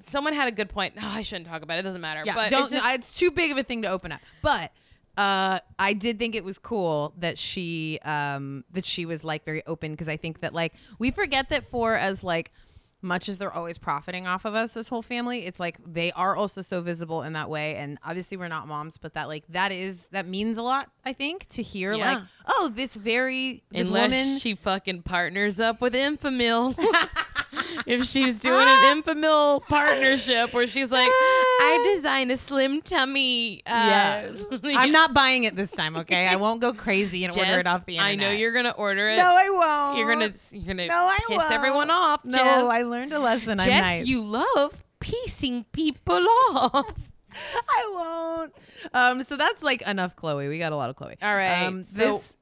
someone 0.02 0.32
had 0.32 0.48
a 0.48 0.52
good 0.52 0.68
point. 0.68 0.96
No, 0.96 1.02
I 1.04 1.22
shouldn't 1.22 1.48
talk 1.48 1.62
about 1.62 1.76
it. 1.76 1.80
It 1.80 1.82
doesn't 1.84 2.00
matter. 2.00 2.22
Yeah, 2.24 2.34
but 2.34 2.50
don't. 2.50 2.62
it's 2.64 2.72
just, 2.72 2.84
no, 2.84 2.92
it's 2.92 3.18
too 3.18 3.30
big 3.30 3.50
of 3.50 3.58
a 3.58 3.62
thing 3.62 3.82
to 3.82 3.88
open 3.88 4.12
up. 4.12 4.20
But 4.42 4.72
uh, 5.16 5.58
I 5.78 5.92
did 5.94 6.18
think 6.18 6.34
it 6.34 6.44
was 6.44 6.58
cool 6.58 7.14
that 7.18 7.38
she 7.38 7.98
um, 8.04 8.64
that 8.72 8.84
she 8.84 9.06
was 9.06 9.24
like 9.24 9.44
very 9.44 9.64
open 9.66 9.92
because 9.92 10.08
I 10.08 10.16
think 10.16 10.40
that 10.40 10.54
like 10.54 10.74
we 10.98 11.10
forget 11.10 11.48
that 11.50 11.64
for 11.64 11.94
as 11.96 12.22
like 12.22 12.52
much 13.00 13.28
as 13.28 13.38
they're 13.38 13.52
always 13.52 13.78
profiting 13.78 14.26
off 14.26 14.44
of 14.44 14.54
us, 14.54 14.72
this 14.72 14.88
whole 14.88 15.02
family, 15.02 15.46
it's 15.46 15.60
like 15.60 15.78
they 15.86 16.10
are 16.12 16.34
also 16.34 16.60
so 16.62 16.80
visible 16.80 17.22
in 17.22 17.32
that 17.34 17.48
way. 17.48 17.76
And 17.76 17.98
obviously, 18.04 18.36
we're 18.36 18.48
not 18.48 18.66
moms, 18.66 18.98
but 18.98 19.14
that 19.14 19.28
like 19.28 19.44
that 19.50 19.70
is 19.72 20.08
that 20.08 20.26
means 20.26 20.58
a 20.58 20.62
lot. 20.62 20.90
I 21.04 21.12
think 21.12 21.46
to 21.50 21.62
hear 21.62 21.92
Yeah. 21.94 22.14
like, 22.14 22.24
oh, 22.46 22.70
this 22.74 22.94
very 22.94 23.62
this 23.70 23.88
unless 23.88 24.10
woman. 24.10 24.38
she 24.38 24.54
fucking 24.54 25.02
partners 25.02 25.60
up 25.60 25.80
with 25.80 25.94
Enfamil. 25.94 26.76
if 27.86 28.04
she's 28.04 28.40
doing 28.40 28.66
an 28.68 29.02
Enfamil 29.02 29.62
partnership 29.62 30.52
where 30.52 30.66
she's 30.66 30.90
like, 30.92 31.08
I 31.10 31.92
designed 31.96 32.30
a 32.30 32.36
slim 32.36 32.82
tummy. 32.82 33.62
Uh, 33.66 33.70
Yes. 33.88 34.44
I'm 34.64 34.92
not 34.92 35.14
buying 35.14 35.44
it 35.44 35.56
this 35.56 35.70
time. 35.70 35.96
Okay, 35.96 36.26
I 36.26 36.36
won't 36.36 36.60
go 36.60 36.72
crazy 36.72 37.24
and 37.24 37.34
order 37.36 37.58
it 37.58 37.66
off 37.66 37.86
the 37.86 37.96
internet. 37.96 38.12
I 38.12 38.14
know 38.16 38.30
you're 38.30 38.52
gonna 38.52 38.70
order 38.76 39.08
it. 39.08 39.16
No, 39.16 39.24
I 39.36 39.48
won't. 39.50 39.98
You're 39.98 40.08
gonna 40.12 40.32
you're 40.52 40.66
gonna 40.66 40.86
No, 40.88 41.06
I 41.08 41.18
piss 41.28 41.36
won't. 41.38 41.52
everyone 41.52 41.90
off. 41.90 42.24
No, 42.24 42.38
Jess. 42.38 42.66
I 42.66 42.82
learned 42.82 43.12
a 43.12 43.18
lesson. 43.18 43.58
I'm 43.60 43.66
Jess, 43.66 43.84
nice. 44.00 44.06
you 44.06 44.22
love 44.22 44.84
piecing 45.00 45.64
people 45.72 46.26
off. 46.50 47.10
I 47.68 47.90
won't. 47.94 48.52
Um, 48.92 49.24
so 49.24 49.36
that's 49.36 49.62
like 49.62 49.82
enough, 49.82 50.16
Khloe. 50.16 50.48
We 50.48 50.58
got 50.58 50.72
a 50.72 50.76
lot 50.76 50.90
of 50.90 50.96
Khloe. 50.96 51.14
All 51.22 51.34
right, 51.34 51.64
Um, 51.64 51.84
so- 51.84 51.98
this. 51.98 52.36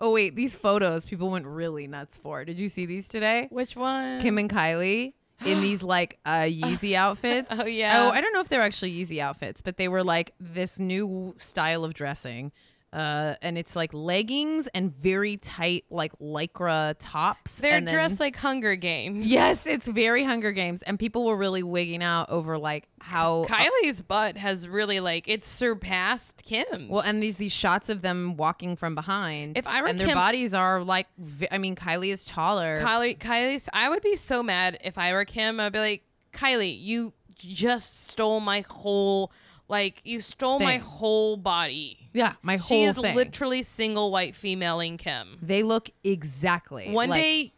Oh 0.00 0.12
wait, 0.12 0.34
these 0.34 0.54
photos 0.54 1.04
people 1.04 1.30
went 1.30 1.46
really 1.46 1.86
nuts 1.86 2.16
for. 2.16 2.44
Did 2.44 2.58
you 2.58 2.68
see 2.68 2.86
these 2.86 3.08
today? 3.08 3.48
Which 3.50 3.76
one? 3.76 4.20
Kim 4.22 4.38
and 4.38 4.48
Kylie 4.48 5.12
in 5.44 5.60
these 5.62 5.82
like 5.82 6.18
uh 6.24 6.42
Yeezy 6.42 6.94
outfits. 7.04 7.48
Oh, 7.50 7.66
yeah. 7.66 8.06
Oh, 8.06 8.10
I 8.10 8.20
don't 8.20 8.32
know 8.32 8.40
if 8.40 8.48
they're 8.48 8.62
actually 8.62 8.92
Yeezy 8.92 9.18
outfits, 9.18 9.60
but 9.60 9.76
they 9.76 9.88
were 9.88 10.02
like 10.02 10.32
this 10.40 10.78
new 10.78 11.34
style 11.38 11.84
of 11.84 11.94
dressing. 11.94 12.52
Uh, 12.92 13.36
and 13.40 13.56
it's 13.56 13.76
like 13.76 13.94
leggings 13.94 14.66
and 14.74 14.92
very 14.92 15.36
tight 15.36 15.84
like 15.90 16.12
lycra 16.18 16.96
tops. 16.98 17.58
They're 17.60 17.80
then- 17.80 17.94
dressed 17.94 18.18
like 18.18 18.34
Hunger 18.34 18.74
Games. 18.74 19.26
Yes, 19.26 19.64
it's 19.66 19.86
very 19.86 20.24
Hunger 20.24 20.50
Games, 20.50 20.82
and 20.82 20.98
people 20.98 21.24
were 21.24 21.36
really 21.36 21.62
wigging 21.62 22.02
out 22.02 22.30
over 22.30 22.58
like 22.58 22.88
how 23.00 23.44
Kylie's 23.48 24.02
butt 24.02 24.36
has 24.36 24.66
really 24.66 24.98
like 24.98 25.28
it's 25.28 25.46
surpassed 25.48 26.42
Kim's. 26.44 26.90
Well, 26.90 27.02
and 27.02 27.22
these 27.22 27.36
these 27.36 27.52
shots 27.52 27.88
of 27.88 28.02
them 28.02 28.36
walking 28.36 28.74
from 28.74 28.96
behind. 28.96 29.56
If 29.56 29.68
I 29.68 29.82
were 29.82 29.88
and 29.88 29.98
their 30.00 30.14
bodies 30.14 30.52
are 30.52 30.82
like, 30.82 31.06
I 31.52 31.58
mean, 31.58 31.76
Kylie 31.76 32.12
is 32.12 32.26
taller. 32.26 32.80
Kylie, 32.82 33.16
Kylie's. 33.18 33.68
I 33.72 33.88
would 33.88 34.02
be 34.02 34.16
so 34.16 34.42
mad 34.42 34.78
if 34.82 34.98
I 34.98 35.12
were 35.12 35.24
Kim. 35.24 35.60
I'd 35.60 35.72
be 35.72 35.78
like, 35.78 36.02
Kylie, 36.32 36.76
you 36.80 37.12
just 37.36 38.08
stole 38.08 38.40
my 38.40 38.64
whole, 38.68 39.32
like, 39.70 40.00
you 40.04 40.20
stole 40.20 40.58
my 40.60 40.76
whole 40.78 41.36
body. 41.36 41.96
yeah, 42.12 42.34
my 42.42 42.56
whole. 42.56 42.66
She 42.66 42.82
is 42.84 42.98
thing. 42.98 43.14
literally 43.14 43.62
single 43.62 44.10
white 44.12 44.34
femaling 44.36 44.96
Kim. 44.98 45.38
they 45.40 45.62
look 45.62 45.88
exactly 46.04 46.90
One 46.92 47.08
like- 47.10 47.22
day, 47.22 47.52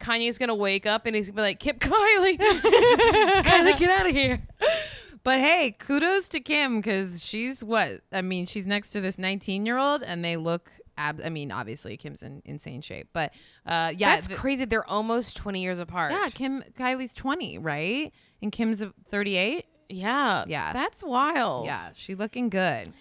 Kanye's 0.00 0.38
gonna 0.38 0.54
wake 0.54 0.86
up 0.86 1.06
and 1.06 1.16
he's 1.16 1.28
gonna 1.28 1.36
be 1.36 1.42
like, 1.42 1.58
Kip 1.60 1.80
Kylie, 1.80 2.38
Kylie, 2.38 3.76
get 3.78 3.90
out 3.90 4.06
of 4.06 4.12
here. 4.12 4.46
But 5.22 5.40
hey, 5.40 5.72
kudos 5.76 6.28
to 6.28 6.38
Kim 6.40 6.76
because 6.80 7.24
she's 7.24 7.64
what? 7.64 8.00
I 8.12 8.22
mean, 8.22 8.46
she's 8.46 8.64
next 8.64 8.90
to 8.90 9.00
this 9.00 9.18
19 9.18 9.66
year 9.66 9.76
old, 9.76 10.04
and 10.04 10.24
they 10.24 10.36
look. 10.36 10.70
Ab- 10.96 11.20
I 11.24 11.30
mean, 11.30 11.50
obviously 11.50 11.96
Kim's 11.96 12.22
in 12.22 12.42
insane 12.44 12.80
shape, 12.80 13.08
but 13.12 13.34
uh, 13.66 13.92
yeah, 13.96 14.14
That's 14.14 14.28
th- 14.28 14.38
crazy. 14.38 14.66
They're 14.66 14.88
almost 14.88 15.36
20 15.36 15.60
years 15.60 15.80
apart. 15.80 16.12
yeah. 16.12 16.28
Kim 16.32 16.62
Kylie's 16.78 17.12
20, 17.12 17.58
right? 17.58 18.12
And 18.40 18.52
Kim's 18.52 18.84
38. 19.10 19.64
Yeah. 19.88 20.44
Yeah. 20.46 20.72
That's 20.72 21.02
wild. 21.04 21.66
Yeah, 21.66 21.90
she 21.94 22.14
looking 22.14 22.48
good. 22.48 22.92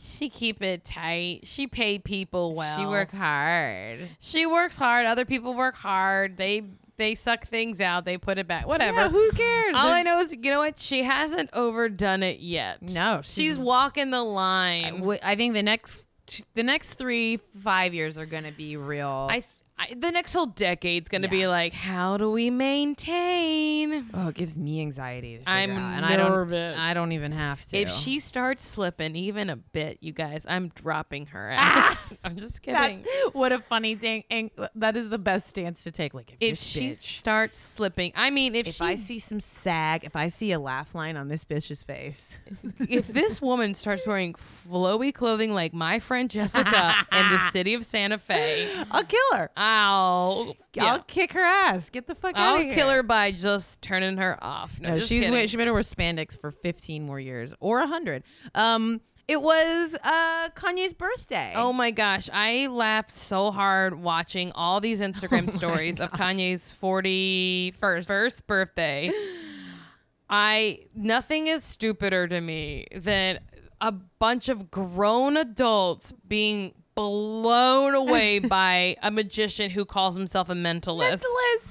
She 0.00 0.28
keep 0.28 0.62
it 0.62 0.84
tight. 0.84 1.40
She 1.44 1.66
pay 1.66 1.98
people 1.98 2.54
well. 2.54 2.78
She 2.78 2.86
work 2.86 3.10
hard. 3.10 4.00
She 4.20 4.44
works 4.46 4.76
hard. 4.76 5.06
Other 5.06 5.24
people 5.24 5.54
work 5.54 5.76
hard. 5.76 6.36
They 6.36 6.62
they 6.96 7.14
suck 7.14 7.46
things 7.46 7.80
out. 7.80 8.04
They 8.04 8.18
put 8.18 8.38
it 8.38 8.46
back. 8.46 8.66
Whatever. 8.66 8.98
Yeah, 8.98 9.08
who 9.08 9.30
cares? 9.32 9.74
All 9.76 9.88
I 9.88 10.02
know 10.02 10.20
is, 10.20 10.32
you 10.32 10.38
know 10.50 10.60
what? 10.60 10.78
She 10.78 11.02
hasn't 11.02 11.50
overdone 11.52 12.22
it 12.22 12.38
yet. 12.40 12.82
No, 12.82 13.20
she's, 13.24 13.58
walking 13.58 14.10
the 14.10 14.22
line. 14.22 14.98
w- 15.00 15.18
I 15.22 15.34
think 15.34 15.54
the 15.54 15.62
next 15.62 16.04
the 16.54 16.62
next 16.62 16.94
three 16.94 17.38
five 17.62 17.94
years 17.94 18.16
are 18.18 18.26
gonna 18.26 18.52
be 18.52 18.76
real. 18.76 19.28
I, 19.30 19.42
I 19.76 19.92
the 19.96 20.10
next 20.12 20.32
whole 20.34 20.46
decade's 20.46 21.08
gonna 21.08 21.28
be 21.28 21.38
Yeah. 21.38 21.48
like, 21.48 21.72
how 21.72 22.16
do 22.16 22.30
we 22.30 22.48
maintain? 22.50 24.08
oh, 24.14 24.28
it 24.28 24.34
gives 24.34 24.56
me 24.56 24.80
anxiety. 24.80 25.32
To 25.34 25.38
figure 25.40 25.52
I'm 25.52 25.70
out, 25.72 25.96
and 25.96 26.06
I 26.06 26.16
don't. 26.16 26.30
nervous. 26.30 26.76
I 26.78 26.94
don't 26.94 27.12
even 27.12 27.32
have 27.32 27.64
to. 27.66 27.76
If 27.76 27.90
she 27.90 28.18
starts 28.20 28.64
slipping 28.66 29.16
even 29.16 29.50
a 29.50 29.56
bit, 29.56 29.98
you 30.00 30.12
guys, 30.12 30.46
I'm 30.48 30.68
dropping 30.68 31.26
her 31.26 31.50
ass. 31.56 32.12
I'm 32.22 32.36
just 32.36 32.62
kidding. 32.62 33.02
That's 33.02 33.34
what 33.34 33.52
a 33.52 33.58
funny 33.60 33.94
thing. 33.96 34.24
And 34.30 34.50
that 34.76 34.96
is 34.96 35.08
the 35.10 35.18
best 35.18 35.48
stance 35.48 35.84
to 35.84 35.90
take. 35.92 36.14
Like 36.14 36.30
if, 36.32 36.36
if 36.40 36.50
this 36.52 36.62
she 36.62 36.90
bitch- 36.90 37.18
starts 37.18 37.58
slipping, 37.58 38.12
I 38.14 38.30
mean, 38.30 38.54
if, 38.54 38.68
if 38.68 38.74
she, 38.76 38.84
I 38.84 38.94
see 38.94 39.18
some 39.18 39.40
sag, 39.40 40.04
if 40.04 40.14
I 40.16 40.28
see 40.28 40.52
a 40.52 40.58
laugh 40.60 40.94
line 40.94 41.16
on 41.16 41.28
this 41.28 41.44
bitch's 41.44 41.82
face, 41.82 42.38
if 42.88 43.08
this 43.08 43.42
woman 43.42 43.74
starts 43.74 44.06
wearing 44.06 44.34
flowy 44.34 45.12
clothing 45.12 45.52
like 45.52 45.74
my 45.74 45.98
friend 45.98 46.30
Jessica 46.30 46.94
in 47.12 47.30
the 47.32 47.38
city 47.50 47.74
of 47.74 47.84
Santa 47.84 48.18
Fe, 48.18 48.68
I'll 48.90 49.04
kill 49.04 49.20
her. 49.32 49.50
I'll 49.74 50.54
yeah. 50.74 50.84
I'll 50.86 51.02
kick 51.02 51.32
her 51.32 51.40
ass. 51.44 51.90
Get 51.90 52.06
the 52.06 52.14
fuck 52.14 52.36
out 52.36 52.54
of 52.56 52.60
here. 52.60 52.68
I'll 52.68 52.74
here. 52.74 52.74
kill 52.74 52.90
her 52.90 53.02
by 53.02 53.32
just 53.32 53.82
turning 53.82 54.16
her 54.18 54.38
off. 54.42 54.78
No, 54.80 54.90
No, 54.90 54.94
just 54.96 55.08
she's 55.08 55.20
kidding. 55.22 55.34
wait, 55.34 55.50
she 55.50 55.56
better 55.56 55.72
wear 55.72 55.82
spandex 55.82 56.38
for 56.40 56.50
15 56.50 57.04
more 57.04 57.18
years 57.20 57.54
or 57.60 57.78
100. 57.80 58.22
Um, 58.54 59.00
it 59.26 59.40
was 59.40 59.94
uh 60.04 60.50
Kanye's 60.50 60.92
birthday. 60.92 61.52
Oh 61.56 61.72
my 61.72 61.90
gosh, 61.90 62.28
I 62.32 62.66
laughed 62.66 63.10
so 63.10 63.50
hard 63.50 63.94
watching 63.94 64.52
all 64.52 64.80
these 64.80 65.00
Instagram 65.08 65.50
stories 65.50 65.98
of 66.00 66.12
Kanye's 66.12 66.72
41st 66.80 68.06
first 68.06 68.46
birthday. 68.46 69.10
I 70.28 70.80
nothing 70.94 71.46
is 71.46 71.62
stupider 71.64 72.26
to 72.28 72.40
me 72.40 72.86
than 72.94 73.40
a 73.80 73.92
bunch 73.92 74.48
of 74.48 74.70
grown 74.70 75.36
adults 75.36 76.12
being 76.26 76.72
blown 76.94 77.94
away 77.94 78.38
by 78.40 78.96
a 79.02 79.10
magician 79.10 79.70
who 79.70 79.84
calls 79.84 80.16
himself 80.16 80.48
a 80.48 80.54
mentalist. 80.54 81.22
Mentalist. 81.22 81.66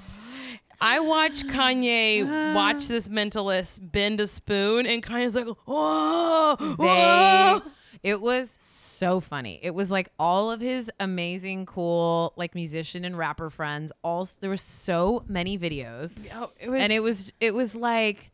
I 0.82 1.00
watched 1.00 1.48
Kanye 1.48 2.54
watch 2.56 2.88
this 2.88 3.08
mentalist 3.08 3.92
bend 3.92 4.20
a 4.20 4.28
spoon, 4.28 4.86
and 4.86 5.02
Kanye's 5.02 5.36
like, 5.36 5.48
"Whoa, 5.66 6.56
They, 6.60 6.66
whoa!" 6.76 7.62
it 8.04 8.20
was 8.20 8.60
so 8.64 9.22
funny. 9.22 9.60
It 9.64 9.74
was 9.74 9.90
like 9.92 10.10
all 10.20 10.52
of 10.52 10.60
his 10.60 10.92
amazing, 11.00 11.66
cool, 11.68 12.34
like 12.36 12.54
musician 12.54 13.06
and 13.06 13.18
rapper 13.18 13.50
friends. 13.50 13.94
All 14.04 14.28
there 14.42 14.50
were 14.50 14.58
so 14.58 15.24
many 15.28 15.58
videos, 15.58 16.20
Oh, 16.34 16.52
it 16.60 16.70
was, 16.70 16.82
and 16.82 16.92
it 16.92 17.00
was 17.02 17.32
it 17.40 17.54
was 17.54 17.76
like 17.76 18.32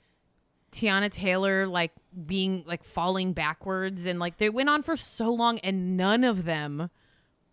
Teyana 0.72 1.12
Taylor 1.12 1.68
like 1.68 1.92
being 2.26 2.64
like 2.66 2.84
falling 2.84 3.34
backwards, 3.34 4.06
and 4.06 4.20
like 4.20 4.38
they 4.38 4.50
went 4.50 4.70
on 4.70 4.82
for 4.84 4.96
so 4.98 5.32
long, 5.34 5.60
and 5.60 5.96
none 5.98 6.24
of 6.24 6.46
them 6.46 6.90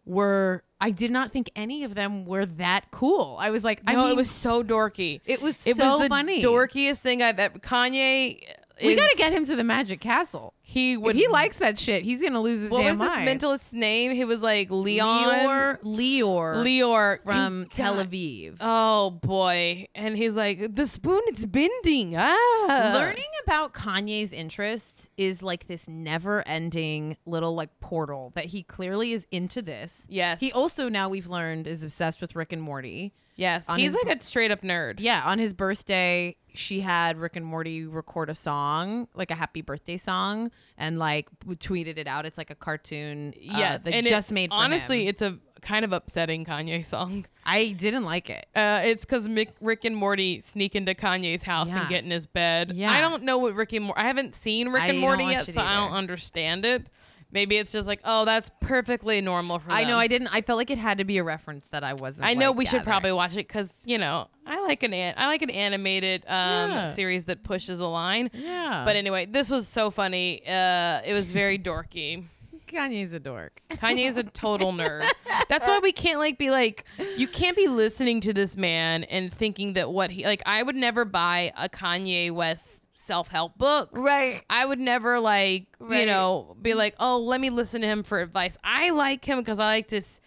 were. 0.05 0.63
I 0.79 0.91
did 0.91 1.11
not 1.11 1.33
think 1.33 1.51
any 1.57 1.85
of 1.85 1.95
them 1.95 2.27
were 2.27 2.45
that 2.45 2.91
cool. 2.91 3.39
I 3.41 3.49
was 3.51 3.65
like, 3.65 3.81
I 3.87 3.95
no, 3.95 4.03
mean, 4.03 4.11
it 4.11 4.17
was 4.17 4.31
so 4.31 4.63
dorky. 4.63 5.23
it 5.25 5.41
was 5.41 5.67
It 5.67 5.77
so 5.77 5.97
was 5.97 6.03
the 6.03 6.09
funny. 6.09 6.43
dorkiest 6.43 6.99
thing 6.99 7.23
I've 7.23 7.39
ever. 7.39 7.59
Kanye, 7.59 8.43
we 8.83 8.93
is- 8.95 9.01
gotta 9.01 9.17
get 9.17 9.33
him 9.33 9.45
to 9.47 9.57
the 9.57 9.65
Magic 9.65 10.01
Castle. 10.01 10.55
He 10.63 10.97
would. 10.97 11.15
If 11.15 11.21
he 11.23 11.29
likes 11.29 11.59
that 11.59 11.79
shit, 11.79 12.03
he's 12.03 12.21
gonna 12.23 12.41
lose 12.41 12.61
his 12.61 12.71
mind. 12.71 12.85
What 12.85 12.91
damn 12.91 12.99
was 12.99 13.11
this 13.11 13.25
mentalist's 13.25 13.73
name? 13.73 14.11
He 14.13 14.25
was 14.25 14.43
like 14.43 14.69
Leon 14.71 15.29
Leor, 15.29 15.81
Leor, 15.83 16.57
Leor 16.65 17.23
from 17.23 17.67
Tel 17.71 17.97
Aviv. 18.05 18.57
Oh 18.61 19.11
boy, 19.11 19.87
and 19.95 20.17
he's 20.17 20.37
like 20.37 20.75
the 20.75 20.87
spoon. 20.87 21.21
It's 21.27 21.45
bending. 21.47 22.15
Ah, 22.17 22.93
Learning 22.95 23.25
about 23.45 23.73
Kanye's 23.73 24.33
interests 24.33 25.09
is 25.17 25.43
like 25.43 25.67
this 25.69 25.89
never-ending 25.89 27.17
little 27.27 27.55
like 27.55 27.79
portal 27.81 28.33
that 28.35 28.47
he 28.47 28.63
clearly 28.63 29.13
is 29.13 29.27
into 29.31 29.63
this. 29.63 30.07
Yes. 30.09 30.41
He 30.41 30.53
also 30.53 30.89
now 30.89 31.09
we've 31.09 31.29
learned 31.29 31.67
is 31.67 31.83
obsessed 31.85 32.21
with 32.21 32.35
Rick 32.37 32.53
and 32.53 32.63
Morty. 32.63 33.15
Yes, 33.37 33.69
on 33.69 33.79
he's 33.79 33.93
his- 33.95 34.03
like 34.05 34.17
a 34.17 34.23
straight 34.25 34.51
up 34.51 34.63
nerd. 34.63 34.95
Yeah, 34.99 35.23
on 35.25 35.39
his 35.39 35.53
birthday, 35.55 36.37
she 36.55 36.81
had 36.81 37.19
Rick 37.19 37.37
and 37.37 37.45
Morty 37.45 37.87
record 37.87 38.31
a 38.31 38.35
song, 38.35 39.09
like 39.15 39.31
a 39.31 39.35
happy 39.35 39.61
birthday 39.61 39.99
song, 39.99 40.51
and 40.79 40.99
like 40.99 41.29
w- 41.41 41.57
tweeted 41.57 41.99
it 41.99 42.07
out. 42.07 42.25
It's 42.25 42.39
like 42.39 42.51
a 42.51 42.55
cartoon. 42.55 43.35
uh, 43.37 43.39
Yes, 43.59 43.83
that 43.83 43.93
and 43.93 44.07
it- 44.07 44.11
just 44.11 44.33
made. 44.33 44.51
For 44.51 44.57
honestly, 44.57 45.03
him. 45.05 45.09
it's 45.09 45.21
a 45.23 45.39
kind 45.61 45.85
of 45.85 45.93
upsetting 45.93 46.45
Kanye 46.45 46.85
song. 46.85 47.27
I 47.45 47.73
didn't 47.73 48.05
like 48.05 48.31
it. 48.31 48.47
Uh, 48.55 48.81
it's 48.85 49.05
because 49.05 49.29
Rick 49.61 49.85
and 49.85 49.97
Morty 49.97 50.41
sneak 50.41 50.75
into 50.77 50.95
Kanye's 50.95 51.43
house 51.43 51.75
Yeah. 51.75 51.81
and 51.81 51.89
get 51.89 52.05
in 52.05 52.11
his 52.11 52.25
bed. 52.27 52.73
Yeah. 52.75 52.91
I 52.93 53.01
don't 53.01 53.23
know 53.25 53.37
what 53.39 53.55
Rick 53.55 53.73
and 53.73 53.87
Morty. 53.87 54.01
I 54.01 54.05
haven't 54.07 54.35
seen 54.35 54.69
Rick 54.69 54.83
I 54.83 54.87
and 54.89 54.95
don't 54.97 55.01
Morty 55.03 55.25
watch 55.25 55.33
yet, 55.33 55.49
it 55.49 55.55
so 55.55 55.63
I 55.63 55.75
don't 55.77 55.93
understand 55.93 56.65
it. 56.65 56.89
Maybe 57.33 57.57
it's 57.57 57.73
just 57.73 57.87
like, 57.89 58.01
oh, 58.05 58.25
that's 58.25 58.51
perfectly 58.61 59.21
normal 59.21 59.59
for 59.59 59.69
me. 59.69 59.75
I 59.75 59.81
them. 59.81 59.91
know 59.91 59.99
I 59.99 60.07
didn't. 60.07 60.29
I 60.29 60.41
felt 60.43 60.57
like 60.59 60.71
it 60.71 60.79
had 60.79 60.99
to 60.99 61.05
be 61.05 61.19
a 61.19 61.25
reference 61.25 61.67
that 61.69 61.83
I 61.85 61.95
wasn't. 61.95 62.27
I 62.27 62.35
know 62.35 62.51
like, 62.51 62.59
we 62.59 62.65
should 62.65 62.73
gathering. 62.79 62.85
probably 62.85 63.13
watch 63.13 63.33
it 63.33 63.49
because 63.49 63.83
you 63.87 63.99
know 63.99 64.29
I 64.47 64.61
like 64.63 64.83
an 64.85 64.95
an- 64.95 65.15
I 65.17 65.27
like 65.27 65.43
an 65.43 65.51
animated 65.51 66.23
um, 66.29 66.71
Yeah. 66.71 66.87
series 66.87 67.27
that 67.27 67.43
pushes 67.43 67.81
a 67.81 67.87
line. 67.87 68.31
Yeah. 68.33 68.83
But 68.87 68.97
anyway, 68.97 69.27
this 69.27 69.51
was 69.51 69.67
so 69.69 69.91
funny. 69.91 70.41
Uh, 70.47 71.01
it 71.05 71.13
was 71.13 71.33
very 71.33 71.59
dorky. 71.59 72.25
Kanye's 72.69 73.13
a 73.13 73.21
dork. 73.21 73.61
Kanye's 73.71 74.17
a 74.17 74.25
total 74.25 74.73
nerd. 74.73 75.05
That's 75.49 75.69
why 75.69 75.79
we 75.81 75.93
can't 75.93 76.19
like 76.19 76.37
be 76.39 76.51
like 76.51 76.85
you 77.17 77.29
can't 77.29 77.57
be 77.57 77.69
listening 77.69 78.21
to 78.23 78.33
this 78.33 78.57
man 78.57 79.05
and 79.05 79.33
thinking 79.33 79.75
that 79.75 79.91
what 79.93 80.11
he 80.11 80.25
like 80.25 80.43
I 80.47 80.63
would 80.63 80.75
never 80.77 81.05
buy 81.05 81.53
a 81.57 81.69
Kanye 81.69 82.33
West 82.33 82.85
self-help 82.97 83.57
book. 83.59 83.91
Right. 83.93 84.43
I 84.51 84.65
would 84.67 84.81
never 84.81 85.21
like 85.21 85.67
you 85.81 86.07
know 86.07 86.57
be 86.61 86.75
like, 86.75 86.95
"Oh, 86.99 87.19
let 87.21 87.41
me 87.41 87.51
listen 87.51 87.81
to 87.83 87.87
him 87.87 88.03
for 88.03 88.21
advice." 88.21 88.57
I 88.65 88.91
like 88.91 89.25
him 89.25 89.43
cuz 89.45 89.59
I 89.61 89.67
like 89.67 89.89
to 89.89 89.99
s- 89.99 90.21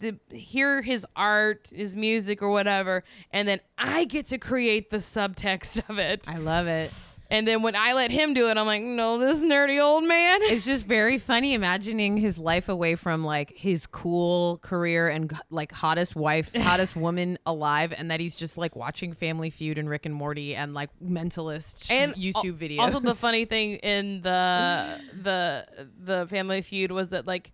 to 0.00 0.18
hear 0.32 0.82
his 0.82 1.06
art, 1.14 1.70
his 1.74 1.94
music 1.94 2.42
or 2.42 2.50
whatever, 2.50 3.04
and 3.30 3.46
then 3.46 3.60
I 3.78 4.04
get 4.04 4.26
to 4.26 4.38
create 4.38 4.90
the 4.90 4.96
subtext 4.96 5.80
of 5.88 5.98
it. 5.98 6.28
I 6.28 6.38
love 6.38 6.66
it. 6.66 6.92
And 7.32 7.48
then 7.48 7.62
when 7.62 7.74
I 7.74 7.94
let 7.94 8.10
him 8.10 8.34
do 8.34 8.50
it, 8.50 8.58
I'm 8.58 8.66
like, 8.66 8.82
"No, 8.82 9.16
this 9.16 9.42
nerdy 9.42 9.82
old 9.82 10.04
man." 10.04 10.40
It's 10.52 10.66
just 10.66 10.86
very 10.86 11.16
funny 11.16 11.54
imagining 11.54 12.18
his 12.18 12.36
life 12.36 12.68
away 12.68 12.94
from 12.94 13.24
like 13.24 13.56
his 13.56 13.86
cool 13.86 14.58
career 14.58 15.08
and 15.08 15.34
like 15.48 15.72
hottest 15.72 16.14
wife, 16.14 16.54
hottest 16.56 16.94
woman 16.94 17.38
alive, 17.46 17.94
and 17.96 18.10
that 18.10 18.20
he's 18.20 18.36
just 18.36 18.58
like 18.58 18.76
watching 18.76 19.14
Family 19.14 19.48
Feud 19.48 19.78
and 19.78 19.88
Rick 19.88 20.04
and 20.04 20.14
Morty 20.14 20.54
and 20.54 20.74
like 20.74 20.90
mentalist 21.02 21.90
and 21.90 22.12
YouTube 22.16 22.58
videos. 22.58 22.80
Also, 22.80 23.00
the 23.00 23.14
funny 23.26 23.46
thing 23.46 23.76
in 23.76 24.20
the 24.20 25.00
the 25.22 25.66
the 26.04 26.26
Family 26.28 26.60
Feud 26.60 26.92
was 26.92 27.08
that 27.08 27.26
like 27.26 27.50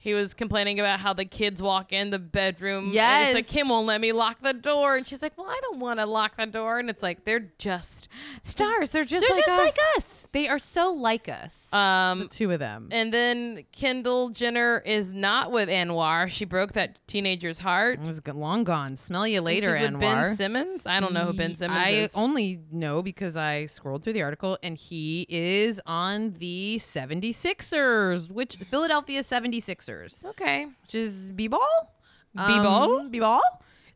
he 0.00 0.14
was 0.14 0.34
complaining 0.34 0.80
about 0.80 0.98
how 0.98 1.12
the 1.12 1.24
kids 1.26 1.62
walk 1.62 1.92
in 1.92 2.10
the 2.10 2.18
bedroom. 2.18 2.86
and 2.86 2.94
Yes. 2.94 3.28
it's 3.28 3.34
like 3.34 3.46
Kim 3.46 3.68
won't 3.68 3.86
let 3.86 4.00
me 4.00 4.12
lock 4.12 4.40
the 4.42 4.52
door, 4.54 4.96
and 4.96 5.06
she's 5.06 5.22
like, 5.22 5.36
"Well, 5.38 5.46
I 5.48 5.60
don't 5.62 5.78
want 5.78 6.00
to 6.00 6.06
lock 6.06 6.36
the 6.36 6.46
door," 6.46 6.78
and 6.78 6.88
it's 6.90 7.02
like 7.02 7.24
they're 7.24 7.50
just 7.58 8.08
stars. 8.42 8.90
They're 8.90 9.04
just 9.04 9.26
they're 9.28 9.36
like 9.36 9.46
just 9.46 9.60
us. 9.60 9.76
like 9.76 9.96
us. 9.98 10.26
They 10.32 10.48
are 10.48 10.58
so 10.58 10.90
like 10.92 11.28
us. 11.28 11.68
the 11.70 11.76
Um, 11.76 12.28
two 12.30 12.50
of 12.50 12.58
them. 12.58 12.88
and 12.90 13.12
then 13.12 13.64
Kendall 13.72 14.30
Jenner 14.30 14.82
is 14.86 15.12
not 15.12 15.52
with 15.52 15.68
Anwar. 15.68 16.28
She 16.30 16.44
broke 16.44 16.72
that 16.72 16.98
teenager's 17.06 17.58
heart. 17.60 18.00
It 18.00 18.06
was 18.06 18.20
long 18.26 18.64
gone. 18.64 18.96
Smell 18.96 19.26
you 19.26 19.40
later, 19.42 19.76
she's 19.78 19.90
with 19.90 20.00
Ben 20.00 20.34
Simmons. 20.36 20.86
I 20.86 21.00
don't 21.00 21.12
know 21.12 21.26
who 21.26 21.32
Ben 21.34 21.56
Simmons 21.56 21.78
I 21.84 21.90
is. 21.90 22.16
I 22.16 22.20
only 22.20 22.60
know 22.72 23.02
because 23.02 23.36
I 23.36 23.66
scrolled 23.66 24.02
through 24.04 24.14
the 24.14 24.22
article 24.22 24.56
and 24.62 24.76
he 24.78 25.26
is 25.28 25.80
on 25.86 26.34
the 26.38 26.76
76ers, 26.78 28.30
which 28.30 28.56
Philadelphia 28.70 29.20
76ers, 29.22 29.89
okay, 30.24 30.66
which 30.82 30.94
is 30.94 31.30
B-ball? 31.32 31.94
B-ball? 32.36 33.00
Um, 33.00 33.10
B-ball? 33.10 33.40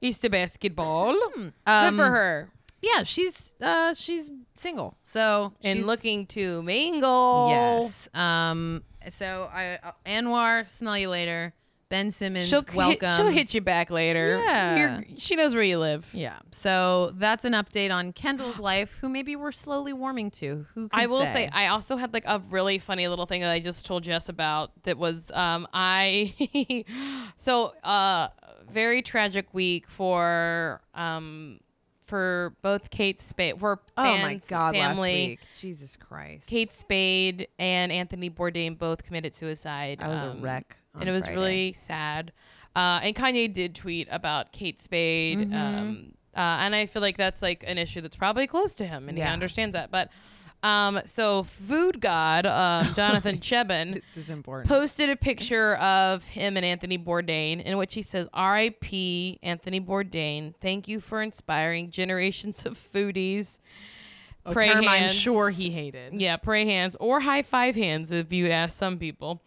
Is 0.00 0.18
the 0.18 0.28
basketball. 0.28 1.14
Good 1.34 1.52
Um, 1.66 1.96
for 1.96 2.04
her. 2.10 2.50
Yeah, 2.82 3.02
she's 3.04 3.54
uh 3.62 3.94
she's 3.94 4.30
single. 4.54 4.98
So 5.02 5.52
And 5.62 5.78
she's- 5.78 5.86
looking 5.86 6.26
to 6.36 6.62
mingle. 6.62 7.48
Yes. 7.48 8.08
Um 8.12 8.82
so 9.08 9.48
I 9.52 9.78
uh, 9.82 9.92
Anwar, 10.04 10.68
smell 10.68 10.98
you 10.98 11.08
later. 11.08 11.54
Ben 11.94 12.10
Simmons, 12.10 12.48
She'll 12.48 12.64
welcome. 12.74 13.08
Hit, 13.08 13.16
she'll 13.16 13.30
hit 13.30 13.54
you 13.54 13.60
back 13.60 13.88
later. 13.88 14.42
Yeah. 14.44 14.76
You're- 14.96 15.14
she 15.16 15.36
knows 15.36 15.54
where 15.54 15.62
you 15.62 15.78
live. 15.78 16.10
Yeah. 16.12 16.40
So 16.50 17.12
that's 17.14 17.44
an 17.44 17.52
update 17.52 17.94
on 17.94 18.12
Kendall's 18.12 18.58
life, 18.58 18.98
who 19.00 19.08
maybe 19.08 19.36
we're 19.36 19.52
slowly 19.52 19.92
warming 19.92 20.32
to. 20.32 20.66
Who 20.74 20.88
could 20.88 21.00
I 21.00 21.06
will 21.06 21.24
say, 21.24 21.48
I 21.52 21.68
also 21.68 21.96
had 21.96 22.12
like 22.12 22.24
a 22.26 22.42
really 22.50 22.78
funny 22.78 23.06
little 23.06 23.26
thing 23.26 23.42
that 23.42 23.52
I 23.52 23.60
just 23.60 23.86
told 23.86 24.02
Jess 24.02 24.28
about. 24.28 24.72
That 24.82 24.98
was 24.98 25.30
um 25.30 25.68
I 25.72 26.84
so 27.36 27.74
uh 27.84 28.26
very 28.68 29.00
tragic 29.00 29.54
week 29.54 29.88
for 29.88 30.80
um 30.96 31.60
for 32.00 32.56
both 32.60 32.90
Kate 32.90 33.22
Spade 33.22 33.60
for 33.60 33.80
oh 33.96 34.02
my 34.02 34.30
fans, 34.30 34.48
god, 34.48 34.74
last 34.74 34.96
family. 34.96 35.28
week. 35.28 35.40
Jesus 35.60 35.96
Christ. 35.96 36.50
Kate 36.50 36.72
Spade 36.72 37.46
and 37.60 37.92
Anthony 37.92 38.30
Bourdain 38.30 38.76
both 38.76 39.04
committed 39.04 39.36
suicide. 39.36 40.00
I 40.02 40.08
was 40.08 40.22
um, 40.22 40.38
a 40.38 40.40
wreck. 40.42 40.76
And 41.00 41.08
it 41.08 41.12
was 41.12 41.24
Friday. 41.24 41.34
really 41.40 41.72
sad. 41.72 42.32
Uh, 42.76 43.00
and 43.02 43.14
Kanye 43.14 43.52
did 43.52 43.74
tweet 43.74 44.08
about 44.10 44.52
Kate 44.52 44.80
Spade, 44.80 45.38
Mm-hmm. 45.38 45.54
um, 45.54 46.12
uh, 46.36 46.58
and 46.62 46.74
I 46.74 46.86
feel 46.86 47.02
like 47.02 47.16
that's 47.16 47.40
like 47.42 47.62
an 47.66 47.78
issue 47.78 48.00
that's 48.00 48.16
probably 48.16 48.46
close 48.48 48.74
to 48.76 48.86
him, 48.86 49.08
and 49.08 49.16
Yeah. 49.16 49.26
he 49.28 49.32
understands 49.32 49.74
that. 49.74 49.90
But 49.92 50.10
um, 50.64 51.00
so 51.04 51.42
Food 51.42 52.00
God, 52.00 52.46
um, 52.46 52.92
Jonathan 52.96 53.38
Cheban 53.38 53.94
This 53.94 54.16
is 54.24 54.30
important. 54.30 54.68
posted 54.68 55.10
a 55.10 55.14
picture 55.16 55.74
of 55.76 56.24
him 56.26 56.56
and 56.56 56.64
Anthony 56.64 56.98
Bourdain, 56.98 57.62
in 57.62 57.76
which 57.76 57.94
he 57.94 58.02
says, 58.02 58.28
"R.I.P. 58.32 59.38
Anthony 59.42 59.80
Bourdain. 59.80 60.54
Thank 60.60 60.88
you 60.88 61.00
for 61.00 61.20
inspiring 61.22 61.90
generations 61.90 62.64
of 62.66 62.74
foodies." 62.78 63.58
Pray 64.52 64.68
term 64.68 64.86
I'm 64.86 65.00
hands. 65.00 65.14
sure 65.14 65.48
he 65.50 65.70
hated. 65.70 66.20
Yeah, 66.20 66.36
pray 66.36 66.64
hands 66.66 66.96
or 67.00 67.20
high 67.20 67.42
five 67.42 67.74
hands 67.74 68.12
if 68.12 68.32
you'd 68.32 68.50
ask 68.50 68.76
some 68.76 68.98
people. 68.98 69.42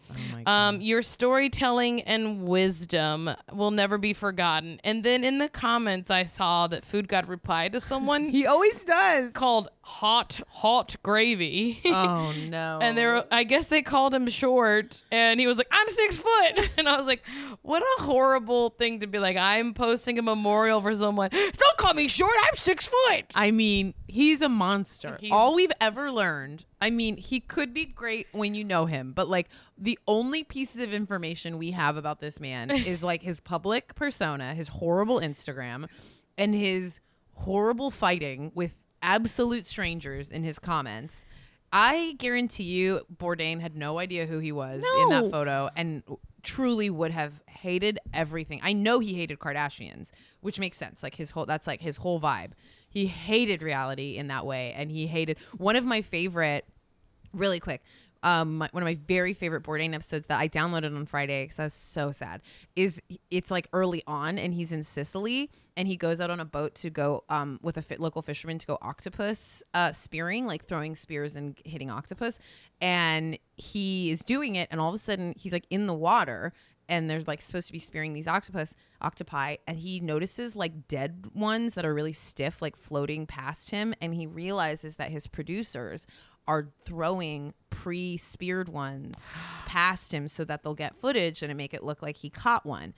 Oh. 0.45 0.52
Um, 0.52 0.82
your 0.82 1.02
storytelling 1.02 2.02
and 2.02 2.48
wisdom 2.48 3.30
will 3.54 3.72
never 3.72 3.98
be 3.98 4.14
forgotten. 4.14 4.80
And 4.84 5.04
then 5.04 5.24
in 5.24 5.38
the 5.38 5.50
comments, 5.50 6.10
I 6.10 6.24
saw 6.24 6.68
that 6.68 6.84
Food 6.84 7.08
God 7.08 7.28
replied 7.28 7.74
to 7.74 7.80
someone 7.80 8.30
he 8.30 8.45
always 8.48 8.84
does. 8.84 9.34
called 9.34 9.70
Hot 9.89 10.41
Hot 10.49 10.97
Gravy. 11.01 11.79
oh 11.85 12.33
no. 12.49 12.79
And 12.81 12.97
they 12.97 13.05
were, 13.05 13.23
I 13.31 13.45
guess 13.45 13.67
they 13.67 13.81
called 13.81 14.13
him 14.13 14.27
short, 14.27 15.01
and 15.13 15.39
he 15.39 15.47
was 15.47 15.57
like, 15.57 15.67
"I'm 15.71 15.88
six 15.88 16.19
foot," 16.19 16.69
and 16.77 16.89
I 16.89 16.97
was 16.97 17.07
like, 17.07 17.23
"What 17.61 17.81
a 17.81 18.03
horrible 18.03 18.71
thing 18.71 18.99
to 18.99 19.07
be 19.07 19.17
like." 19.17 19.38
I'm 19.38 19.73
posting 19.73 20.19
a 20.19 20.21
memorial 20.21 20.81
for 20.81 20.93
someone. 20.93 21.29
Don't 21.31 21.77
call 21.77 21.93
me 21.93 22.09
short. 22.09 22.33
I'm 22.49 22.57
six 22.57 22.85
foot. 22.88 23.25
I 23.33 23.51
mean, 23.51 23.93
he's 24.07 24.41
a 24.41 24.49
monster. 24.49 25.15
He's- 25.21 25.31
All 25.33 25.55
we've 25.55 25.71
ever 25.79 26.11
learned. 26.11 26.65
I 26.81 26.89
mean, 26.89 27.15
he 27.15 27.39
could 27.39 27.73
be 27.73 27.85
great 27.85 28.27
when 28.33 28.55
you 28.55 28.65
know 28.65 28.88
him, 28.88 29.13
but 29.13 29.29
like 29.29 29.47
the 29.77 29.97
only 30.05 30.43
pieces 30.43 30.81
of 30.83 30.91
information 30.93 31.57
we 31.57 31.71
have 31.71 31.95
about 31.95 32.19
this 32.19 32.39
man 32.41 32.71
is 32.71 33.01
like 33.03 33.21
his 33.23 33.39
public 33.39 33.95
persona, 33.95 34.53
his 34.53 34.67
horrible 34.67 35.21
Instagram, 35.21 35.88
and 36.38 36.53
his 36.53 36.99
horrible 37.35 37.89
fighting 37.89 38.51
with 38.53 38.83
absolute 39.02 39.66
strangers 39.66 40.30
in 40.30 40.43
his 40.43 40.60
comments. 40.60 41.26
I 41.72 42.16
guarantee 42.18 42.64
you, 42.64 43.02
Bourdain 43.14 43.60
had 43.60 43.76
no 43.76 44.00
idea 44.00 44.26
who 44.26 44.39
he 44.39 44.52
was 44.52 44.84
in 45.02 45.10
that 45.10 45.30
photo 45.30 45.70
and 45.76 46.04
truly 46.43 46.89
would 46.89 47.12
have 47.12 47.41
hated 47.48 48.00
everything. 48.14 48.62
I 48.64 48.74
know 48.74 49.00
he 49.00 49.16
hated 49.16 49.39
Kardashians, 49.39 50.10
which 50.39 50.60
makes 50.60 50.78
sense. 50.78 51.04
Like 51.04 51.16
his 51.16 51.32
whole 51.32 51.45
that's 51.45 51.68
like 51.68 51.82
his 51.82 51.98
whole 51.98 52.22
vibe. 52.22 52.52
He 52.89 53.08
hated 53.08 53.62
reality 53.62 54.18
in 54.18 54.28
that 54.28 54.45
way 54.45 54.74
and 54.76 54.89
he 54.89 55.08
hated 55.08 55.38
one 55.58 55.76
of 55.76 55.86
my 55.86 56.02
favorite 56.02 56.66
really 57.34 57.60
quick 57.60 57.84
um 58.24 58.57
my, 58.57 58.70
one 58.72 58.84
of 58.84 58.88
my 58.88 58.95
very 58.95 59.34
favorite 59.34 59.63
Bourdain 59.63 59.93
episodes 59.93 60.28
that 60.28 60.39
I 60.39 60.47
downloaded 60.47 60.95
on 60.95 61.05
Friday 61.05 61.45
because 61.45 61.59
I 61.59 61.63
was 61.63 61.74
so 61.74 62.11
sad 62.11 62.41
is 62.76 63.01
it's 63.32 63.51
like 63.51 63.68
early 63.74 64.03
on 64.07 64.38
and 64.38 64.53
he's 64.53 64.72
in 64.72 64.84
Sicily 64.84 65.49
and 65.76 65.88
he 65.88 65.97
goes 65.97 66.20
out 66.20 66.30
on 66.30 66.39
a 66.39 66.45
boat 66.45 66.76
to 66.76 66.89
go 66.89 67.24
um 67.30 67.59
with 67.61 67.78
a 67.78 67.82
fit 67.82 67.99
local 67.99 68.22
fisherman 68.22 68.57
to 68.59 68.68
go 68.68 68.78
octopus 68.82 69.63
uh 69.74 69.91
spearing 69.91 70.45
like 70.45 70.65
throwing 70.65 70.95
spears 70.95 71.36
and 71.36 71.57
hitting 71.65 71.89
octopus. 71.89 72.39
And 72.82 73.38
he 73.55 74.11
is 74.11 74.24
doing 74.24 74.55
it 74.55 74.68
and 74.72 74.80
all 74.80 74.89
of 74.89 74.95
a 74.95 74.99
sudden 74.99 75.34
he's 75.38 75.51
like 75.51 75.65
in 75.70 75.88
the 75.88 75.93
water 75.93 76.53
and 76.89 77.09
there's 77.09 77.28
like 77.28 77.41
supposed 77.41 77.68
to 77.68 77.74
be 77.74 77.80
spearing 77.80 78.13
these 78.13 78.28
octopus 78.28 78.74
octopi 79.01 79.57
and 79.68 79.80
he 79.80 79.99
notices 79.99 80.55
like 80.55 80.88
dead 80.88 81.26
ones 81.34 81.74
that 81.74 81.86
are 81.86 81.93
really 81.93 82.13
stiff 82.13 82.61
like 82.61 82.76
floating 82.76 83.26
past 83.26 83.72
him 83.72 83.93
and 84.01 84.15
he 84.15 84.26
realizes 84.26 84.95
that 84.95 85.11
his 85.11 85.28
producers 85.28 86.07
are 86.48 86.70
throwing 86.82 87.54
pre-speared 87.70 88.70
ones 88.70 89.16
past 89.66 90.14
him 90.14 90.28
so 90.28 90.43
that 90.45 90.64
they'll 90.64 90.74
get 90.74 90.95
footage 90.95 91.43
and 91.43 91.56
make 91.56 91.74
it 91.74 91.84
look 91.84 92.02
like 92.02 92.18
he 92.18 92.30
caught 92.30 92.66
one. 92.66 92.93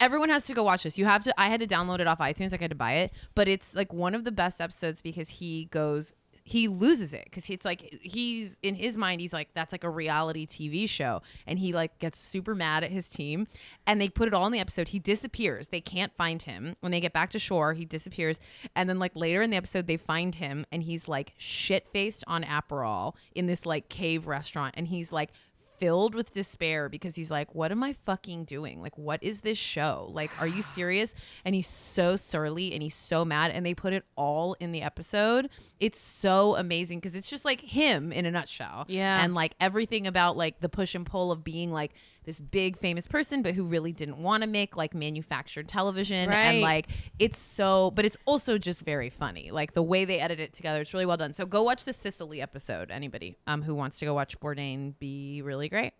Everyone 0.00 0.30
has 0.30 0.46
to 0.46 0.54
go 0.54 0.64
watch 0.64 0.82
this. 0.82 0.98
You 0.98 1.04
have 1.04 1.22
to 1.24 1.40
i 1.40 1.48
had 1.48 1.60
to 1.60 1.66
download 1.66 2.00
it 2.00 2.06
off 2.06 2.18
itunes 2.18 2.50
like 2.50 2.60
i 2.60 2.64
had 2.64 2.70
to 2.70 2.76
buy 2.76 2.94
it 2.94 3.12
but 3.34 3.46
it's 3.46 3.74
like 3.74 3.92
one 3.92 4.14
of 4.14 4.24
the 4.24 4.32
best 4.32 4.60
episodes 4.60 5.00
because 5.00 5.28
he 5.28 5.66
goes 5.66 6.12
he 6.48 6.68
loses 6.68 7.12
it 7.12 7.24
because 7.24 7.50
it's 7.50 7.64
like 7.64 7.98
he's 8.02 8.56
in 8.62 8.76
his 8.76 8.96
mind 8.96 9.20
he's 9.20 9.32
like 9.32 9.48
that's 9.52 9.72
like 9.72 9.82
a 9.82 9.90
reality 9.90 10.46
tv 10.46 10.88
show. 10.88 11.20
And 11.44 11.58
he 11.58 11.72
like 11.72 11.98
gets 11.98 12.20
super 12.20 12.54
mad 12.54 12.84
at 12.84 12.92
his 12.92 13.08
team 13.08 13.48
and 13.84 14.00
they 14.00 14.08
put 14.08 14.28
it 14.28 14.34
all 14.34 14.46
in 14.46 14.52
the 14.52 14.60
episode. 14.60 14.88
He 14.88 15.00
disappears. 15.00 15.68
They 15.68 15.80
can't 15.80 16.14
find 16.14 16.40
him. 16.40 16.76
When 16.80 16.92
they 16.92 17.00
get 17.00 17.12
back 17.12 17.30
to 17.30 17.40
shore 17.40 17.74
he 17.74 17.84
disappears. 17.84 18.38
And 18.76 18.88
then 18.88 19.00
like 19.00 19.16
later 19.16 19.42
in 19.42 19.50
the 19.50 19.56
episode 19.56 19.88
they 19.88 19.96
find 19.96 20.36
him 20.36 20.64
and 20.70 20.84
he's 20.84 21.08
like 21.08 21.34
shit 21.36 21.88
faced 21.88 22.22
on 22.28 22.44
aperol 22.44 23.14
in 23.34 23.46
this 23.46 23.66
like 23.66 23.88
cave 23.88 24.28
restaurant. 24.28 24.76
And 24.78 24.86
he's 24.86 25.10
like 25.10 25.32
filled 25.78 26.14
with 26.14 26.32
despair 26.32 26.88
because 26.88 27.14
he's 27.14 27.30
like, 27.30 27.54
What 27.54 27.72
am 27.72 27.82
I 27.82 27.92
fucking 27.92 28.44
doing? 28.44 28.80
Like, 28.80 28.96
what 28.96 29.22
is 29.22 29.40
this 29.40 29.58
show? 29.58 30.10
Like, 30.12 30.30
are 30.40 30.46
you 30.46 30.62
serious? 30.62 31.14
And 31.44 31.54
he's 31.54 31.68
so 31.68 32.16
surly 32.16 32.72
and 32.72 32.82
he's 32.82 32.94
so 32.94 33.24
mad. 33.24 33.50
And 33.50 33.64
they 33.64 33.74
put 33.74 33.92
it 33.92 34.04
all 34.16 34.56
in 34.60 34.72
the 34.72 34.82
episode. 34.82 35.48
It's 35.80 36.00
so 36.00 36.56
amazing 36.56 36.98
because 36.98 37.14
it's 37.14 37.28
just 37.28 37.44
like 37.44 37.60
him 37.60 38.12
in 38.12 38.26
a 38.26 38.30
nutshell. 38.30 38.84
Yeah. 38.88 39.24
And 39.24 39.34
like 39.34 39.54
everything 39.60 40.06
about 40.06 40.36
like 40.36 40.60
the 40.60 40.68
push 40.68 40.94
and 40.94 41.06
pull 41.06 41.32
of 41.32 41.44
being 41.44 41.72
like 41.72 41.92
this 42.26 42.40
big 42.40 42.76
famous 42.76 43.06
person, 43.06 43.42
but 43.42 43.54
who 43.54 43.64
really 43.64 43.92
didn't 43.92 44.18
want 44.18 44.42
to 44.42 44.48
make 44.48 44.76
like 44.76 44.94
manufactured 44.94 45.68
television. 45.68 46.28
Right. 46.28 46.36
And 46.36 46.60
like 46.60 46.88
it's 47.18 47.38
so, 47.38 47.92
but 47.92 48.04
it's 48.04 48.16
also 48.26 48.58
just 48.58 48.84
very 48.84 49.08
funny. 49.08 49.50
Like 49.50 49.72
the 49.72 49.82
way 49.82 50.04
they 50.04 50.20
edit 50.20 50.40
it 50.40 50.52
together, 50.52 50.82
it's 50.82 50.92
really 50.92 51.06
well 51.06 51.16
done. 51.16 51.32
So 51.32 51.46
go 51.46 51.62
watch 51.62 51.84
the 51.84 51.92
Sicily 51.92 52.42
episode. 52.42 52.90
Anybody 52.90 53.36
um, 53.46 53.62
who 53.62 53.74
wants 53.74 53.98
to 54.00 54.04
go 54.04 54.12
watch 54.12 54.38
Bourdain 54.40 54.98
be 54.98 55.40
really 55.42 55.68
great. 55.68 55.92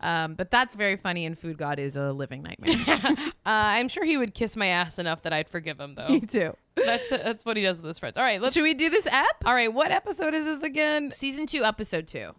Um, 0.00 0.34
but 0.34 0.50
that's 0.50 0.74
very 0.74 0.96
funny, 0.96 1.26
and 1.26 1.38
Food 1.38 1.58
God 1.58 1.78
is 1.78 1.96
a 1.96 2.12
living 2.12 2.42
nightmare. 2.42 3.16
Uh, 3.44 3.74
I'm 3.74 3.88
sure 3.88 4.04
he 4.04 4.16
would 4.16 4.34
kiss 4.34 4.56
my 4.56 4.68
ass 4.68 5.00
enough 5.00 5.22
that 5.22 5.32
I'd 5.32 5.48
forgive 5.48 5.80
him, 5.80 5.96
though. 5.96 6.08
Me 6.10 6.20
too. 6.20 6.56
that's 6.76 7.10
that's 7.10 7.44
what 7.44 7.56
he 7.56 7.64
does 7.64 7.78
with 7.78 7.88
his 7.88 7.98
friends. 7.98 8.16
All 8.16 8.22
right, 8.22 8.40
let's. 8.40 8.54
Should 8.54 8.62
we 8.62 8.72
do 8.72 8.88
this 8.88 9.04
app? 9.08 9.44
All 9.44 9.52
right, 9.52 9.72
what 9.72 9.90
episode 9.90 10.32
is 10.32 10.44
this 10.44 10.62
again? 10.62 11.10
Season 11.10 11.44
two, 11.46 11.64
episode 11.64 12.06
two. 12.06 12.30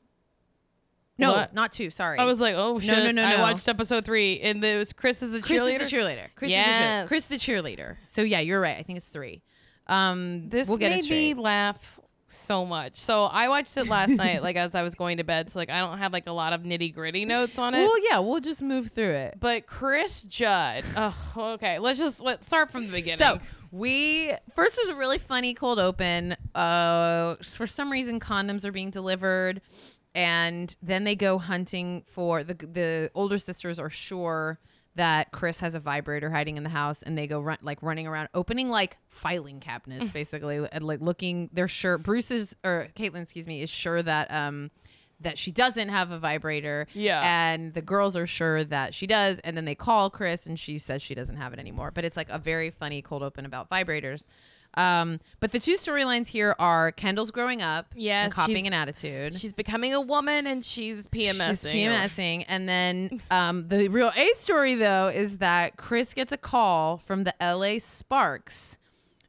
No, 1.17 1.33
What? 1.33 1.53
not 1.53 1.71
two. 1.71 1.89
Sorry. 1.91 2.17
I 2.17 2.25
was 2.25 2.39
like, 2.41 2.55
oh 2.57 2.79
shit! 2.79 2.89
no, 2.89 3.11
no, 3.11 3.23
I 3.23 3.35
no. 3.37 3.41
watched 3.41 3.67
episode 3.67 4.03
three, 4.03 4.39
and 4.41 4.63
it 4.63 4.77
was 4.77 4.93
Kris 4.93 5.21
as 5.21 5.33
a 5.35 5.41
Kris 5.41 5.61
cheerleader. 5.61 5.81
is 5.81 5.91
the 5.91 5.97
cheerleader. 5.97 6.27
Kris 6.35 6.51
is 6.51 6.57
the 6.57 6.61
cheerleader. 6.63 6.75
Yes. 7.01 7.07
Kris 7.07 7.25
the 7.25 7.35
cheerleader. 7.35 7.97
So 8.07 8.21
yeah, 8.23 8.39
you're 8.39 8.59
right. 8.61 8.77
I 8.77 8.83
think 8.83 8.97
it's 8.97 9.09
three. 9.09 9.43
Um, 9.87 10.49
This 10.49 10.67
we'll 10.67 10.77
made 10.77 11.07
me 11.09 11.33
laugh 11.35 11.99
so 12.25 12.65
much. 12.65 12.95
So 12.95 13.25
I 13.25 13.47
watched 13.49 13.77
it 13.77 13.85
last 13.87 14.11
night, 14.11 14.41
like 14.41 14.55
as 14.55 14.73
I 14.75 14.81
was 14.81 14.95
going 14.95 15.17
to 15.17 15.23
bed. 15.23 15.51
So 15.51 15.59
like 15.59 15.69
I 15.69 15.79
don't 15.79 15.99
have 15.99 16.13
like 16.13 16.25
a 16.25 16.31
lot 16.31 16.53
of 16.53 16.61
nitty 16.61 16.93
gritty 16.95 17.25
notes 17.25 17.59
on 17.59 17.75
it. 17.75 17.83
Well, 17.85 18.03
yeah, 18.09 18.19
we'll 18.19 18.39
just 18.39 18.61
move 18.61 18.91
through 18.91 19.11
it. 19.13 19.35
But 19.39 19.67
Chris 19.67 20.23
Judd. 20.23 20.83
Oh, 20.97 21.33
okay. 21.53 21.77
Let's 21.79 21.99
just 21.99 22.21
let's 22.21 22.47
start 22.47 22.71
from 22.71 22.87
the 22.87 22.91
beginning. 22.91 23.19
So 23.19 23.39
we 23.71 24.31
first 24.55 24.79
is 24.79 24.89
a 24.89 24.95
really 24.95 25.17
funny 25.17 25.53
cold 25.53 25.79
open. 25.79 26.35
Uh, 26.55 27.35
for 27.43 27.67
some 27.67 27.91
reason, 27.91 28.19
condoms 28.19 28.65
are 28.65 28.71
being 28.71 28.89
delivered, 28.91 29.61
and 30.15 30.75
then 30.81 31.03
they 31.03 31.15
go 31.15 31.37
hunting 31.37 32.03
for 32.05 32.43
the 32.43 32.53
the 32.53 33.11
older 33.13 33.37
sisters 33.37 33.79
are 33.79 33.89
sure 33.89 34.59
that 34.95 35.31
Kris 35.31 35.59
has 35.61 35.73
a 35.73 35.79
vibrator 35.79 36.29
hiding 36.29 36.55
in 36.57 36.63
the 36.63 36.69
house, 36.69 37.01
and 37.01 37.17
they 37.17 37.25
go 37.25 37.39
run 37.39 37.57
like 37.61 37.81
running 37.81 38.05
around, 38.05 38.29
opening 38.33 38.69
like 38.69 38.97
filing 39.07 39.59
cabinets, 39.59 40.11
basically, 40.11 40.65
and 40.71 40.83
like 40.85 41.01
looking. 41.01 41.49
They're 41.51 41.67
sure 41.67 41.97
Bruce 41.97 42.29
is 42.29 42.55
or 42.63 42.89
Caitlyn, 42.95 43.23
excuse 43.23 43.47
me, 43.47 43.61
is 43.63 43.69
sure 43.69 44.03
that 44.03 44.31
um 44.31 44.69
that 45.19 45.37
she 45.37 45.51
doesn't 45.51 45.89
have 45.89 46.11
a 46.11 46.19
vibrator. 46.19 46.87
Yeah. 46.93 47.21
And 47.23 47.73
the 47.73 47.81
girls 47.81 48.15
are 48.15 48.27
sure 48.27 48.63
that 48.65 48.93
she 48.93 49.07
does. 49.07 49.39
And 49.39 49.57
then 49.57 49.65
they 49.65 49.75
call 49.75 50.09
Kris 50.09 50.45
and 50.45 50.59
she 50.59 50.77
says 50.77 51.01
she 51.01 51.15
doesn't 51.15 51.37
have 51.37 51.53
it 51.53 51.59
anymore. 51.59 51.91
But 51.91 52.05
it's 52.05 52.17
like 52.17 52.29
a 52.29 52.37
very 52.37 52.69
funny 52.69 53.01
cold 53.01 53.23
open 53.23 53.45
about 53.45 53.69
vibrators. 53.69 54.27
Um, 54.75 55.19
but 55.39 55.51
the 55.51 55.59
two 55.59 55.75
storylines 55.75 56.27
here 56.27 56.55
are 56.57 56.91
Kendall's 56.91 57.31
growing 57.31 57.61
up 57.61 57.87
Yes, 57.95 58.25
and 58.25 58.33
copying 58.33 58.65
an 58.67 58.73
attitude. 58.73 59.35
she's 59.35 59.53
becoming 59.53 59.93
a 59.93 60.01
woman 60.01 60.47
and 60.47 60.65
she's 60.65 61.05
PMSing. 61.07 61.49
She's 61.49 61.63
PMSing. 61.65 62.45
And 62.47 62.67
then 62.67 63.21
um, 63.29 63.67
the 63.67 63.87
real 63.89 64.11
A 64.15 64.33
story, 64.35 64.75
though, 64.75 65.09
is 65.09 65.37
that 65.37 65.77
Kris 65.77 66.13
gets 66.13 66.31
a 66.31 66.37
call 66.37 66.97
from 66.97 67.23
the 67.23 67.33
LA 67.41 67.77
Sparks 67.79 68.77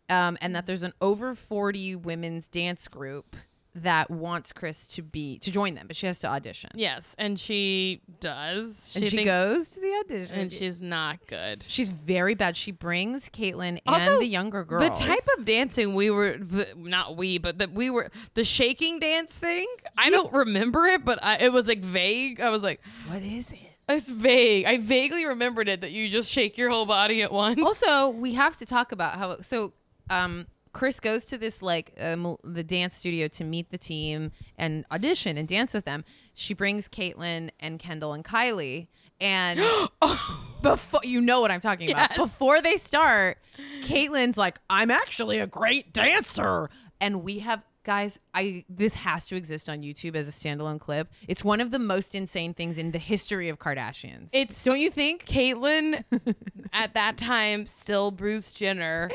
um, 0.09 0.39
and 0.41 0.55
that 0.57 0.67
there's 0.67 0.83
an 0.83 0.93
over 1.01 1.35
40 1.35 1.97
women's 1.97 2.49
dance 2.49 2.89
group 2.89 3.37
that 3.77 4.11
wants 4.11 4.53
Kris 4.53 4.87
to 4.89 5.03
be 5.03 5.39
to 5.41 5.51
join 5.51 5.75
them, 5.75 5.87
but 5.87 5.97
she 5.97 6.07
has 6.07 6.21
to 6.21 6.29
audition. 6.29 6.71
Yes, 6.75 7.15
and 7.19 7.39
she 7.39 8.03
does. 8.21 8.95
and 8.95 9.05
she 9.05 9.11
thinks- 9.11 9.29
goes 9.29 9.71
to 9.71 9.81
the 9.81 9.93
audition. 10.05 10.39
and 10.39 10.53
she's 10.53 10.81
not 10.81 11.27
good. 11.27 11.65
She's 11.67 11.91
very 11.91 12.35
bad. 12.35 12.57
She 12.57 12.71
brings 12.71 13.29
Caitlyn 13.29 13.81
Also, 13.87 14.13
and 14.13 14.21
the 14.21 14.27
younger 14.27 14.65
girls. 14.65 14.99
The 14.99 15.05
type 15.07 15.19
of 15.39 15.45
dancing 15.45 15.95
we 15.95 16.11
were, 16.11 16.37
the, 16.39 16.69
not 16.77 17.17
we, 17.17 17.39
but 17.39 17.59
that 17.59 17.73
we 17.73 17.91
were, 17.91 18.11
the 18.35 18.45
shaking 18.45 19.01
dance 19.01 19.39
thing. 19.39 19.67
I 19.99 20.11
don't 20.11 20.33
remember 20.33 20.87
it, 20.87 21.05
but 21.05 21.19
I, 21.23 21.39
it 21.39 21.53
was 21.53 21.67
like 21.67 21.81
vague. 21.81 22.41
I 22.41 22.51
was 22.51 22.63
like, 22.63 22.81
what 23.09 23.23
is 23.23 23.53
it? 23.53 23.59
it's 23.89 24.09
vague. 24.09 24.65
I 24.67 24.79
vaguely 24.79 25.25
remembered 25.27 25.69
it 25.69 25.81
that 25.83 25.91
you 25.93 26.09
just 26.09 26.31
shake 26.31 26.57
your 26.57 26.71
whole 26.71 26.87
body 26.87 27.23
at 27.23 27.33
once. 27.33 27.61
Also, 27.61 28.09
we 28.11 28.35
have 28.35 28.57
to 28.59 28.67
talk 28.67 28.93
about 28.93 29.19
how 29.19 29.41
so 29.41 29.73
um 30.11 30.47
Kris 30.75 31.01
goes 31.01 31.25
to 31.27 31.39
this 31.39 31.63
like 31.63 31.93
um, 31.99 32.37
the 32.45 32.63
dance 32.63 32.97
studio 32.97 33.29
to 33.29 33.45
meet 33.45 33.71
the 33.71 33.79
team 33.79 34.33
and 34.59 34.85
audition 34.91 35.39
and 35.39 35.49
dance 35.49 35.73
with 35.73 35.87
them. 35.87 36.05
She 36.35 36.53
brings 36.53 36.89
Caitlyn 36.89 37.51
and 37.59 37.79
Kendall 37.79 38.13
and 38.13 38.23
Kylie 38.25 38.89
and 39.21 39.61
before 40.63 41.01
you 41.05 41.21
know 41.21 41.41
what 41.41 41.51
I'm 41.51 41.61
talking 41.61 41.91
about. 41.91 42.15
Before 42.17 42.61
they 42.61 42.77
start, 42.77 43.39
Caitlyn's 43.83 44.37
like, 44.37 44.59
"I'm 44.69 44.91
actually 44.91 45.39
a 45.39 45.47
great 45.47 45.93
dancer," 45.93 46.69
and 47.01 47.23
we 47.23 47.39
have 47.39 47.63
guys. 47.85 48.19
I 48.35 48.65
this 48.69 48.95
has 48.95 49.27
to 49.29 49.37
exist 49.37 49.69
on 49.69 49.83
YouTube 49.83 50.17
as 50.17 50.27
a 50.27 50.33
standalone 50.33 50.81
clip. 50.81 51.09
It's 51.29 51.45
one 51.45 51.61
of 51.61 51.71
the 51.71 51.79
most 51.79 52.17
insane 52.17 52.53
things 52.53 52.79
in 52.79 52.91
the 52.91 52.99
history 52.99 53.49
of 53.49 53.59
Kardashians. 53.61 54.31
It's- 54.33 54.65
don't 54.65 54.81
you 54.81 54.91
think? 54.91 55.25
Caitlyn, 55.25 56.03
at 56.73 56.95
that 56.95 57.17
time, 57.17 57.67
still 57.67 58.11
Bruce 58.11 58.53
Jenner, 58.53 59.11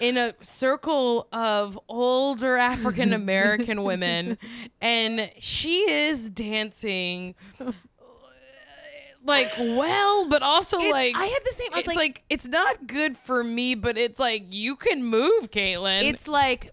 in 0.00 0.16
a 0.16 0.34
circle 0.42 1.28
of 1.32 1.78
older 1.88 2.56
African 2.56 3.12
American 3.12 3.82
women, 3.90 4.38
and 4.80 5.30
she 5.38 5.78
is 5.90 6.30
dancing. 6.30 7.34
Like 9.24 9.52
well, 9.58 10.28
but 10.28 10.42
also 10.42 10.78
It's- 10.78 10.92
like 10.92 11.16
I 11.16 11.26
had 11.26 11.40
the 11.44 11.52
same. 11.52 11.72
I 11.72 11.76
was 11.76 11.84
it's 11.86 11.96
like, 11.96 12.24
it's 12.30 12.46
not 12.46 12.86
good 12.86 13.16
for 13.16 13.42
me, 13.44 13.74
but 13.74 13.98
it's 13.98 14.18
like 14.18 14.44
you 14.54 14.76
can 14.76 15.04
move, 15.04 15.50
Caitlyn. 15.50 16.04
it's 16.04 16.28
like, 16.28 16.72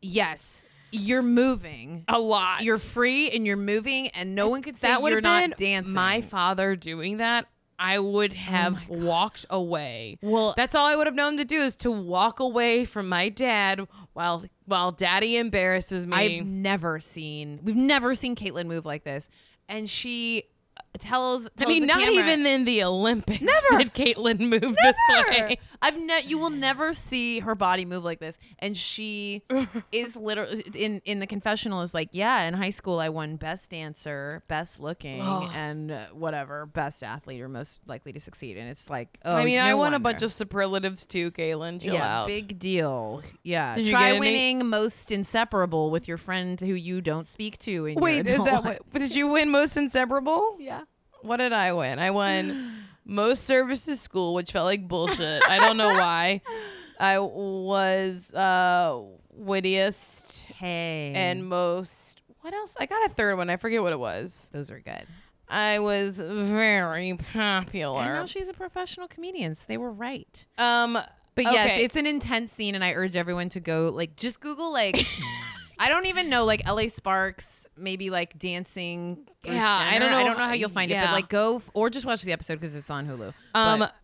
yes, 0.00 0.62
you're 0.90 1.22
moving. 1.22 2.04
a 2.08 2.18
lot. 2.18 2.62
You're 2.62 2.78
free 2.78 3.30
and 3.30 3.46
you're 3.46 3.56
moving, 3.56 4.08
and 4.08 4.34
no 4.34 4.48
one 4.48 4.62
could 4.62 4.76
say 4.78 4.88
that 4.88 5.02
would 5.02 5.10
you're 5.10 5.18
have 5.22 5.50
not 5.50 5.58
dancing. 5.58 5.92
my 5.94 6.22
father 6.22 6.74
doing 6.74 7.18
that. 7.18 7.46
I 7.84 7.98
would 7.98 8.32
oh 8.32 8.36
have 8.36 8.88
walked 8.88 9.44
away. 9.50 10.18
Well- 10.22 10.54
that's 10.56 10.76
all 10.76 10.86
I 10.86 10.94
would 10.94 11.06
have 11.08 11.16
known 11.16 11.36
to 11.38 11.44
do 11.44 11.60
is 11.60 11.74
to 11.76 11.90
walk 11.90 12.38
away 12.40 12.84
from 12.84 13.08
my 13.08 13.28
dad 13.28 13.86
while 14.12 14.44
while 14.66 14.92
daddy 14.92 15.36
embarrasses 15.36 16.06
me. 16.06 16.16
I've 16.38 16.46
never 16.46 17.00
seen. 17.00 17.58
We've 17.62 17.74
never 17.76 18.14
seen 18.14 18.36
Caitlyn 18.36 18.66
move 18.66 18.86
like 18.86 19.02
this, 19.04 19.28
and 19.68 19.90
she 19.90 20.44
uh, 20.76 20.82
tells. 20.98 21.48
I 21.58 21.66
mean, 21.66 21.86
not 21.86 21.98
camera- 22.00 22.22
even 22.22 22.46
in 22.46 22.64
the 22.64 22.84
Olympics 22.84 23.40
Never. 23.40 23.82
did 23.84 23.94
Caitlyn 23.94 24.38
move 24.38 24.76
this 24.82 24.96
way. 25.28 25.58
I've 25.82 25.98
ne- 25.98 26.22
you 26.24 26.38
will 26.38 26.50
never 26.50 26.94
see 26.94 27.40
her 27.40 27.56
body 27.56 27.84
move 27.84 28.04
like 28.04 28.20
this, 28.20 28.38
and 28.60 28.76
she 28.76 29.42
is 29.92 30.16
literally 30.16 30.62
in 30.74 31.02
in 31.04 31.18
the 31.18 31.26
confessional 31.26 31.82
is 31.82 31.92
like, 31.92 32.10
yeah, 32.12 32.42
in 32.44 32.54
high 32.54 32.70
school 32.70 33.00
I 33.00 33.08
won 33.08 33.34
best 33.36 33.70
dancer, 33.70 34.44
best 34.46 34.78
looking, 34.78 35.20
and 35.20 35.90
uh, 35.90 36.06
whatever, 36.12 36.66
best 36.66 37.02
athlete 37.02 37.40
or 37.40 37.48
most 37.48 37.80
likely 37.86 38.12
to 38.12 38.20
succeed, 38.20 38.56
and 38.56 38.68
it's 38.70 38.88
like, 38.88 39.18
oh, 39.24 39.32
I 39.32 39.44
mean, 39.44 39.56
no 39.56 39.64
I 39.64 39.74
won 39.74 39.92
a 39.92 39.98
bunch 39.98 40.22
of 40.22 40.30
superlatives 40.30 41.04
too, 41.04 41.32
Caitlyn. 41.32 41.80
Chill 41.82 41.94
yeah, 41.94 42.20
out. 42.20 42.28
big 42.28 42.60
deal. 42.60 43.22
Yeah, 43.42 43.74
Did 43.74 43.90
try 43.90 44.10
get 44.10 44.10
any- 44.10 44.20
winning 44.20 44.66
most 44.68 45.10
inseparable 45.10 45.90
with 45.90 46.06
your 46.06 46.18
friend 46.18 46.60
who 46.60 46.74
you 46.74 47.00
don't 47.00 47.26
speak 47.26 47.58
to. 47.58 47.92
Wait, 47.96 48.26
is 48.26 48.44
that 48.44 48.64
life. 48.64 48.78
what? 48.90 49.00
Did 49.00 49.14
you 49.16 49.28
win 49.28 49.50
most 49.50 49.76
inseparable? 49.76 50.56
Yeah. 50.62 50.82
What 51.22 51.38
did 51.38 51.52
I 51.52 51.72
win? 51.72 51.98
I 51.98 52.10
won 52.10 52.72
most 53.04 53.44
services 53.44 54.00
school, 54.00 54.34
which 54.34 54.52
felt 54.52 54.64
like 54.66 54.86
bullshit. 54.88 55.42
I 55.48 55.58
don't 55.58 55.76
know 55.76 55.88
why. 55.88 56.40
I 57.00 57.18
was 57.18 58.32
uh 58.32 59.02
wittiest 59.34 60.42
Hey, 60.44 61.12
and 61.14 61.48
most 61.48 62.20
what 62.42 62.54
else? 62.54 62.74
I 62.78 62.86
got 62.86 63.04
a 63.06 63.08
third 63.08 63.36
one. 63.36 63.50
I 63.50 63.56
forget 63.56 63.82
what 63.82 63.92
it 63.92 63.98
was. 63.98 64.50
those 64.52 64.70
are 64.70 64.80
good. 64.80 65.04
I 65.48 65.80
was 65.80 66.18
very 66.18 67.14
popular. 67.14 68.04
now 68.04 68.26
she's 68.26 68.48
a 68.48 68.54
professional 68.54 69.06
comedian, 69.08 69.54
so 69.54 69.64
they 69.68 69.76
were 69.78 69.92
right. 69.92 70.46
Um 70.58 70.92
But 71.34 71.44
yes, 71.44 71.72
okay. 71.72 71.84
it's 71.84 71.96
an 71.96 72.06
intense 72.06 72.52
scene, 72.52 72.74
and 72.74 72.84
I 72.84 72.92
urge 72.92 73.16
everyone 73.16 73.48
to 73.50 73.60
go 73.60 73.88
like 73.92 74.16
just 74.16 74.40
Google 74.40 74.72
like 74.72 75.04
I 75.78 75.88
don't 75.88 76.06
even 76.06 76.28
know 76.28 76.44
like 76.44 76.62
L.A. 76.66 76.88
Sparks, 76.88 77.66
maybe 77.76 78.10
like 78.10 78.38
dancing. 78.38 79.26
Bruce 79.42 79.56
Yeah, 79.56 79.68
I 79.68 79.98
don't 79.98 80.10
know 80.10 80.16
I 80.16 80.22
don't 80.24 80.38
know 80.38 80.44
how- 80.44 80.52
you'll 80.52 80.68
find 80.68 80.90
it, 80.90 80.94
but 80.94 81.12
like 81.12 81.28
go 81.28 81.56
f- 81.56 81.70
or 81.74 81.90
just 81.90 82.06
watch 82.06 82.22
the 82.22 82.32
episode 82.32 82.60
because 82.60 82.76
it's 82.76 82.90
on 82.90 83.06
Hulu. 83.08 83.32
Um, 83.54 83.78
But- 83.80 83.94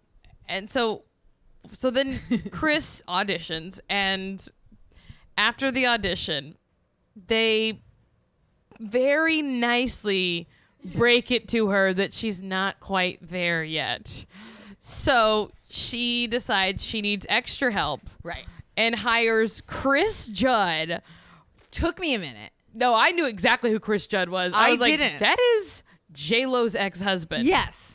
and 0.48 0.68
so, 0.68 1.04
so 1.76 1.90
then 1.90 2.18
Kris 2.50 3.02
auditions, 3.08 3.78
and 3.88 4.46
after 5.36 5.70
the 5.70 5.86
audition, 5.86 6.56
they 7.26 7.80
very 8.80 9.42
nicely 9.42 10.48
break 10.84 11.30
it 11.30 11.48
to 11.48 11.68
her 11.68 11.92
that 11.92 12.12
she's 12.12 12.40
not 12.40 12.80
quite 12.80 13.18
there 13.20 13.62
yet. 13.64 14.24
So 14.78 15.50
she 15.68 16.26
decides 16.26 16.84
she 16.84 17.02
needs 17.02 17.26
extra 17.28 17.72
help. 17.72 18.00
Right. 18.22 18.44
And 18.76 18.94
hires 18.94 19.60
Chris 19.60 20.28
Judd. 20.28 21.02
Took 21.78 21.98
me 21.98 22.14
a 22.14 22.18
minute. 22.18 22.52
No, 22.74 22.94
I 22.94 23.10
knew 23.12 23.26
exactly 23.26 23.70
who 23.70 23.80
Chris 23.80 24.06
Judd 24.06 24.28
was. 24.28 24.52
I, 24.54 24.68
I 24.68 24.70
was 24.72 24.80
didn't. 24.80 25.18
that 25.20 25.38
is 25.56 25.82
J 26.12 26.46
Lo's 26.46 26.74
ex 26.74 27.00
husband. 27.00 27.44
Yes. 27.44 27.94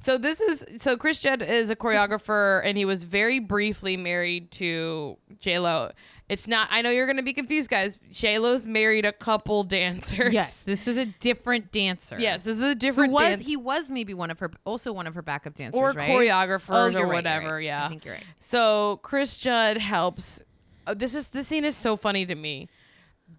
So 0.00 0.18
this 0.18 0.40
is 0.40 0.66
so 0.82 0.96
Chris 0.98 1.18
Judd 1.18 1.40
is 1.40 1.70
a 1.70 1.76
choreographer 1.76 2.60
and 2.64 2.76
he 2.76 2.84
was 2.84 3.04
very 3.04 3.38
briefly 3.38 3.96
married 3.96 4.50
to 4.52 5.16
J 5.40 5.58
Lo. 5.58 5.90
It's 6.28 6.46
not. 6.46 6.68
I 6.70 6.80
know 6.82 6.90
you're 6.90 7.06
going 7.06 7.16
to 7.18 7.22
be 7.22 7.32
confused, 7.32 7.70
guys. 7.70 7.98
J 8.10 8.38
Lo's 8.38 8.66
married 8.66 9.06
a 9.06 9.12
couple 9.12 9.62
dancers. 9.64 10.32
Yes. 10.32 10.64
This 10.64 10.86
is 10.86 10.96
a 10.98 11.06
different 11.06 11.72
dancer. 11.72 12.18
Yes, 12.20 12.44
this 12.44 12.56
is 12.56 12.62
a 12.62 12.68
Who 12.68 12.74
different 12.74 13.12
was 13.14 13.22
dance 13.36 13.46
he 13.46 13.56
was 13.56 13.90
maybe 13.90 14.12
one 14.14 14.30
of 14.30 14.38
her 14.40 14.50
also 14.66 14.92
one 14.92 15.06
of 15.06 15.14
her 15.14 15.22
backup 15.22 15.54
dancers 15.54 15.78
or 15.78 15.92
right? 15.92 16.10
choreographers 16.10 16.94
Oh, 16.94 16.98
or 16.98 17.06
right, 17.06 17.14
whatever. 17.14 17.54
right. 17.54 17.64
Yeah, 17.64 17.86
I 17.86 17.88
think 17.88 18.04
you're 18.04 18.14
right. 18.14 18.24
So 18.40 19.00
Chris 19.02 19.38
Judd 19.38 19.78
helps. 19.78 20.42
uh, 20.86 20.92
this 20.94 21.14
is 21.14 21.28
this 21.28 21.48
scene 21.48 21.64
is 21.64 21.76
so 21.76 21.96
funny 21.96 22.26
to 22.26 22.34
me. 22.34 22.68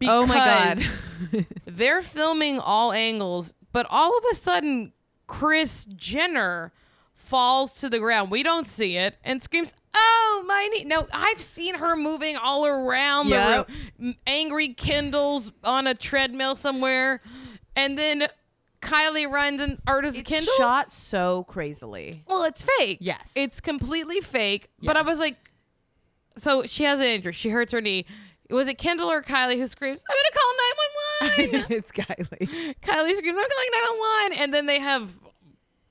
Oh 0.04 0.26
my 0.26 0.36
God. 0.36 1.46
they're 1.66 2.02
filming 2.02 2.60
all 2.60 2.92
angles, 2.92 3.54
but 3.72 3.86
all 3.90 4.18
of 4.18 4.24
a 4.32 4.36
sudden, 4.36 4.92
Kris 5.28 5.86
Jenner 5.86 6.72
falls 7.14 7.76
to 7.82 7.90
the 7.90 8.00
ground. 8.00 8.30
We 8.32 8.44
don't 8.44 8.68
see 8.68 8.98
it 8.98 9.18
and 9.24 9.42
screams, 9.42 9.74
"Oh 9.94 10.44
my 10.46 10.68
knee!" 10.72 10.84
No, 10.84 11.08
I've 11.14 11.42
seen 11.42 11.76
her 11.76 11.96
moving 11.96 12.38
all 12.38 12.66
around 12.68 13.30
Yep. 13.30 13.68
the 13.68 13.74
room. 14.04 14.16
Angry 14.28 14.70
Kendall's 14.74 15.52
on 15.64 15.88
a 15.88 15.96
treadmill 15.96 16.56
somewhere, 16.56 17.22
and 17.76 17.98
then 17.98 18.28
Kylie 18.82 19.30
runs 19.32 19.62
and 19.62 19.80
artist 19.88 20.20
It's 20.20 20.30
Kendall. 20.30 20.54
shot 20.58 20.92
so 20.92 21.44
crazily. 21.46 22.24
Well, 22.28 22.44
it's 22.44 22.62
fake. 22.78 23.00
Yes. 23.02 23.32
It's 23.36 23.60
completely 23.60 24.22
fake. 24.22 24.70
But 24.84 24.96
I 24.96 25.02
was 25.02 25.20
like, 25.20 25.38
so 26.38 26.68
she 26.68 26.84
has 26.84 27.00
an 27.00 27.08
injury. 27.08 27.34
She 27.34 27.50
hurts 27.50 27.74
her 27.74 27.82
knee. 27.82 28.06
Was 28.50 28.68
it 28.68 28.78
Kendall 28.78 29.12
or 29.12 29.22
Kylie 29.24 29.58
who 29.58 29.66
screams, 29.68 30.04
I'm 30.10 30.16
going 30.16 30.32
to 30.32 30.40
call 30.40 31.58
911? 31.58 31.78
it's 31.78 31.92
Kylie. 31.92 32.76
Kylie 32.82 33.16
screams, 33.18 33.38
I'm 33.38 33.50
calling 33.50 33.72
911. 34.30 34.38
And 34.44 34.54
then 34.54 34.66
they 34.68 34.80
have 34.80 35.16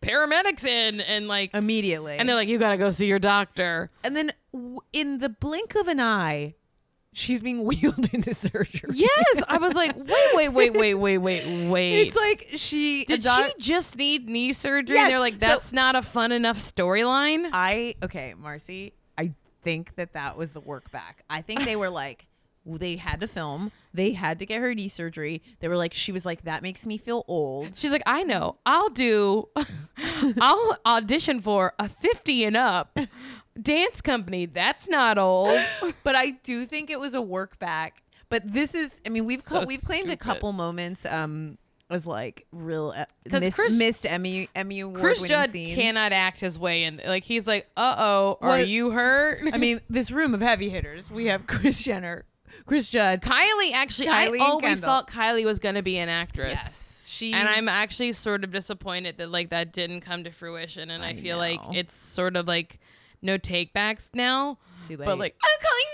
paramedics 0.00 0.66
in 0.66 1.00
and 1.00 1.26
like, 1.28 1.54
Immediately. 1.54 2.16
and 2.18 2.28
they're 2.28 2.36
like, 2.36 2.48
you 2.48 2.58
got 2.58 2.70
to 2.70 2.76
go 2.76 2.90
see 2.90 3.06
your 3.06 3.18
doctor. 3.18 3.90
and 4.04 4.14
then 4.16 4.32
w- 4.52 4.78
in 4.92 5.18
the 5.18 5.28
blink 5.28 5.74
of 5.74 5.88
an 5.88 5.98
eye, 5.98 6.54
she's 7.12 7.40
being 7.40 7.64
wheeled 7.64 8.08
into 8.12 8.34
surgery. 8.34 8.90
Yes. 8.92 9.42
I 9.48 9.58
was 9.58 9.74
like, 9.74 9.96
wait, 10.34 10.34
wait, 10.34 10.48
wait, 10.50 10.70
wait, 10.74 10.94
wait, 10.94 11.18
wait, 11.18 11.68
wait. 11.70 12.02
It's 12.06 12.16
like 12.16 12.48
she 12.56 13.04
did 13.04 13.22
doc- 13.22 13.46
she 13.46 13.52
just 13.58 13.96
need 13.96 14.28
knee 14.28 14.52
surgery? 14.52 14.96
Yes. 14.96 15.04
And 15.06 15.12
they're 15.12 15.20
like, 15.20 15.34
So- 15.34 15.46
that's 15.46 15.72
not 15.72 15.96
a 15.96 16.02
fun 16.02 16.32
enough 16.32 16.58
storyline. 16.58 17.48
I 17.52 17.94
okay, 18.02 18.34
Marcy. 18.36 18.92
I 19.16 19.32
think 19.62 19.94
that 19.96 20.12
that 20.12 20.36
was 20.36 20.52
the 20.52 20.60
work 20.60 20.90
back. 20.90 21.24
I 21.30 21.40
think 21.40 21.64
they 21.64 21.76
were 21.76 21.88
like, 21.88 22.28
they 22.66 22.96
had 22.96 23.20
to 23.20 23.28
film. 23.28 23.70
They 23.92 24.12
had 24.12 24.38
to 24.38 24.46
get 24.46 24.60
her 24.60 24.74
knee 24.74 24.88
surgery. 24.88 25.42
They 25.60 25.68
were 25.68 25.76
like, 25.76 25.92
she 25.92 26.12
was 26.12 26.24
like, 26.24 26.42
that 26.42 26.62
makes 26.62 26.86
me 26.86 26.96
feel 26.98 27.24
old. 27.28 27.76
She's 27.76 27.92
like, 27.92 28.02
I 28.06 28.22
know. 28.22 28.56
I'll 28.66 28.88
do. 28.90 29.48
I'll 30.40 30.76
audition 30.86 31.40
for 31.40 31.74
a 31.78 31.88
fifty 31.88 32.44
and 32.44 32.56
up 32.56 32.98
dance 33.60 34.00
company. 34.00 34.46
That's 34.46 34.88
not 34.88 35.18
old. 35.18 35.58
But 36.02 36.16
I 36.16 36.32
do 36.42 36.66
think 36.66 36.90
it 36.90 36.98
was 37.00 37.14
a 37.14 37.22
work 37.22 37.58
back. 37.58 38.02
But 38.28 38.52
this 38.52 38.74
is, 38.74 39.00
I 39.06 39.10
mean, 39.10 39.26
we've 39.26 39.40
So 39.42 39.56
cl- 39.56 39.66
we've 39.66 39.80
claimed 39.82 40.10
a 40.10 40.16
couple 40.16 40.52
moments 40.52 41.04
um 41.06 41.58
as 41.90 42.06
like 42.06 42.46
real 42.50 42.92
uh, 42.96 43.04
'Cause 43.30 43.42
miss, 43.42 43.54
Chris- 43.54 43.78
missed 43.78 44.06
Emmy 44.06 44.48
Emmy 44.56 44.80
award 44.80 45.00
Chris 45.00 45.22
Judd 45.22 45.50
scenes. 45.50 45.74
cannot 45.76 46.12
act 46.12 46.40
his 46.40 46.58
way 46.58 46.84
in. 46.84 47.00
Like 47.06 47.24
he's 47.24 47.46
like, 47.46 47.68
uh 47.76 47.94
oh, 47.98 48.38
are 48.40 48.48
Well, 48.48 48.66
you 48.66 48.90
hurt? 48.90 49.42
I 49.52 49.58
mean, 49.58 49.80
this 49.90 50.10
room 50.10 50.34
of 50.34 50.40
heavy 50.40 50.70
hitters. 50.70 51.10
We 51.10 51.26
have 51.26 51.46
Kris 51.46 51.80
Jenner, 51.82 52.24
Chris 52.66 52.88
Judd. 52.88 53.20
Kylie 53.22 53.72
actually. 53.72 54.08
Kylie 54.08 54.40
I 54.40 54.46
always 54.46 54.80
thought 54.80 55.08
Kylie 55.08 55.44
was 55.44 55.58
gonna 55.58 55.82
be 55.82 55.98
an 55.98 56.08
actress. 56.08 56.50
Yes, 56.52 57.02
she. 57.06 57.32
And 57.32 57.48
I'm 57.48 57.68
actually 57.68 58.12
sort 58.12 58.44
of 58.44 58.52
disappointed 58.52 59.18
that 59.18 59.30
like 59.30 59.50
that 59.50 59.72
didn't 59.72 60.00
come 60.02 60.24
to 60.24 60.30
fruition, 60.30 60.90
and 60.90 61.04
I, 61.04 61.10
I 61.10 61.14
feel 61.16 61.36
like 61.36 61.60
it's 61.72 61.96
sort 61.96 62.36
of 62.36 62.46
like 62.46 62.78
no 63.22 63.38
takebacks 63.38 64.10
now. 64.14 64.58
Too 64.86 64.98
But 64.98 65.18
like, 65.18 65.34
I'm 65.42 65.60
calling 65.60 65.84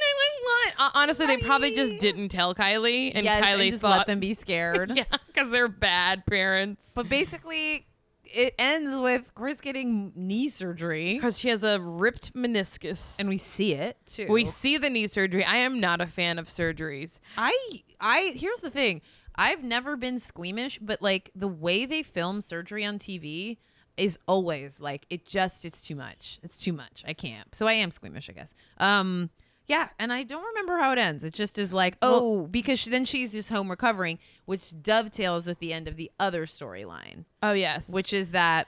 911. 0.72 0.74
Uh, 0.78 0.90
honestly, 0.94 1.26
they 1.26 1.36
probably 1.36 1.74
just 1.74 1.98
didn't 2.00 2.30
tell 2.30 2.54
Kylie, 2.54 3.12
and 3.14 3.24
yes, 3.24 3.44
Kylie 3.44 3.61
and 3.62 3.70
just 3.70 3.82
thought, 3.82 3.98
let 3.98 4.06
them 4.08 4.18
be 4.18 4.34
scared. 4.34 4.90
yeah, 4.94 5.04
because 5.28 5.50
they're 5.52 5.68
bad 5.68 6.26
parents. 6.26 6.90
But 6.94 7.08
basically, 7.08 7.86
it 8.33 8.55
ends 8.59 8.97
with 8.97 9.35
Kris 9.35 9.61
getting 9.61 10.12
knee 10.14 10.49
surgery, 10.49 11.14
Because 11.14 11.39
she 11.39 11.49
has 11.49 11.62
a 11.64 11.81
ripped 11.81 12.35
meniscus, 12.35 13.18
and 13.18 13.28
we 13.28 13.39
see 13.39 13.74
it 13.74 13.97
too. 14.07 14.26
we 14.28 14.45
see 14.45 14.78
the 14.78 14.91
knee 14.91 15.07
surgery. 15.07 15.45
I 15.45 15.57
am 15.59 15.81
not 15.81 16.01
a 16.01 16.07
fan 16.07 16.39
of 16.39 16.47
surgeries. 16.49 17.20
I, 17.37 17.55
I. 18.01 18.33
Here's 18.37 18.61
the 18.61 18.70
thing. 18.70 19.01
I've 19.37 19.62
never 19.64 19.97
been 19.97 20.18
squeamish, 20.18 20.78
but 20.81 21.01
like 21.01 21.31
the 21.35 21.49
way 21.49 21.87
they 21.87 22.03
film 22.03 22.41
surgery 22.41 22.85
on 22.85 22.99
TV 22.99 23.59
is 23.97 24.18
always 24.26 24.81
like 24.81 25.07
it 25.11 25.26
just 25.26 25.64
it's 25.64 25.81
too 25.81 25.95
much. 25.95 26.39
It's 26.43 26.59
too 26.59 26.72
much. 26.72 27.05
I 27.07 27.12
can't. 27.12 27.55
So 27.55 27.66
I 27.66 27.72
am 27.74 27.91
squeamish, 27.91 28.28
I 28.31 28.33
guess. 28.33 28.55
Um 28.78 29.31
yeah, 29.66 29.88
and 29.98 30.12
I 30.12 30.22
don't 30.22 30.44
remember 30.44 30.78
how 30.78 30.92
it 30.92 30.98
ends. 30.98 31.22
It 31.24 31.32
just 31.32 31.58
is 31.58 31.72
like, 31.72 31.96
oh, 32.02 32.46
because 32.46 32.78
she, 32.78 32.90
then 32.90 33.04
she's 33.04 33.32
just 33.32 33.50
home 33.50 33.70
recovering, 33.70 34.18
which 34.44 34.80
dovetails 34.82 35.46
with 35.46 35.58
the 35.61 35.72
end 35.72 35.86
of 35.88 35.96
the 35.96 36.11
other 36.18 36.46
storyline, 36.46 37.24
Oh 37.42 37.52
yes, 37.52 37.88
which 37.88 38.12
is 38.12 38.30
that 38.30 38.66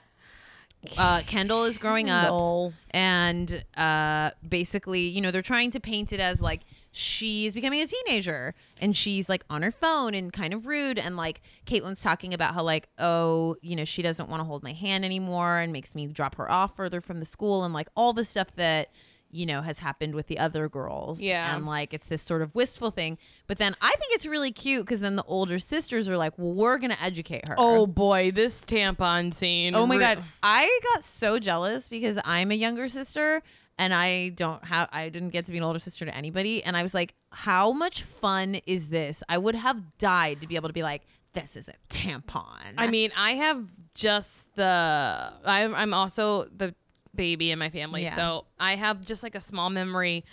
uh, 0.97 1.21
Kendall 1.25 1.63
is 1.63 1.77
growing 1.77 2.09
up 2.09 2.73
and 2.91 3.63
uh, 3.75 4.31
basically, 4.47 5.01
you 5.01 5.21
know, 5.21 5.31
they're 5.31 5.41
trying 5.41 5.71
to 5.71 5.79
paint 5.79 6.13
it 6.13 6.19
as 6.19 6.41
like 6.41 6.61
she's 6.91 7.53
becoming 7.55 7.81
a 7.81 7.87
teenager 7.87 8.53
and 8.79 8.95
she's 8.95 9.27
like 9.27 9.43
on 9.49 9.63
her 9.63 9.71
phone 9.71 10.13
and 10.13 10.31
kind 10.31 10.53
of 10.53 10.67
rude 10.67 10.99
and 10.99 11.17
like 11.17 11.41
Caitlyn's 11.65 12.03
talking 12.03 12.35
about 12.35 12.53
how 12.53 12.61
like 12.61 12.87
oh 12.99 13.55
you 13.63 13.75
know 13.75 13.83
she 13.83 14.03
doesn't 14.03 14.29
want 14.29 14.39
to 14.39 14.43
hold 14.43 14.61
my 14.61 14.73
hand 14.73 15.03
anymore 15.03 15.57
and 15.57 15.73
makes 15.73 15.95
me 15.95 16.05
drop 16.05 16.35
her 16.35 16.49
off 16.51 16.75
further 16.75 17.01
from 17.01 17.19
the 17.19 17.25
school 17.25 17.63
and 17.63 17.73
like 17.73 17.89
all 17.95 18.13
the 18.13 18.23
stuff 18.23 18.55
that 18.57 18.89
you 19.33 19.45
know 19.45 19.61
has 19.61 19.79
happened 19.79 20.13
with 20.15 20.27
the 20.27 20.37
other 20.37 20.69
girls 20.69 21.19
Yeah. 21.21 21.55
and 21.55 21.65
like 21.65 21.93
it's 21.93 22.07
this 22.07 22.21
sort 22.21 22.41
of 22.41 22.53
wistful 22.55 22.91
thing 22.91 23.17
but 23.47 23.57
then 23.57 23.75
I 23.81 23.89
think 23.99 24.13
it's 24.13 24.25
really 24.25 24.51
cute 24.51 24.85
because 24.85 24.99
then 24.99 25.15
the 25.15 25.23
older 25.23 25.59
sisters 25.59 26.07
are 26.07 26.17
like 26.17 26.33
well 26.37 26.53
we're 26.53 26.77
gonna 26.77 26.97
educate 27.01 27.47
her 27.47 27.55
Oh 27.57 27.87
boy, 27.87 28.31
this 28.31 28.63
tampon 28.63 29.33
scene. 29.33 29.75
Oh 29.75 29.85
my 29.85 29.97
god, 29.97 30.23
I 30.41 30.79
got 30.93 31.03
so 31.03 31.39
jealous 31.39 31.89
because 31.89 32.17
I'm 32.25 32.51
a 32.51 32.55
younger 32.55 32.87
sister 32.87 33.41
and 33.77 33.93
I 33.93 34.29
don't 34.29 34.63
have 34.65 34.87
I 34.91 35.09
didn't 35.09 35.29
get 35.31 35.45
to 35.47 35.51
be 35.51 35.57
an 35.57 35.63
older 35.63 35.79
sister 35.79 36.05
to 36.05 36.15
anybody 36.15 36.63
and 36.63 36.77
I 36.77 36.83
was 36.83 36.93
like, 36.93 37.15
how 37.31 37.71
much 37.71 38.03
fun 38.03 38.55
is 38.67 38.89
this? 38.89 39.23
I 39.27 39.37
would 39.37 39.55
have 39.55 39.97
died 39.97 40.41
to 40.41 40.47
be 40.47 40.55
able 40.55 40.69
to 40.69 40.73
be 40.73 40.83
like, 40.83 41.01
this 41.33 41.55
is 41.55 41.67
a 41.67 41.73
tampon. 41.89 42.75
I 42.77 42.87
mean, 42.87 43.11
I 43.17 43.31
have 43.33 43.65
just 43.95 44.55
the. 44.55 45.33
I'm, 45.45 45.73
I'm 45.73 45.93
also 45.93 46.45
the 46.55 46.75
baby 47.15 47.51
in 47.51 47.59
my 47.59 47.69
family, 47.69 48.03
Yeah. 48.03 48.15
so 48.15 48.45
I 48.59 48.75
have 48.75 49.03
just 49.03 49.23
like 49.23 49.35
a 49.35 49.41
small 49.41 49.69
memory 49.69 50.23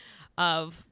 of 0.41 0.86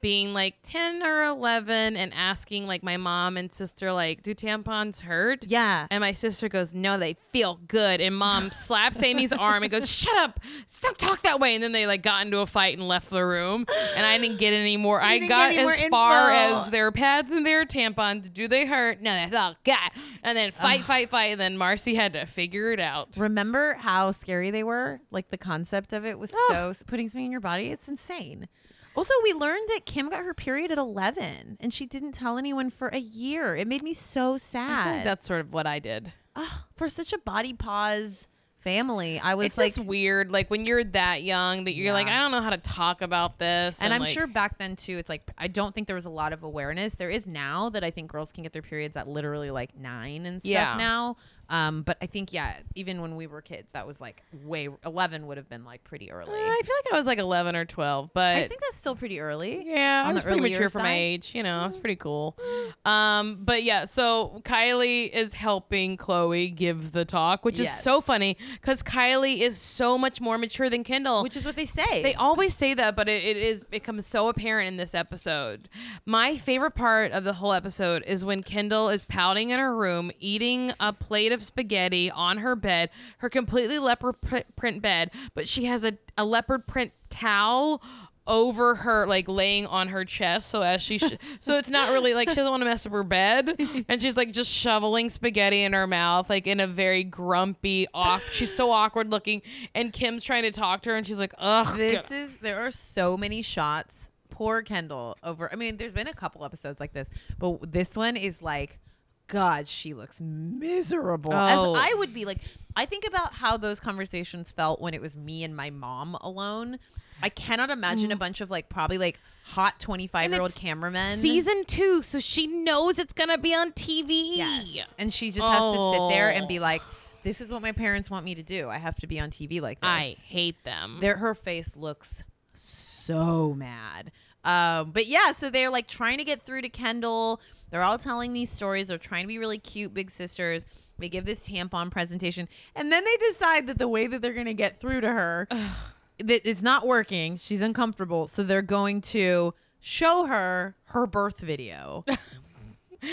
being 0.00 0.32
like 0.32 0.54
10 0.62 1.02
or 1.02 1.24
11 1.24 1.94
and 1.94 2.12
asking 2.14 2.66
like 2.66 2.82
my 2.82 2.96
mom 2.96 3.36
and 3.36 3.52
sister 3.52 3.92
like 3.92 4.22
do 4.22 4.34
tampons 4.34 5.00
hurt? 5.02 5.44
Yeah. 5.46 5.86
and 5.90 6.00
my 6.00 6.12
sister 6.12 6.48
goes 6.48 6.72
no 6.72 6.98
they 6.98 7.16
feel 7.30 7.60
good. 7.68 8.00
And 8.00 8.16
mom 8.16 8.50
slaps 8.52 9.02
amy's 9.02 9.32
arm 9.32 9.62
and 9.62 9.70
goes 9.70 9.90
shut 9.90 10.16
up. 10.16 10.40
Stop 10.66 10.96
talk 10.96 11.22
that 11.22 11.38
way. 11.38 11.54
And 11.54 11.62
then 11.62 11.72
they 11.72 11.86
like 11.86 12.02
got 12.02 12.24
into 12.24 12.38
a 12.38 12.46
fight 12.46 12.78
and 12.78 12.88
left 12.88 13.10
the 13.10 13.24
room. 13.24 13.66
And 13.94 14.06
i 14.06 14.16
didn't 14.16 14.38
get 14.38 14.54
any 14.54 14.78
more. 14.78 15.02
I 15.02 15.18
got 15.18 15.52
as 15.52 15.82
far 15.90 16.30
info. 16.32 16.56
as 16.56 16.70
their 16.70 16.90
pads 16.90 17.30
and 17.30 17.44
their 17.44 17.66
tampons. 17.66 18.32
Do 18.32 18.48
they 18.48 18.64
hurt? 18.64 19.02
No 19.02 19.14
they 19.14 19.30
felt 19.30 19.58
good. 19.64 19.76
And 20.22 20.36
then 20.36 20.50
fight 20.50 20.84
fight 20.84 21.10
fight. 21.10 21.32
And 21.32 21.40
then 21.40 21.58
marcy 21.58 21.94
had 21.94 22.14
to 22.14 22.24
figure 22.24 22.72
it 22.72 22.80
out. 22.80 23.18
Remember 23.18 23.74
how 23.74 24.12
scary 24.12 24.50
they 24.50 24.64
were? 24.64 25.00
Like 25.10 25.28
the 25.28 25.38
concept 25.38 25.92
of 25.92 26.06
it 26.06 26.18
was 26.18 26.34
so 26.48 26.72
putting 26.86 27.10
something 27.10 27.26
in 27.26 27.30
your 27.30 27.42
body. 27.42 27.68
It's 27.70 27.86
insane. 27.86 28.48
Also, 28.96 29.12
we 29.22 29.32
learned 29.32 29.68
that 29.70 29.84
Kim 29.86 30.08
got 30.08 30.24
her 30.24 30.34
period 30.34 30.70
at 30.70 30.78
11 30.78 31.56
and 31.60 31.72
she 31.74 31.84
didn't 31.86 32.12
tell 32.12 32.38
anyone 32.38 32.70
for 32.70 32.88
a 32.88 32.98
year. 32.98 33.56
It 33.56 33.66
made 33.66 33.82
me 33.82 33.92
so 33.94 34.36
sad. 34.36 34.88
I 34.88 34.92
think 34.92 35.04
that's 35.04 35.26
sort 35.26 35.40
of 35.40 35.52
what 35.52 35.66
i 35.66 35.78
did 35.78 36.12
Ugh, 36.36 36.62
for 36.76 36.88
such 36.88 37.12
a 37.12 37.18
body 37.18 37.52
pause 37.52 38.28
family, 38.58 39.18
I 39.18 39.34
was 39.34 39.46
it's 39.46 39.58
like, 39.58 39.74
just 39.74 39.86
weird 39.86 40.30
like 40.30 40.48
when 40.50 40.64
you're 40.64 40.82
that 40.84 41.22
young 41.22 41.64
that 41.64 41.74
you're 41.74 41.92
like 41.92 42.06
i 42.06 42.18
don't 42.18 42.30
know 42.30 42.40
how 42.40 42.48
to 42.48 42.56
talk 42.56 43.02
about 43.02 43.38
this 43.38 43.82
and 43.82 43.92
I'm 43.92 44.00
like- 44.00 44.08
sure 44.08 44.26
back 44.26 44.56
then 44.58 44.74
too, 44.74 44.96
it's 44.96 45.10
like 45.10 45.30
I 45.36 45.48
don't 45.48 45.74
think 45.74 45.86
there 45.86 45.96
was 45.96 46.06
a 46.06 46.10
lot 46.10 46.32
of 46.32 46.42
awareness. 46.44 46.94
There 46.94 47.10
is 47.10 47.26
now 47.28 47.68
that 47.70 47.84
I 47.84 47.90
think 47.90 48.10
girls 48.10 48.32
can 48.32 48.42
get 48.42 48.54
their 48.54 48.62
periods 48.62 48.96
at 48.96 49.06
literally 49.06 49.50
like 49.50 49.76
nine 49.76 50.24
and 50.24 50.40
stuff 50.40 50.50
Yeah. 50.50 50.76
now. 50.78 51.16
Um, 51.48 51.82
but 51.82 51.96
I 52.00 52.06
think 52.06 52.32
yeah, 52.32 52.56
even 52.74 53.00
when 53.02 53.16
we 53.16 53.26
were 53.26 53.42
kids, 53.42 53.70
that 53.72 53.86
was 53.86 54.00
like 54.00 54.22
way 54.44 54.68
eleven 54.84 55.26
would 55.26 55.36
have 55.36 55.48
been 55.48 55.64
like 55.64 55.84
pretty 55.84 56.10
early. 56.10 56.32
Uh, 56.32 56.44
i 56.44 56.60
feel 56.64 56.74
like 56.76 56.94
i 56.94 56.96
was 56.96 57.06
like 57.06 57.18
11 57.18 57.56
or 57.56 57.64
12 57.64 58.10
but 58.14 58.36
I 58.36 58.42
think 58.44 58.60
that's 58.60 58.76
still 58.76 58.96
pretty 58.96 59.20
early. 59.20 59.62
Yeah, 59.66 60.04
I 60.06 60.12
was 60.12 60.22
pretty 60.22 60.40
mature 60.40 60.68
for 60.68 60.78
my 60.78 60.94
age. 60.94 61.34
You 61.34 61.42
know, 61.42 61.58
I 61.58 61.66
was 61.66 61.76
pretty 61.76 61.96
cool. 61.96 62.36
Um, 62.84 63.38
but 63.42 63.62
yeah, 63.62 63.84
so 63.84 64.40
Kylie 64.44 65.10
is 65.10 65.34
helping 65.34 65.96
Khloe 65.96 66.54
give 66.54 66.92
the 66.92 67.04
talk, 67.04 67.44
which 67.44 67.58
is 67.58 67.72
so 67.72 68.00
funny 68.00 68.36
because 68.54 68.82
Kylie 68.82 69.38
is 69.40 69.58
so 69.58 69.98
much 69.98 70.20
more 70.20 70.38
mature 70.38 70.70
than 70.70 70.84
Kendall. 70.84 71.22
Which 71.22 71.36
is 71.36 71.44
what 71.44 71.56
they 71.56 71.64
say. 71.64 72.02
they 72.02 72.14
always 72.14 72.54
say 72.54 72.74
that, 72.74 72.96
but 72.96 73.08
it, 73.08 73.24
it 73.24 73.36
is 73.36 73.64
becomes 73.64 74.06
so 74.06 74.28
apparent 74.28 74.68
in 74.68 74.76
this 74.76 74.94
episode. 74.94 75.68
My 76.06 76.36
favorite 76.36 76.74
part 76.74 77.12
of 77.12 77.24
the 77.24 77.34
whole 77.34 77.52
episode 77.52 78.02
is 78.06 78.24
when 78.24 78.42
Kendall 78.42 78.88
is 78.90 79.04
pouting 79.04 79.50
in 79.50 79.58
her 79.58 79.74
room, 79.74 80.10
eating 80.20 80.72
a 80.80 80.92
plate 80.92 81.32
of 81.34 81.42
spaghetti 81.42 82.10
on 82.10 82.38
her 82.38 82.56
bed, 82.56 82.88
her 83.18 83.28
completely 83.28 83.78
leopard 83.78 84.14
print 84.56 84.80
bed, 84.80 85.10
but 85.34 85.46
she 85.46 85.64
has 85.66 85.84
a, 85.84 85.98
a 86.16 86.24
leopard 86.24 86.66
print 86.66 86.92
towel 87.10 87.82
over 88.26 88.76
her 88.76 89.06
like 89.06 89.28
laying 89.28 89.66
on 89.66 89.88
her 89.88 90.02
chest 90.02 90.48
so 90.48 90.62
as 90.62 90.80
she 90.80 90.96
sh- 90.96 91.12
so 91.40 91.58
it's 91.58 91.68
not 91.68 91.90
really 91.90 92.14
like 92.14 92.26
she 92.30 92.36
doesn't 92.36 92.50
want 92.50 92.62
to 92.62 92.64
mess 92.64 92.86
up 92.86 92.92
her 92.92 93.04
bed 93.04 93.54
and 93.86 94.00
she's 94.00 94.16
like 94.16 94.32
just 94.32 94.50
shoveling 94.50 95.10
spaghetti 95.10 95.62
in 95.62 95.74
her 95.74 95.86
mouth 95.86 96.30
like 96.30 96.46
in 96.46 96.58
a 96.58 96.66
very 96.66 97.04
grumpy 97.04 97.86
awk- 97.92 98.22
she's 98.32 98.50
so 98.50 98.70
awkward 98.70 99.10
looking 99.10 99.42
and 99.74 99.92
kim's 99.92 100.24
trying 100.24 100.42
to 100.42 100.50
talk 100.50 100.80
to 100.80 100.88
her 100.88 100.96
and 100.96 101.06
she's 101.06 101.18
like 101.18 101.34
ugh 101.36 101.76
This 101.76 102.10
is 102.10 102.38
there 102.38 102.60
are 102.66 102.70
so 102.70 103.18
many 103.18 103.42
shots. 103.42 104.10
Poor 104.30 104.62
Kendall 104.62 105.16
over. 105.22 105.52
I 105.52 105.56
mean, 105.56 105.76
there's 105.76 105.92
been 105.92 106.08
a 106.08 106.14
couple 106.14 106.44
episodes 106.46 106.80
like 106.80 106.92
this, 106.94 107.08
but 107.38 107.70
this 107.70 107.94
one 107.94 108.16
is 108.16 108.42
like, 108.42 108.80
God, 109.26 109.66
she 109.68 109.94
looks 109.94 110.20
miserable. 110.20 111.32
As 111.32 111.58
Oh. 111.58 111.74
I 111.74 111.94
would 111.94 112.12
be 112.12 112.24
like, 112.24 112.38
I 112.76 112.84
think 112.86 113.06
about 113.06 113.34
how 113.34 113.56
those 113.56 113.80
conversations 113.80 114.52
felt 114.52 114.80
when 114.80 114.94
it 114.94 115.00
was 115.00 115.16
me 115.16 115.42
and 115.44 115.54
my 115.56 115.70
mom 115.70 116.14
alone. 116.20 116.78
I 117.22 117.28
cannot 117.30 117.70
imagine 117.70 118.12
a 118.12 118.16
bunch 118.16 118.40
of 118.40 118.50
like 118.50 118.68
probably 118.68 118.98
like 118.98 119.18
hot 119.44 119.78
25 119.80 120.30
year 120.32 120.40
old 120.40 120.54
cameramen. 120.54 121.18
season 121.18 121.64
two 121.66 122.02
so 122.02 122.18
she 122.18 122.46
knows 122.46 122.98
it's 122.98 123.12
gonna 123.12 123.36
be 123.38 123.54
on 123.54 123.72
tv 123.72 124.36
Yes. 124.36 124.92
And 124.98 125.12
she 125.12 125.30
just 125.30 125.46
has 125.46 125.62
to 125.74 125.90
sit 125.92 126.08
there 126.14 126.30
and 126.30 126.48
be 126.48 126.58
Oh. 126.58 126.62
like, 126.62 126.82
this 127.22 127.40
is 127.40 127.50
what 127.52 127.62
my 127.62 127.72
parents 127.72 128.10
want 128.10 128.24
me 128.24 128.34
to 128.34 128.42
do. 128.42 128.68
I 128.68 128.78
have 128.78 128.96
to 128.96 129.06
be 129.06 129.18
on 129.20 129.30
TV 129.30 129.60
like 129.62 129.80
this. 129.80 129.88
i 129.88 130.16
hate 130.24 130.62
them 130.64 130.98
Their 131.00 131.16
her 131.16 131.34
face 131.34 131.76
looks 131.76 132.24
so 132.54 133.54
mad. 133.56 134.12
Um, 134.44 134.90
but 134.90 135.06
yeah, 135.06 135.32
so 135.32 135.48
they're 135.48 135.70
like 135.70 135.86
trying 135.88 136.18
to 136.18 136.24
get 136.24 136.42
through 136.42 136.62
to 136.62 136.68
Kendall. 136.68 137.40
They're 137.74 137.82
all 137.82 137.98
telling 137.98 138.32
these 138.32 138.50
stories. 138.50 138.86
They're 138.86 138.98
trying 138.98 139.24
to 139.24 139.26
be 139.26 139.36
really 139.36 139.58
cute 139.58 139.92
big 139.92 140.08
sisters. 140.08 140.64
They 140.96 141.08
give 141.08 141.24
this 141.24 141.48
tampon 141.48 141.90
presentation, 141.90 142.48
and 142.76 142.92
then 142.92 143.04
they 143.04 143.16
decide 143.16 143.66
that 143.66 143.78
the 143.78 143.88
way 143.88 144.06
that 144.06 144.22
they're 144.22 144.32
going 144.32 144.46
to 144.46 144.54
get 144.54 144.78
through 144.78 145.00
to 145.00 145.08
her, 145.08 145.48
that 145.50 146.48
it's 146.48 146.62
not 146.62 146.86
working. 146.86 147.36
She's 147.36 147.62
uncomfortable, 147.62 148.28
so 148.28 148.44
they're 148.44 148.62
going 148.62 149.00
to 149.00 149.54
show 149.80 150.26
her 150.26 150.76
her 150.90 151.04
birth 151.08 151.40
video, 151.40 152.04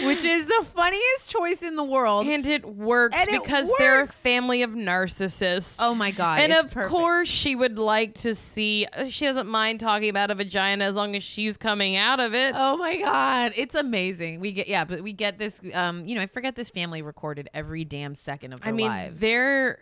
which 0.03 0.23
is 0.23 0.45
the 0.45 0.65
funniest 0.73 1.29
choice 1.31 1.61
in 1.63 1.75
the 1.75 1.83
world. 1.83 2.27
and 2.27 2.45
it 2.47 2.65
works 2.65 3.15
And 3.19 3.35
it 3.35 3.41
because 3.43 3.71
they're 3.77 4.03
a 4.03 4.07
family 4.07 4.61
of 4.63 4.71
narcissists 4.71 5.77
oh 5.79 5.93
my 5.93 6.11
god! 6.11 6.39
and 6.41 6.51
of 6.53 6.71
perfect. 6.71 6.89
course 6.91 7.27
she 7.29 7.55
would 7.55 7.77
like 7.77 8.13
to 8.15 8.35
see 8.35 8.87
uh, 8.93 9.05
she 9.09 9.25
doesn't 9.25 9.47
mind 9.47 9.79
talking 9.79 10.09
about 10.09 10.31
a 10.31 10.35
vagina 10.35 10.85
as 10.85 10.95
long 10.95 11.15
as 11.15 11.23
she's 11.23 11.57
coming 11.57 11.95
out 11.95 12.19
of 12.19 12.33
it 12.33 12.53
Oh 12.55 12.77
my 12.77 12.97
god, 12.97 13.53
it's 13.55 13.75
amazing. 13.75 14.39
We 14.39 14.51
get 14.51 14.67
yeah, 14.67 14.85
but 14.85 15.01
we 15.01 15.13
get 15.13 15.37
this. 15.37 15.61
Um, 15.73 16.05
you 16.05 16.15
know, 16.15 16.21
I 16.21 16.25
forget 16.25 16.55
this 16.55 16.69
family 16.69 17.01
recorded 17.01 17.49
every 17.53 17.85
damn 17.85 18.15
second 18.15 18.53
of 18.53 18.59
their 18.61 18.69
i 18.69 18.71
mean 18.71 18.87
lives. 18.87 19.19
they're 19.21 19.79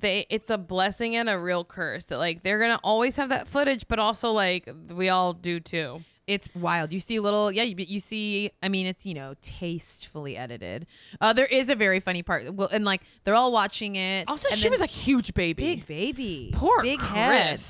they 0.00 0.26
it's 0.30 0.50
a 0.50 0.56
blessing 0.58 1.16
and 1.16 1.28
a 1.28 1.38
real 1.38 1.64
curse 1.64 2.06
that 2.06 2.18
like 2.18 2.42
they're 2.42 2.58
gonna 2.60 2.80
always 2.82 3.16
have 3.16 3.28
that 3.28 3.46
footage 3.46 3.86
but 3.88 3.98
also 3.98 4.30
like 4.30 4.68
we 4.90 5.08
all 5.08 5.32
do 5.34 5.60
too 5.60 6.02
It's 6.26 6.48
wild. 6.54 6.92
You 6.92 7.00
see 7.00 7.18
little, 7.18 7.50
yeah. 7.50 7.64
You, 7.64 7.74
you 7.78 7.98
see, 8.00 8.50
I 8.62 8.68
mean, 8.68 8.86
it's 8.86 9.04
you 9.04 9.14
know 9.14 9.34
tastefully 9.42 10.36
edited. 10.36 10.86
Uh, 11.20 11.32
there 11.32 11.46
is 11.46 11.68
a 11.68 11.74
very 11.74 11.98
funny 12.00 12.22
part. 12.22 12.54
Well, 12.54 12.68
and 12.70 12.84
like 12.84 13.02
they're 13.24 13.34
all 13.34 13.52
watching 13.52 13.96
it. 13.96 14.28
also 14.28 14.48
she 14.50 14.70
was 14.70 14.80
a 14.80 14.86
huge 14.86 15.34
baby 15.34 15.76
big 15.76 15.86
baby, 15.86 16.50
Poor 16.54 16.82
big 16.82 17.00
head. 17.00 17.60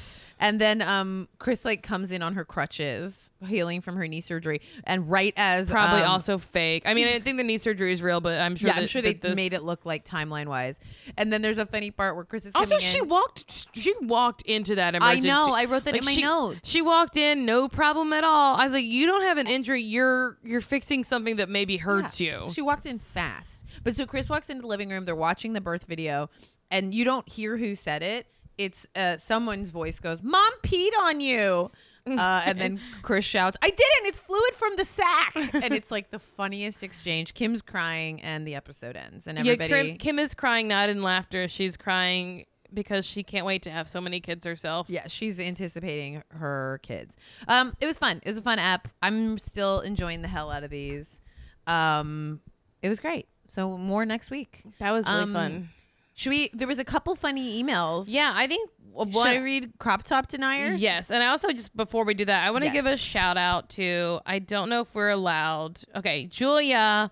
And 0.42 0.60
then 0.60 0.82
um, 0.82 1.28
Kris 1.38 1.64
like 1.64 1.82
comes 1.82 2.10
in 2.12 2.20
on 2.20 2.34
her 2.34 2.44
crutches, 2.44 3.30
healing 3.46 3.80
from 3.80 3.96
her 3.96 4.06
knee 4.06 4.20
surgery, 4.20 4.60
and 4.84 5.08
right 5.10 5.32
as 5.36 5.70
probably 5.70 6.02
um, 6.02 6.10
also 6.10 6.36
fake 6.38 6.82
i 6.84 6.94
mean 6.94 7.06
i 7.08 7.18
think 7.20 7.38
the 7.38 7.44
knee 7.44 7.58
surgery 7.58 7.92
is 7.92 8.02
real 8.02 8.20
but 8.20 8.38
i'm 8.38 8.56
sure 8.56 8.68
yeah, 8.68 8.74
I'm 8.74 8.82
that- 8.82 8.88
sure 8.88 9.02
they 9.02 9.14
this- 9.14 9.34
made 9.36 9.52
it 9.52 9.62
look 9.62 9.86
like 9.86 10.04
timeline 10.04 10.46
wise. 10.46 10.78
And 11.16 11.32
then 11.32 11.42
there's 11.42 11.58
a 11.58 11.66
funny 11.66 11.90
part 11.90 12.16
where 12.16 12.24
Kris 12.24 12.44
is 12.44 12.52
Also, 12.54 12.78
she 12.78 12.98
in. 12.98 13.08
walked. 13.08 13.68
She 13.76 13.94
walked 14.02 14.42
into 14.42 14.74
that 14.74 14.94
I 15.00 15.20
know. 15.20 15.52
I 15.54 15.64
wrote 15.66 15.84
that 15.84 15.96
in 15.96 16.04
my 16.04 16.12
she, 16.12 16.22
notes. 16.22 16.60
She 16.64 16.82
walked 16.82 17.16
in, 17.16 17.44
no 17.46 17.68
problem 17.68 18.12
at 18.12 18.24
all. 18.24 18.56
I 18.56 18.64
was 18.64 18.72
like, 18.72 18.84
"You 18.84 19.06
don't 19.06 19.22
have 19.22 19.38
an 19.38 19.46
injury. 19.46 19.80
You're 19.80 20.38
you're 20.44 20.60
fixing 20.60 21.04
something 21.04 21.36
that 21.36 21.48
maybe 21.48 21.76
hurts 21.76 22.20
Yeah. 22.20 22.44
you." 22.44 22.52
She 22.52 22.62
walked 22.62 22.84
in 22.86 22.98
fast. 22.98 23.64
But 23.84 23.94
so 23.96 24.06
Kris 24.06 24.28
walks 24.28 24.50
into 24.50 24.62
the 24.62 24.68
living 24.68 24.90
room. 24.90 25.04
They're 25.04 25.14
watching 25.14 25.52
the 25.52 25.60
birth 25.60 25.84
video, 25.86 26.30
and 26.70 26.94
you 26.94 27.04
don't 27.04 27.28
hear 27.28 27.56
who 27.58 27.74
said 27.74 28.02
it. 28.02 28.26
It's 28.58 28.86
uh, 28.94 29.16
someone's 29.18 29.70
voice 29.70 29.98
goes, 30.00 30.22
"Mom 30.22 30.52
peed 30.62 30.90
on 31.00 31.20
you," 31.20 31.70
uh, 32.06 32.42
and 32.44 32.60
then 32.60 32.80
Kris 33.02 33.24
shouts, 33.24 33.56
"I 33.62 33.68
didn't! 33.70 34.06
It's 34.06 34.20
fluid 34.20 34.54
from 34.54 34.76
the 34.76 34.84
sack!" 34.84 35.34
and 35.54 35.72
it's 35.72 35.90
like 35.90 36.10
the 36.10 36.18
funniest 36.18 36.82
exchange. 36.82 37.34
Kim's 37.34 37.62
crying, 37.62 38.20
and 38.22 38.46
the 38.46 38.54
episode 38.54 38.96
ends, 38.96 39.26
and 39.26 39.38
yeah, 39.44 39.52
everybody. 39.52 39.88
Kim, 39.90 39.96
Kim 39.96 40.18
is 40.18 40.34
crying 40.34 40.68
not 40.68 40.88
in 40.90 41.02
laughter. 41.02 41.48
She's 41.48 41.76
crying 41.76 42.46
because 42.74 43.04
she 43.04 43.22
can't 43.22 43.44
wait 43.44 43.60
to 43.62 43.70
have 43.70 43.86
so 43.88 44.00
many 44.00 44.18
kids 44.20 44.46
herself. 44.46 44.88
yeah, 44.88 45.06
she's 45.06 45.38
anticipating 45.38 46.22
her 46.30 46.80
kids. 46.82 47.16
Um, 47.46 47.74
it 47.80 47.86
was 47.86 47.98
fun. 47.98 48.20
It 48.22 48.28
was 48.28 48.38
a 48.38 48.42
fun 48.42 48.58
app. 48.58 48.88
I'm 49.02 49.36
still 49.38 49.80
enjoying 49.80 50.22
the 50.22 50.28
hell 50.28 50.50
out 50.50 50.64
of 50.64 50.70
these. 50.70 51.20
Um, 51.66 52.40
it 52.82 52.88
was 52.88 52.98
great. 53.00 53.26
So 53.48 53.76
more 53.76 54.06
next 54.06 54.30
week. 54.30 54.62
That 54.78 54.90
was 54.92 55.06
really 55.06 55.22
Um, 55.22 55.32
fun. 55.34 55.68
Should 56.14 56.30
we? 56.30 56.50
There 56.52 56.68
was 56.68 56.78
a 56.78 56.84
couple 56.84 57.14
funny 57.14 57.62
emails. 57.62 58.04
Yeah, 58.08 58.32
I 58.34 58.46
think 58.46 58.70
Should 58.96 59.14
one. 59.14 59.26
I 59.28 59.36
read 59.38 59.72
crop 59.78 60.02
top 60.02 60.28
deniers? 60.28 60.80
Yes, 60.80 61.10
and 61.10 61.22
I 61.22 61.28
also 61.28 61.48
just 61.52 61.76
before 61.76 62.04
we 62.04 62.14
do 62.14 62.24
that, 62.26 62.44
I 62.46 62.50
want 62.50 62.62
to 62.62 62.66
Yes. 62.66 62.74
give 62.74 62.86
a 62.86 62.96
shout 62.96 63.36
out 63.38 63.70
to 63.70 64.20
I 64.26 64.38
don't 64.38 64.68
know 64.68 64.80
if 64.82 64.94
we're 64.94 65.10
allowed. 65.10 65.80
Okay, 65.96 66.26
Julia. 66.26 67.10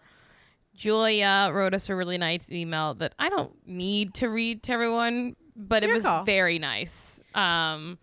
Julia 0.74 1.50
wrote 1.52 1.74
us 1.74 1.88
a 1.90 1.94
really 1.96 2.16
nice 2.18 2.50
email 2.50 2.94
that 2.94 3.14
I 3.18 3.28
don't 3.28 3.52
need 3.66 4.14
to 4.14 4.28
read 4.28 4.62
to 4.64 4.72
everyone, 4.72 5.36
but 5.54 5.82
Your 5.82 5.92
it 5.92 5.94
was 5.94 6.04
call. 6.04 6.24
very 6.24 6.58
nice. 6.58 7.22
Um, 7.34 7.98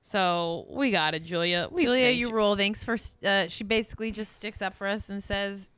so 0.00 0.66
we 0.70 0.90
got 0.90 1.14
it, 1.14 1.22
Julia. 1.24 1.68
We 1.70 1.84
Julia, 1.84 2.06
thank 2.06 2.18
you 2.18 2.30
rule. 2.32 2.56
Thanks 2.56 2.82
for. 2.84 2.96
Uh, 3.24 3.48
she 3.48 3.64
basically 3.64 4.10
just 4.10 4.32
sticks 4.36 4.62
up 4.62 4.74
for 4.74 4.86
us 4.86 5.08
and 5.10 5.22
says, 5.22 5.70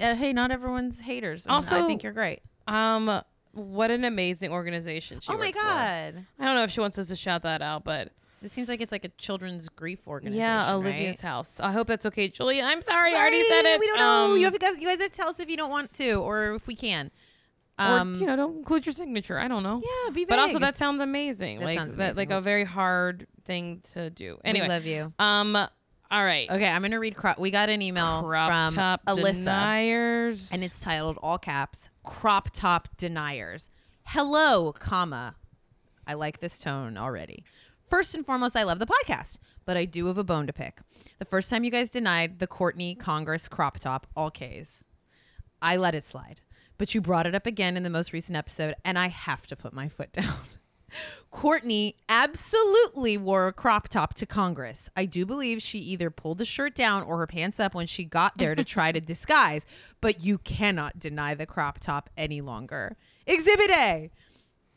uh, 0.00 0.14
"Hey, 0.14 0.32
not 0.32 0.50
everyone's 0.50 1.00
haters." 1.00 1.46
And 1.46 1.54
I 1.56 1.60
think 1.86 2.02
you're 2.02 2.12
great. 2.12 2.40
Um, 2.66 3.22
what 3.52 3.90
an 3.90 4.04
amazing 4.04 4.50
organization 4.50 5.20
she 5.20 5.32
oh 5.32 5.36
my 5.38 5.50
god, 5.50 6.26
I 6.38 6.44
don't 6.44 6.54
know 6.54 6.64
if 6.64 6.70
she 6.70 6.80
wants 6.80 6.98
us 6.98 7.08
to 7.08 7.16
shout 7.16 7.42
that 7.42 7.62
out, 7.62 7.84
but 7.84 8.12
it 8.42 8.50
seems 8.50 8.68
like 8.68 8.80
it's 8.80 8.92
like 8.92 9.04
a 9.04 9.10
children's 9.10 9.68
grief 9.68 10.06
organization. 10.08 10.42
yeah, 10.42 10.74
Olivia's 10.74 11.22
right? 11.22 11.28
house. 11.28 11.60
I 11.60 11.70
hope 11.72 11.86
that's 11.86 12.06
okay, 12.06 12.28
Julia. 12.28 12.64
I'm 12.64 12.82
sorry, 12.82 13.14
I 13.14 13.18
already 13.18 13.42
said 13.42 13.62
Sorry, 13.62 13.74
it. 13.74 13.80
We 13.80 13.86
don't 13.86 13.98
know. 13.98 14.32
Um, 14.32 14.38
you 14.38 14.44
have 14.44 14.52
to 14.52 14.58
guys. 14.58 14.78
You 14.78 14.88
guys 14.88 15.00
have 15.00 15.10
to 15.10 15.16
tell 15.16 15.28
us 15.28 15.38
if 15.38 15.48
you 15.48 15.56
don't 15.56 15.70
want 15.70 15.92
to, 15.94 16.14
or 16.14 16.54
if 16.54 16.66
we 16.66 16.74
can. 16.74 17.10
Um, 17.78 18.14
or 18.14 18.18
you 18.18 18.26
know, 18.26 18.36
don't 18.36 18.58
include 18.58 18.86
your 18.86 18.92
signature. 18.92 19.38
I 19.38 19.48
don't 19.48 19.62
know. 19.62 19.82
yeah, 19.82 20.12
be. 20.12 20.24
But 20.24 20.38
also, 20.38 20.58
that 20.58 20.76
sounds 20.76 21.00
amazing. 21.00 21.60
That 21.60 21.64
like 21.64 21.78
sounds 21.78 21.96
that, 21.96 22.16
like 22.16 22.30
a 22.30 22.40
very 22.40 22.64
hard 22.64 23.26
thing 23.44 23.82
to 23.92 24.10
do. 24.10 24.38
Anyway, 24.44 24.66
we 24.66 24.68
love 24.68 24.84
you. 24.86 25.12
um, 25.18 25.56
all 26.12 26.24
right. 26.24 26.48
Okay, 26.50 26.68
I'm 26.68 26.82
gonna 26.82 27.00
read. 27.00 27.16
Crop. 27.16 27.38
We 27.38 27.50
got 27.50 27.68
an 27.70 27.82
email 27.82 28.22
Crop 28.22 28.50
from 28.50 28.74
top 28.74 29.04
Alyssa. 29.06 29.44
deniers, 29.44 30.52
and 30.52 30.62
it's 30.62 30.78
titled 30.78 31.18
all 31.22 31.38
caps 31.38 31.88
crop 32.04 32.50
top 32.52 32.88
deniers 32.96 33.68
hello 34.04 34.72
comma 34.72 35.36
i 36.06 36.14
like 36.14 36.40
this 36.40 36.58
tone 36.58 36.96
already 36.96 37.44
first 37.88 38.14
and 38.14 38.26
foremost 38.26 38.56
i 38.56 38.64
love 38.64 38.80
the 38.80 38.86
podcast 38.86 39.38
but 39.64 39.76
i 39.76 39.84
do 39.84 40.06
have 40.06 40.18
a 40.18 40.24
bone 40.24 40.46
to 40.46 40.52
pick 40.52 40.80
the 41.20 41.24
first 41.24 41.48
time 41.48 41.62
you 41.62 41.70
guys 41.70 41.90
denied 41.90 42.40
the 42.40 42.46
courtney 42.48 42.94
congress 42.96 43.46
crop 43.46 43.78
top 43.78 44.08
all 44.16 44.30
k's 44.30 44.84
i 45.60 45.76
let 45.76 45.94
it 45.94 46.02
slide 46.02 46.40
but 46.76 46.92
you 46.94 47.00
brought 47.00 47.26
it 47.26 47.34
up 47.36 47.46
again 47.46 47.76
in 47.76 47.84
the 47.84 47.90
most 47.90 48.12
recent 48.12 48.36
episode 48.36 48.74
and 48.84 48.98
i 48.98 49.06
have 49.06 49.46
to 49.46 49.54
put 49.54 49.72
my 49.72 49.88
foot 49.88 50.12
down 50.12 50.34
Courtney 51.30 51.96
absolutely 52.08 53.16
wore 53.16 53.46
a 53.46 53.52
crop 53.52 53.88
top 53.88 54.14
to 54.14 54.26
Congress. 54.26 54.90
I 54.96 55.06
do 55.06 55.24
believe 55.26 55.62
she 55.62 55.78
either 55.78 56.10
pulled 56.10 56.38
the 56.38 56.44
shirt 56.44 56.74
down 56.74 57.02
or 57.02 57.18
her 57.18 57.26
pants 57.26 57.58
up 57.58 57.74
when 57.74 57.86
she 57.86 58.04
got 58.04 58.38
there 58.38 58.54
to 58.54 58.64
try 58.64 58.92
to 58.92 59.00
disguise, 59.12 59.66
but 60.00 60.22
you 60.22 60.38
cannot 60.38 60.98
deny 60.98 61.34
the 61.34 61.46
crop 61.46 61.80
top 61.80 62.10
any 62.16 62.40
longer. 62.40 62.96
Exhibit 63.26 63.70
A. 63.70 64.10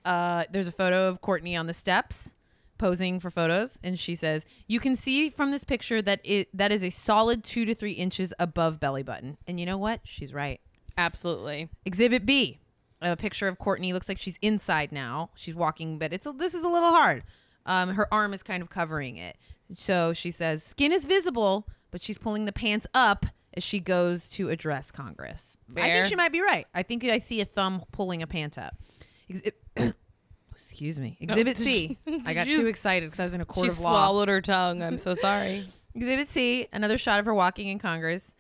Uh, 0.04 0.46
there's 0.52 0.68
a 0.68 0.72
photo 0.72 1.08
of 1.08 1.22
Courtney 1.22 1.56
on 1.56 1.68
the 1.68 1.74
steps 1.74 2.34
posing 2.78 3.20
for 3.20 3.30
photos, 3.32 3.80
and 3.84 3.98
she 4.00 4.16
says, 4.16 4.46
"You 4.68 4.80
can 4.80 4.96
see 4.96 5.30
from 5.30 5.52
this 5.52 5.64
picture 5.64 6.02
that 6.02 6.22
it 6.24 6.50
that 6.54 6.72
is 6.72 6.84
a 6.84 6.90
solid 6.90 7.44
two 7.44 7.66
to 7.66 7.74
three 7.74 7.94
inches 7.94 8.34
above 8.38 8.80
belly 8.80 9.04
button." 9.04 9.38
And 9.48 9.60
you 9.60 9.66
know 9.66 9.78
what? 9.78 10.02
She's 10.04 10.34
right. 10.34 10.60
absolutely. 10.98 11.70
Exhibit 11.86 12.26
B, 12.26 12.60
a 13.12 13.16
picture 13.16 13.48
of 13.48 13.58
Courtney 13.58 13.94
looks 13.94 14.10
like 14.10 14.18
she's 14.18 14.38
inside 14.42 14.92
now. 14.92 15.30
She's 15.36 15.56
walking, 15.56 15.98
but 16.00 16.12
it's 16.14 16.26
a, 16.26 16.32
this 16.32 16.54
is 16.54 16.64
a 16.64 16.68
little 16.70 16.90
hard. 16.90 17.24
Um, 17.66 17.90
her 17.90 18.12
arm 18.14 18.34
is 18.34 18.44
kind 18.44 18.62
of 18.62 18.70
covering 18.70 19.18
it. 19.18 19.38
So 19.74 20.14
she 20.14 20.32
says, 20.32 20.64
"Skin 20.64 20.92
is 20.92 21.06
visible, 21.06 21.68
but 21.92 22.02
she's 22.02 22.18
pulling 22.18 22.46
the 22.46 22.52
pants 22.52 22.86
up 22.94 23.26
as 23.56 23.64
she 23.64 23.80
goes 23.80 24.30
to 24.32 24.50
address 24.50 24.92
Congress." 24.92 25.58
I 25.76 25.82
think 25.82 26.06
she 26.06 26.16
might 26.16 26.32
be 26.32 26.42
right. 26.42 26.68
I 26.74 26.84
think 26.84 27.04
I 27.06 27.18
see 27.20 27.42
a 27.42 27.46
thumb 27.46 27.84
pulling 27.92 28.22
a 28.22 28.28
pant 28.28 28.58
up. 28.58 28.76
Exhi- 29.32 29.52
Excuse 30.52 31.00
me. 31.00 31.18
Exhibit 31.20 31.58
C. 31.58 31.98
I 32.26 32.34
got 32.34 32.48
too 32.48 32.68
excited 32.68 33.08
because 33.08 33.20
I 33.20 33.24
was 33.24 33.34
in 33.34 33.42
a 33.42 33.46
court 33.46 33.66
She 33.66 33.72
of 33.72 33.80
law. 33.82 33.90
swallowed 33.92 34.30
her 34.30 34.42
tongue. 34.42 34.82
I'm 34.82 34.98
so 34.98 35.14
sorry. 35.14 35.66
Exhibit 35.96 36.28
C, 36.28 36.68
another 36.74 36.98
shot 36.98 37.20
of 37.20 37.26
her 37.26 37.34
walking 37.34 37.68
in 37.68 37.80
Congress. 37.80 38.34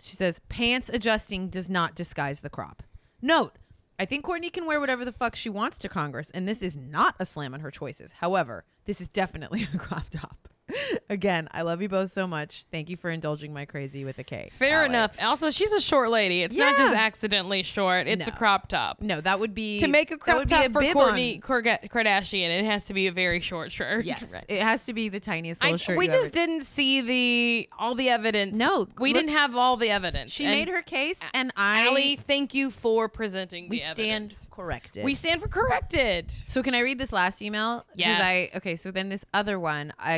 She 0.00 0.16
says, 0.16 0.40
pants 0.48 0.88
adjusting 0.88 1.48
does 1.48 1.68
not 1.68 1.94
disguise 1.94 2.40
the 2.40 2.50
crop. 2.50 2.82
Note, 3.20 3.54
I 4.02 4.04
think 4.04 4.24
Courtney 4.24 4.50
can 4.50 4.66
wear 4.66 4.80
whatever 4.80 5.04
the 5.04 5.12
fuck 5.12 5.36
she 5.36 5.48
wants 5.48 5.78
to 5.78 5.88
Congress, 5.88 6.28
and 6.30 6.48
this 6.48 6.60
is 6.60 6.76
not 6.76 7.14
a 7.20 7.24
slam 7.24 7.54
on 7.54 7.60
her 7.60 7.70
choices. 7.70 8.14
However, 8.14 8.64
this 8.84 9.00
is 9.00 9.06
definitely 9.06 9.68
a 9.74 9.78
crop 9.78 10.10
top. 10.10 10.48
Again, 11.10 11.48
I 11.52 11.62
love 11.62 11.82
you 11.82 11.88
both 11.88 12.10
so 12.10 12.26
much. 12.26 12.64
Thank 12.70 12.88
you 12.88 12.96
for 12.96 13.10
indulging 13.10 13.52
my 13.52 13.64
crazy 13.64 14.04
with 14.04 14.18
a 14.18 14.24
K. 14.24 14.48
Fair 14.52 14.78
Allie. 14.78 14.86
enough. 14.86 15.16
Also, 15.20 15.50
she's 15.50 15.72
a 15.72 15.80
short 15.80 16.10
lady. 16.10 16.42
It's 16.42 16.56
not 16.56 16.76
just 16.76 16.94
accidentally 16.94 17.62
short. 17.62 18.06
It's 18.06 18.26
a 18.26 18.30
crop 18.32 18.68
top. 18.68 19.00
No, 19.00 19.20
that 19.20 19.40
would 19.40 19.54
be 19.54 19.80
To 19.80 19.88
make 19.88 20.10
a 20.10 20.14
that 20.14 20.20
crop 20.20 20.36
would 20.38 20.48
be 20.48 20.54
top 20.54 20.72
for 20.72 20.80
bib 20.80 20.92
Courtney 20.94 21.34
on- 21.36 21.40
Korga- 21.40 21.88
Kardashian, 21.88 22.48
it 22.48 22.64
has 22.64 22.86
to 22.86 22.94
be 22.94 23.06
a 23.06 23.12
very 23.12 23.40
short 23.40 23.72
shirt. 23.72 24.04
Yes, 24.04 24.22
Right. 24.32 24.44
it 24.48 24.62
has 24.62 24.86
to 24.86 24.94
be 24.94 25.08
the 25.08 25.20
tiniest 25.20 25.62
I, 25.62 25.66
little 25.66 25.78
shirt. 25.78 25.98
we 25.98 26.06
you 26.06 26.12
just 26.12 26.34
ever- 26.36 26.46
didn't 26.46 26.62
see 26.64 27.00
the 27.00 27.68
all 27.78 27.94
the 27.94 28.08
evidence. 28.08 28.56
No, 28.56 28.86
we 28.98 29.12
look- 29.12 29.20
didn't 29.22 29.36
have 29.36 29.54
all 29.56 29.76
the 29.76 29.90
evidence. 29.90 30.32
She 30.32 30.44
And 30.44 30.52
made 30.54 30.68
her 30.68 30.80
case, 30.82 31.20
and 31.34 31.52
I 31.56 31.86
Allie, 31.88 32.16
thank 32.16 32.54
you 32.54 32.70
for 32.70 33.08
presenting 33.08 33.68
we 33.68 33.78
the 33.78 33.84
stand 33.84 33.98
evidence. 34.24 34.48
corrected. 34.50 35.04
We 35.04 35.14
stand 35.14 35.42
for 35.42 35.48
corrected. 35.48 36.32
So 36.46 36.62
can 36.62 36.74
I 36.74 36.80
read 36.80 36.98
this 36.98 37.12
last 37.12 37.42
email? 37.42 37.80
'Cause 37.80 37.86
Yes. 37.96 38.22
I 38.22 38.56
okay. 38.56 38.76
So 38.76 38.90
then 38.90 39.08
this 39.08 39.24
other 39.34 39.58
one. 39.60 39.92
I 39.98 40.12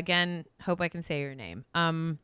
hope 0.63 0.81
I 0.81 0.89
can 0.89 1.03
say 1.03 1.21
your 1.21 1.35
name. 1.35 1.65
Um, 1.75 2.19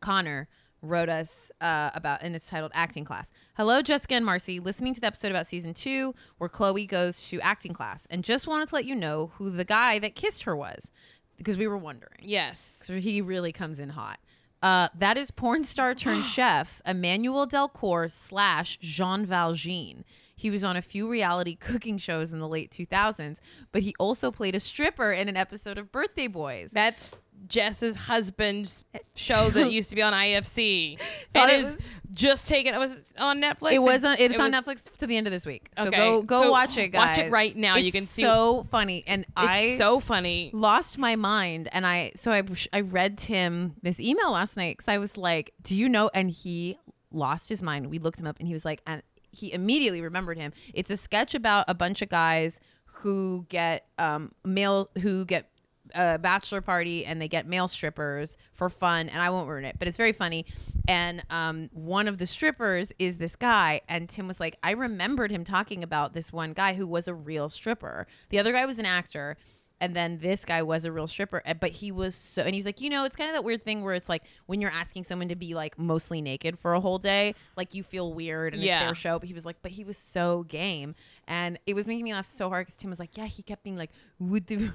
Connor 0.00 0.48
wrote 0.82 1.08
us 1.08 1.52
uh, 1.60 1.90
about, 1.94 2.22
and 2.22 2.34
it's 2.34 2.50
titled 2.50 2.72
"Acting 2.74 3.04
Class." 3.04 3.30
Hello, 3.56 3.82
Jessica 3.82 4.14
and 4.14 4.26
Marcy. 4.26 4.60
Listening 4.60 4.94
to 4.94 5.00
the 5.00 5.06
episode 5.06 5.30
about 5.30 5.46
season 5.46 5.72
two 5.74 6.14
where 6.38 6.50
Khloe 6.50 6.86
goes 6.86 7.28
to 7.28 7.40
acting 7.40 7.72
class, 7.72 8.06
and 8.10 8.24
just 8.24 8.46
wanted 8.46 8.68
to 8.68 8.74
let 8.74 8.84
you 8.84 8.94
know 8.94 9.32
who 9.36 9.50
the 9.50 9.64
guy 9.64 9.98
that 10.00 10.14
kissed 10.14 10.42
her 10.42 10.56
was, 10.56 10.90
because 11.38 11.56
we 11.56 11.66
were 11.66 11.78
wondering. 11.78 12.20
Yes. 12.20 12.82
So 12.84 12.98
he 12.98 13.20
really 13.20 13.52
comes 13.52 13.80
in 13.80 13.90
hot. 13.90 14.18
Uh, 14.62 14.88
that 14.94 15.16
is 15.16 15.30
porn 15.30 15.64
star 15.64 15.94
turned 15.94 16.24
chef 16.36 16.80
Emmanuel 16.86 17.46
Delcourt 17.46 18.12
slash 18.12 18.78
Jean 18.80 19.26
Valjean. 19.26 20.04
He 20.42 20.50
was 20.50 20.64
on 20.64 20.76
a 20.76 20.82
few 20.82 21.08
reality 21.08 21.54
cooking 21.60 21.98
shows 21.98 22.32
in 22.32 22.40
the 22.40 22.48
late 22.48 22.70
2000s, 22.70 23.38
but 23.70 23.82
he 23.82 23.94
also 23.98 24.30
played 24.30 24.54
a 24.56 24.60
stripper 24.60 25.12
in 25.12 25.28
an 25.28 25.36
episode 25.36 25.78
of 25.78 25.92
Birthday 25.92 26.26
Boys. 26.26 26.70
That's 26.72 27.12
Jess's 27.48 27.96
husband's 27.96 28.84
show 29.16 29.50
that 29.50 29.70
used 29.72 29.90
to 29.90 29.96
be 29.96 30.02
on 30.02 30.12
IFC. 30.12 30.98
Thought 31.34 31.50
it 31.50 31.54
it 31.54 31.60
is 31.60 31.76
was- 31.76 31.86
just 32.12 32.48
taken. 32.48 32.74
It 32.74 32.78
was 32.78 32.96
on 33.18 33.40
Netflix? 33.40 33.72
It 33.72 33.78
was 33.80 34.04
on, 34.04 34.16
it's 34.18 34.38
on 34.38 34.50
was- 34.52 34.60
Netflix 34.64 34.96
to 34.98 35.06
the 35.06 35.16
end 35.16 35.26
of 35.26 35.32
this 35.32 35.46
week. 35.46 35.68
So 35.78 35.86
Okay, 35.88 35.96
go 35.96 36.22
go 36.22 36.42
so 36.42 36.50
watch 36.50 36.76
it, 36.78 36.88
guys. 36.88 37.16
watch 37.16 37.26
it 37.26 37.30
right 37.32 37.56
now. 37.56 37.76
You 37.76 37.90
can 37.92 38.04
see- 38.04 38.22
it's 38.22 38.30
so 38.30 38.64
funny, 38.70 39.02
and 39.06 39.22
It's 39.22 39.30
I 39.36 39.74
so 39.76 39.98
funny. 40.00 40.50
lost 40.52 40.98
my 40.98 41.16
mind 41.16 41.68
and 41.72 41.86
i 41.86 42.12
so 42.16 42.30
i 42.32 42.42
I 42.72 42.80
read 42.82 43.16
tim 43.18 43.74
this 43.82 43.98
email 44.00 44.30
last 44.32 44.56
night 44.56 44.76
because 44.76 44.88
i 44.88 44.98
was 44.98 45.16
like 45.16 45.52
do 45.62 45.76
you 45.76 45.88
know 45.88 46.10
and 46.14 46.30
he 46.30 46.76
lost 47.10 47.48
his 47.48 47.62
mind 47.62 47.86
we 47.90 47.98
looked 47.98 48.18
him 48.20 48.26
up 48.26 48.38
and 48.38 48.46
he 48.48 48.52
was 48.54 48.64
like 48.64 48.82
and 48.86 49.02
he 49.32 49.52
immediately 49.52 50.00
remembered 50.00 50.38
him. 50.38 50.52
It's 50.72 50.90
a 50.90 50.96
sketch 50.96 51.34
about 51.34 51.64
a 51.68 51.74
bunch 51.74 52.02
of 52.02 52.08
guys 52.08 52.60
who 52.96 53.46
get 53.48 53.86
um 53.98 54.32
male 54.44 54.90
who 55.00 55.24
get 55.24 55.48
a 55.94 56.18
bachelor 56.18 56.60
party 56.60 57.04
and 57.04 57.20
they 57.20 57.28
get 57.28 57.46
male 57.46 57.68
strippers 57.68 58.38
for 58.52 58.70
fun 58.70 59.08
and 59.08 59.20
I 59.20 59.28
won't 59.28 59.48
ruin 59.48 59.64
it 59.64 59.76
but 59.78 59.88
it's 59.88 59.96
very 59.96 60.12
funny. 60.12 60.46
And 60.86 61.22
um 61.30 61.70
one 61.72 62.06
of 62.06 62.18
the 62.18 62.26
strippers 62.26 62.92
is 62.98 63.16
this 63.16 63.34
guy 63.34 63.80
and 63.88 64.08
Tim 64.08 64.28
was 64.28 64.38
like 64.38 64.58
I 64.62 64.72
remembered 64.72 65.30
him 65.30 65.44
talking 65.44 65.82
about 65.82 66.12
this 66.12 66.32
one 66.32 66.52
guy 66.52 66.74
who 66.74 66.86
was 66.86 67.08
a 67.08 67.14
real 67.14 67.48
stripper. 67.48 68.06
The 68.28 68.38
other 68.38 68.52
guy 68.52 68.66
was 68.66 68.78
an 68.78 68.86
actor 68.86 69.36
and 69.82 69.94
then 69.96 70.18
this 70.22 70.44
guy 70.46 70.62
was 70.62 70.84
a 70.86 70.92
real 70.92 71.06
stripper 71.06 71.42
uh, 71.44 71.52
but 71.54 71.70
he 71.70 71.90
was 71.92 72.14
so 72.14 72.40
and 72.42 72.54
he's 72.54 72.64
like 72.64 72.80
you 72.80 72.88
know 72.88 73.04
it's 73.04 73.16
kind 73.16 73.28
of 73.28 73.34
that 73.34 73.42
weird 73.44 73.62
thing 73.64 73.82
where 73.84 73.94
it's 73.94 74.08
like 74.08 74.22
when 74.46 74.60
you're 74.60 74.70
asking 74.70 75.02
someone 75.04 75.28
to 75.28 75.36
be 75.36 75.54
like 75.54 75.78
mostly 75.78 76.22
naked 76.22 76.58
for 76.58 76.72
a 76.74 76.80
whole 76.80 76.98
day 76.98 77.34
like 77.56 77.74
you 77.74 77.82
feel 77.82 78.14
weird 78.14 78.54
and 78.54 78.62
Yeah. 78.62 78.78
it's 78.80 78.86
their 78.86 78.94
show 78.94 79.18
but 79.18 79.26
he 79.28 79.34
was 79.34 79.44
like 79.44 79.56
but 79.60 79.72
he 79.72 79.82
was 79.84 79.98
so 79.98 80.44
game 80.44 80.94
and 81.28 81.58
it 81.66 81.74
was 81.74 81.86
making 81.86 82.04
me 82.04 82.12
laugh 82.12 82.26
so 82.26 82.48
hard 82.48 82.66
because 82.66 82.76
tim 82.76 82.90
was 82.90 82.98
like 82.98 83.16
yeah 83.16 83.26
he 83.26 83.42
kept 83.42 83.62
being 83.62 83.76
like 83.76 83.90
what 84.18 84.42
if 84.50 84.72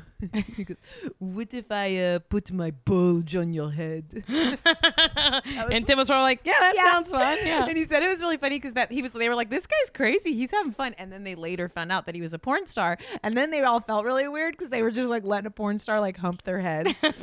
he 0.55 0.63
goes 0.63 0.77
what 1.19 1.53
if 1.53 1.71
i 1.71 1.95
uh, 1.97 2.19
put 2.19 2.51
my 2.51 2.71
bulge 2.71 3.35
on 3.35 3.53
your 3.53 3.71
head 3.71 4.23
and 4.27 5.85
Tim 5.85 5.97
was 5.97 6.07
probably 6.07 6.23
like, 6.23 6.41
"Yeah, 6.43 6.53
that 6.59 6.73
Yeah. 6.75 6.91
sounds 6.91 7.11
fun." 7.11 7.37
Yeah. 7.45 7.65
and 7.67 7.77
he 7.77 7.85
said 7.85 8.03
it 8.03 8.07
was 8.09 8.21
really 8.21 8.37
funny 8.37 8.57
because 8.57 8.73
that 8.73 8.91
he 8.91 9.01
was 9.01 9.11
they 9.11 9.29
were 9.29 9.35
like 9.35 9.49
this 9.49 9.65
guy's 9.67 9.89
crazy 9.89 10.33
he's 10.33 10.51
having 10.51 10.71
fun 10.71 10.95
and 10.97 11.11
then 11.11 11.23
they 11.23 11.35
later 11.35 11.67
found 11.69 11.91
out 11.91 12.05
that 12.05 12.15
he 12.15 12.21
was 12.21 12.33
a 12.33 12.39
porn 12.39 12.65
star 12.67 12.97
and 13.23 13.35
then 13.37 13.51
they 13.51 13.61
all 13.61 13.79
felt 13.79 14.05
really 14.05 14.27
weird 14.27 14.53
because 14.53 14.69
they 14.69 14.81
were 14.81 14.91
just 14.91 15.09
like 15.09 15.23
letting 15.23 15.47
a 15.47 15.51
porn 15.51 15.79
star 15.79 15.99
like 15.99 16.17
hump 16.17 16.43
their 16.43 16.59
heads 16.59 16.93
and 17.03 17.13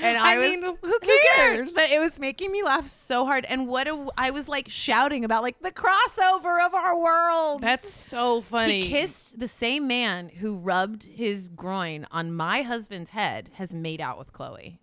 I, 0.00 0.34
I 0.34 0.38
was 0.38 0.50
mean, 0.50 0.62
who 0.62 0.78
who 0.82 0.98
cares? 1.00 1.18
cares 1.60 1.72
but 1.74 1.90
it 1.90 1.98
was 2.00 2.18
making 2.18 2.50
me 2.52 2.62
laugh 2.62 2.86
so 2.86 3.24
hard 3.26 3.44
and 3.46 3.66
what 3.68 3.86
a, 3.88 4.06
I 4.16 4.30
was 4.30 4.48
like 4.48 4.68
shouting 4.68 5.24
about 5.24 5.42
like 5.42 5.58
the 5.60 5.72
crossover 5.72 6.64
of 6.64 6.74
our 6.74 6.98
worlds 6.98 7.60
That's 7.62 7.92
so 7.92 8.40
funny. 8.42 8.63
He 8.70 8.88
kissed 8.88 9.38
the 9.38 9.48
same 9.48 9.86
man 9.86 10.28
who 10.28 10.56
rubbed 10.56 11.04
his 11.04 11.48
groin 11.48 12.06
on 12.10 12.32
my 12.32 12.62
husband's 12.62 13.10
head 13.10 13.50
has 13.54 13.74
made 13.74 14.00
out 14.00 14.18
with 14.18 14.32
Khloe. 14.32 14.78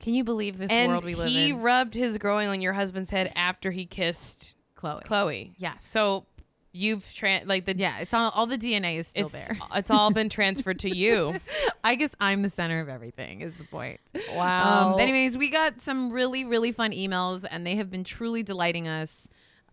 Can 0.00 0.14
you 0.14 0.24
believe 0.24 0.58
this 0.58 0.70
and 0.70 0.92
world 0.92 1.04
we 1.04 1.14
live 1.14 1.28
he 1.28 1.50
in? 1.50 1.56
He 1.56 1.62
rubbed 1.62 1.94
his 1.94 2.18
groin 2.18 2.48
on 2.48 2.60
your 2.60 2.74
husband's 2.74 3.10
head 3.10 3.32
after 3.34 3.70
he 3.70 3.86
kissed 3.86 4.54
Khloe. 4.76 5.04
Khloe. 5.04 5.54
Yes. 5.56 5.86
So 5.86 6.26
you've 6.72 7.02
tran 7.02 7.46
like 7.46 7.64
the 7.64 7.74
Yeah, 7.76 7.98
it's 8.00 8.12
all 8.12 8.30
all 8.34 8.46
the 8.46 8.58
DNA 8.58 8.98
is 8.98 9.08
still 9.08 9.26
it's 9.26 9.48
there. 9.48 9.58
it's 9.74 9.90
all 9.90 10.10
been 10.10 10.28
transferred 10.38 10.78
to 10.80 10.94
you. 10.94 11.36
I 11.82 11.94
guess 11.94 12.14
I'm 12.20 12.42
the 12.42 12.50
center 12.50 12.80
of 12.80 12.88
everything 12.88 13.40
is 13.40 13.54
the 13.54 13.64
point. 13.64 14.00
Wow. 14.34 14.92
Um, 14.94 15.00
anyways, 15.00 15.38
we 15.38 15.48
got 15.48 15.80
some 15.80 16.10
really 16.10 16.44
really 16.44 16.72
fun 16.72 16.92
emails 16.92 17.44
and 17.50 17.66
they 17.66 17.76
have 17.76 17.90
been 17.90 18.04
truly 18.04 18.42
delighting 18.42 18.86
us. 18.88 19.26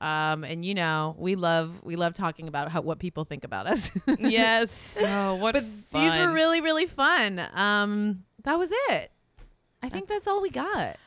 Um, 0.04 0.44
and 0.44 0.66
you 0.66 0.74
know, 0.74 1.16
we 1.18 1.36
love 1.36 1.82
we 1.82 1.96
love 1.96 2.14
talking 2.14 2.50
about 2.50 2.70
how 2.70 2.82
what 2.82 3.00
people 3.00 3.24
think 3.24 3.46
about 3.46 3.68
us. 3.68 3.90
yes. 4.20 4.98
Oh, 5.00 5.36
what 5.36 5.54
but 5.54 5.64
fun. 5.64 6.04
these 6.04 6.18
were 6.18 6.32
really 6.34 6.60
really 6.60 6.86
fun. 6.86 7.42
Um, 7.54 8.26
that 8.44 8.60
was 8.60 8.70
it. 8.90 9.12
I 9.82 9.90
think 9.90 10.10
that's 10.10 10.28
all 10.28 10.42
we 10.42 10.50
got. 10.50 10.98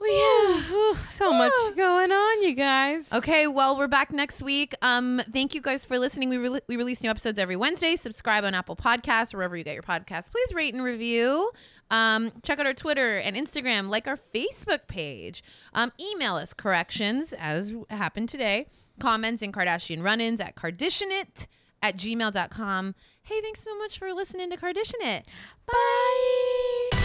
Well, 0.00 0.92
yeah. 0.92 0.94
So 1.10 1.32
much 1.32 1.52
going 1.76 2.10
on, 2.10 2.42
you 2.42 2.54
guys. 2.54 3.12
Okay, 3.12 3.46
well, 3.46 3.76
we're 3.76 3.86
back 3.86 4.12
next 4.12 4.42
week. 4.42 4.74
Um, 4.82 5.22
thank 5.32 5.54
you 5.54 5.60
guys 5.60 5.84
for 5.84 5.98
listening. 5.98 6.28
We 6.28 6.38
re- 6.38 6.60
we 6.66 6.76
release 6.76 7.02
new 7.02 7.10
episodes 7.10 7.38
every 7.38 7.54
Wednesday. 7.56 7.94
Subscribe 7.96 8.44
on 8.44 8.54
Apple 8.54 8.74
Podcasts, 8.74 9.32
wherever 9.32 9.56
you 9.56 9.62
get 9.62 9.74
your 9.74 9.82
podcasts. 9.82 10.30
Please 10.30 10.52
rate 10.54 10.74
and 10.74 10.82
review. 10.82 11.50
Um, 11.92 12.32
check 12.42 12.58
out 12.58 12.66
our 12.66 12.72
Twitter 12.72 13.18
and 13.18 13.36
Instagram, 13.36 13.90
like 13.90 14.08
our 14.08 14.16
Facebook 14.16 14.88
page. 14.88 15.44
Um, 15.74 15.92
email 16.00 16.36
us 16.36 16.54
corrections, 16.54 17.34
as 17.34 17.74
happened 17.90 18.30
today, 18.30 18.66
comments 18.98 19.42
and 19.42 19.52
Kardashian 19.52 20.02
run 20.02 20.20
ins 20.20 20.40
at 20.40 20.56
Kardashianit 20.56 21.46
at 21.82 21.96
gmail.com. 21.96 22.94
Hey, 23.24 23.40
thanks 23.42 23.62
so 23.62 23.76
much 23.76 23.98
for 23.98 24.12
listening 24.14 24.50
to 24.50 24.56
Kardashianit. 24.56 25.24
Bye. 25.66 26.98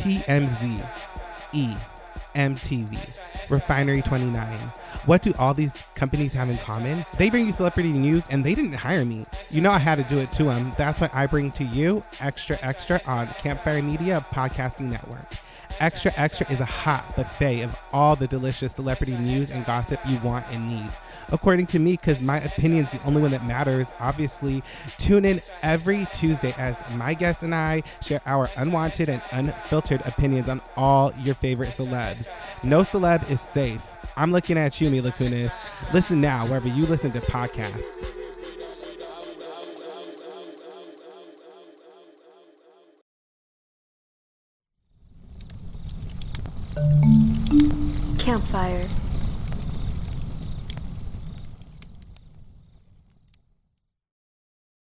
TMZ, 0.00 0.80
E, 1.52 1.74
MTV, 2.34 3.50
Refinery 3.50 4.02
29. 4.02 4.56
What 5.06 5.22
do 5.22 5.32
all 5.38 5.54
these 5.54 5.90
companies 5.94 6.32
have 6.34 6.50
in 6.50 6.56
common? 6.58 7.04
They 7.16 7.30
bring 7.30 7.46
you 7.46 7.52
celebrity 7.52 7.92
news 7.92 8.26
and 8.30 8.44
they 8.44 8.54
didn't 8.54 8.74
hire 8.74 9.04
me. 9.04 9.24
You 9.50 9.60
know 9.62 9.70
I 9.70 9.78
had 9.78 9.96
to 9.96 10.14
do 10.14 10.20
it 10.20 10.32
to 10.34 10.44
them. 10.44 10.72
That's 10.76 11.00
why 11.00 11.10
I 11.12 11.26
bring 11.26 11.50
to 11.52 11.64
you 11.64 12.02
Extra 12.20 12.56
Extra 12.62 13.00
on 13.06 13.28
Campfire 13.28 13.82
Media 13.82 14.24
Podcasting 14.30 14.90
Network. 14.90 15.24
Extra 15.80 16.12
Extra 16.16 16.50
is 16.52 16.60
a 16.60 16.66
hot 16.66 17.16
buffet 17.16 17.62
of 17.62 17.86
all 17.92 18.14
the 18.14 18.26
delicious 18.26 18.74
celebrity 18.74 19.16
news 19.16 19.50
and 19.50 19.64
gossip 19.64 19.98
you 20.06 20.18
want 20.20 20.44
and 20.52 20.68
need. 20.68 20.90
According 21.32 21.66
to 21.68 21.78
me, 21.78 21.92
because 21.92 22.20
my 22.20 22.38
opinion's 22.40 22.92
the 22.92 23.02
only 23.04 23.22
one 23.22 23.30
that 23.30 23.44
matters, 23.46 23.88
obviously, 24.00 24.62
tune 24.98 25.24
in 25.24 25.40
every 25.62 26.06
Tuesday 26.14 26.52
as 26.58 26.76
my 26.96 27.14
guests 27.14 27.42
and 27.42 27.54
I 27.54 27.82
share 28.02 28.20
our 28.26 28.48
unwanted 28.56 29.08
and 29.08 29.22
unfiltered 29.32 30.00
opinions 30.06 30.48
on 30.48 30.60
all 30.76 31.12
your 31.24 31.34
favorite 31.34 31.68
celebs. 31.68 32.28
No 32.64 32.80
celeb 32.80 33.30
is 33.30 33.40
safe. 33.40 33.80
I'm 34.16 34.32
looking 34.32 34.58
at 34.58 34.80
you, 34.80 34.90
Mila 34.90 35.12
Kunis. 35.12 35.52
Listen 35.94 36.20
now 36.20 36.44
wherever 36.46 36.68
you 36.68 36.84
listen 36.84 37.12
to 37.12 37.20
podcasts. 37.20 38.16
Campfire. 48.18 48.86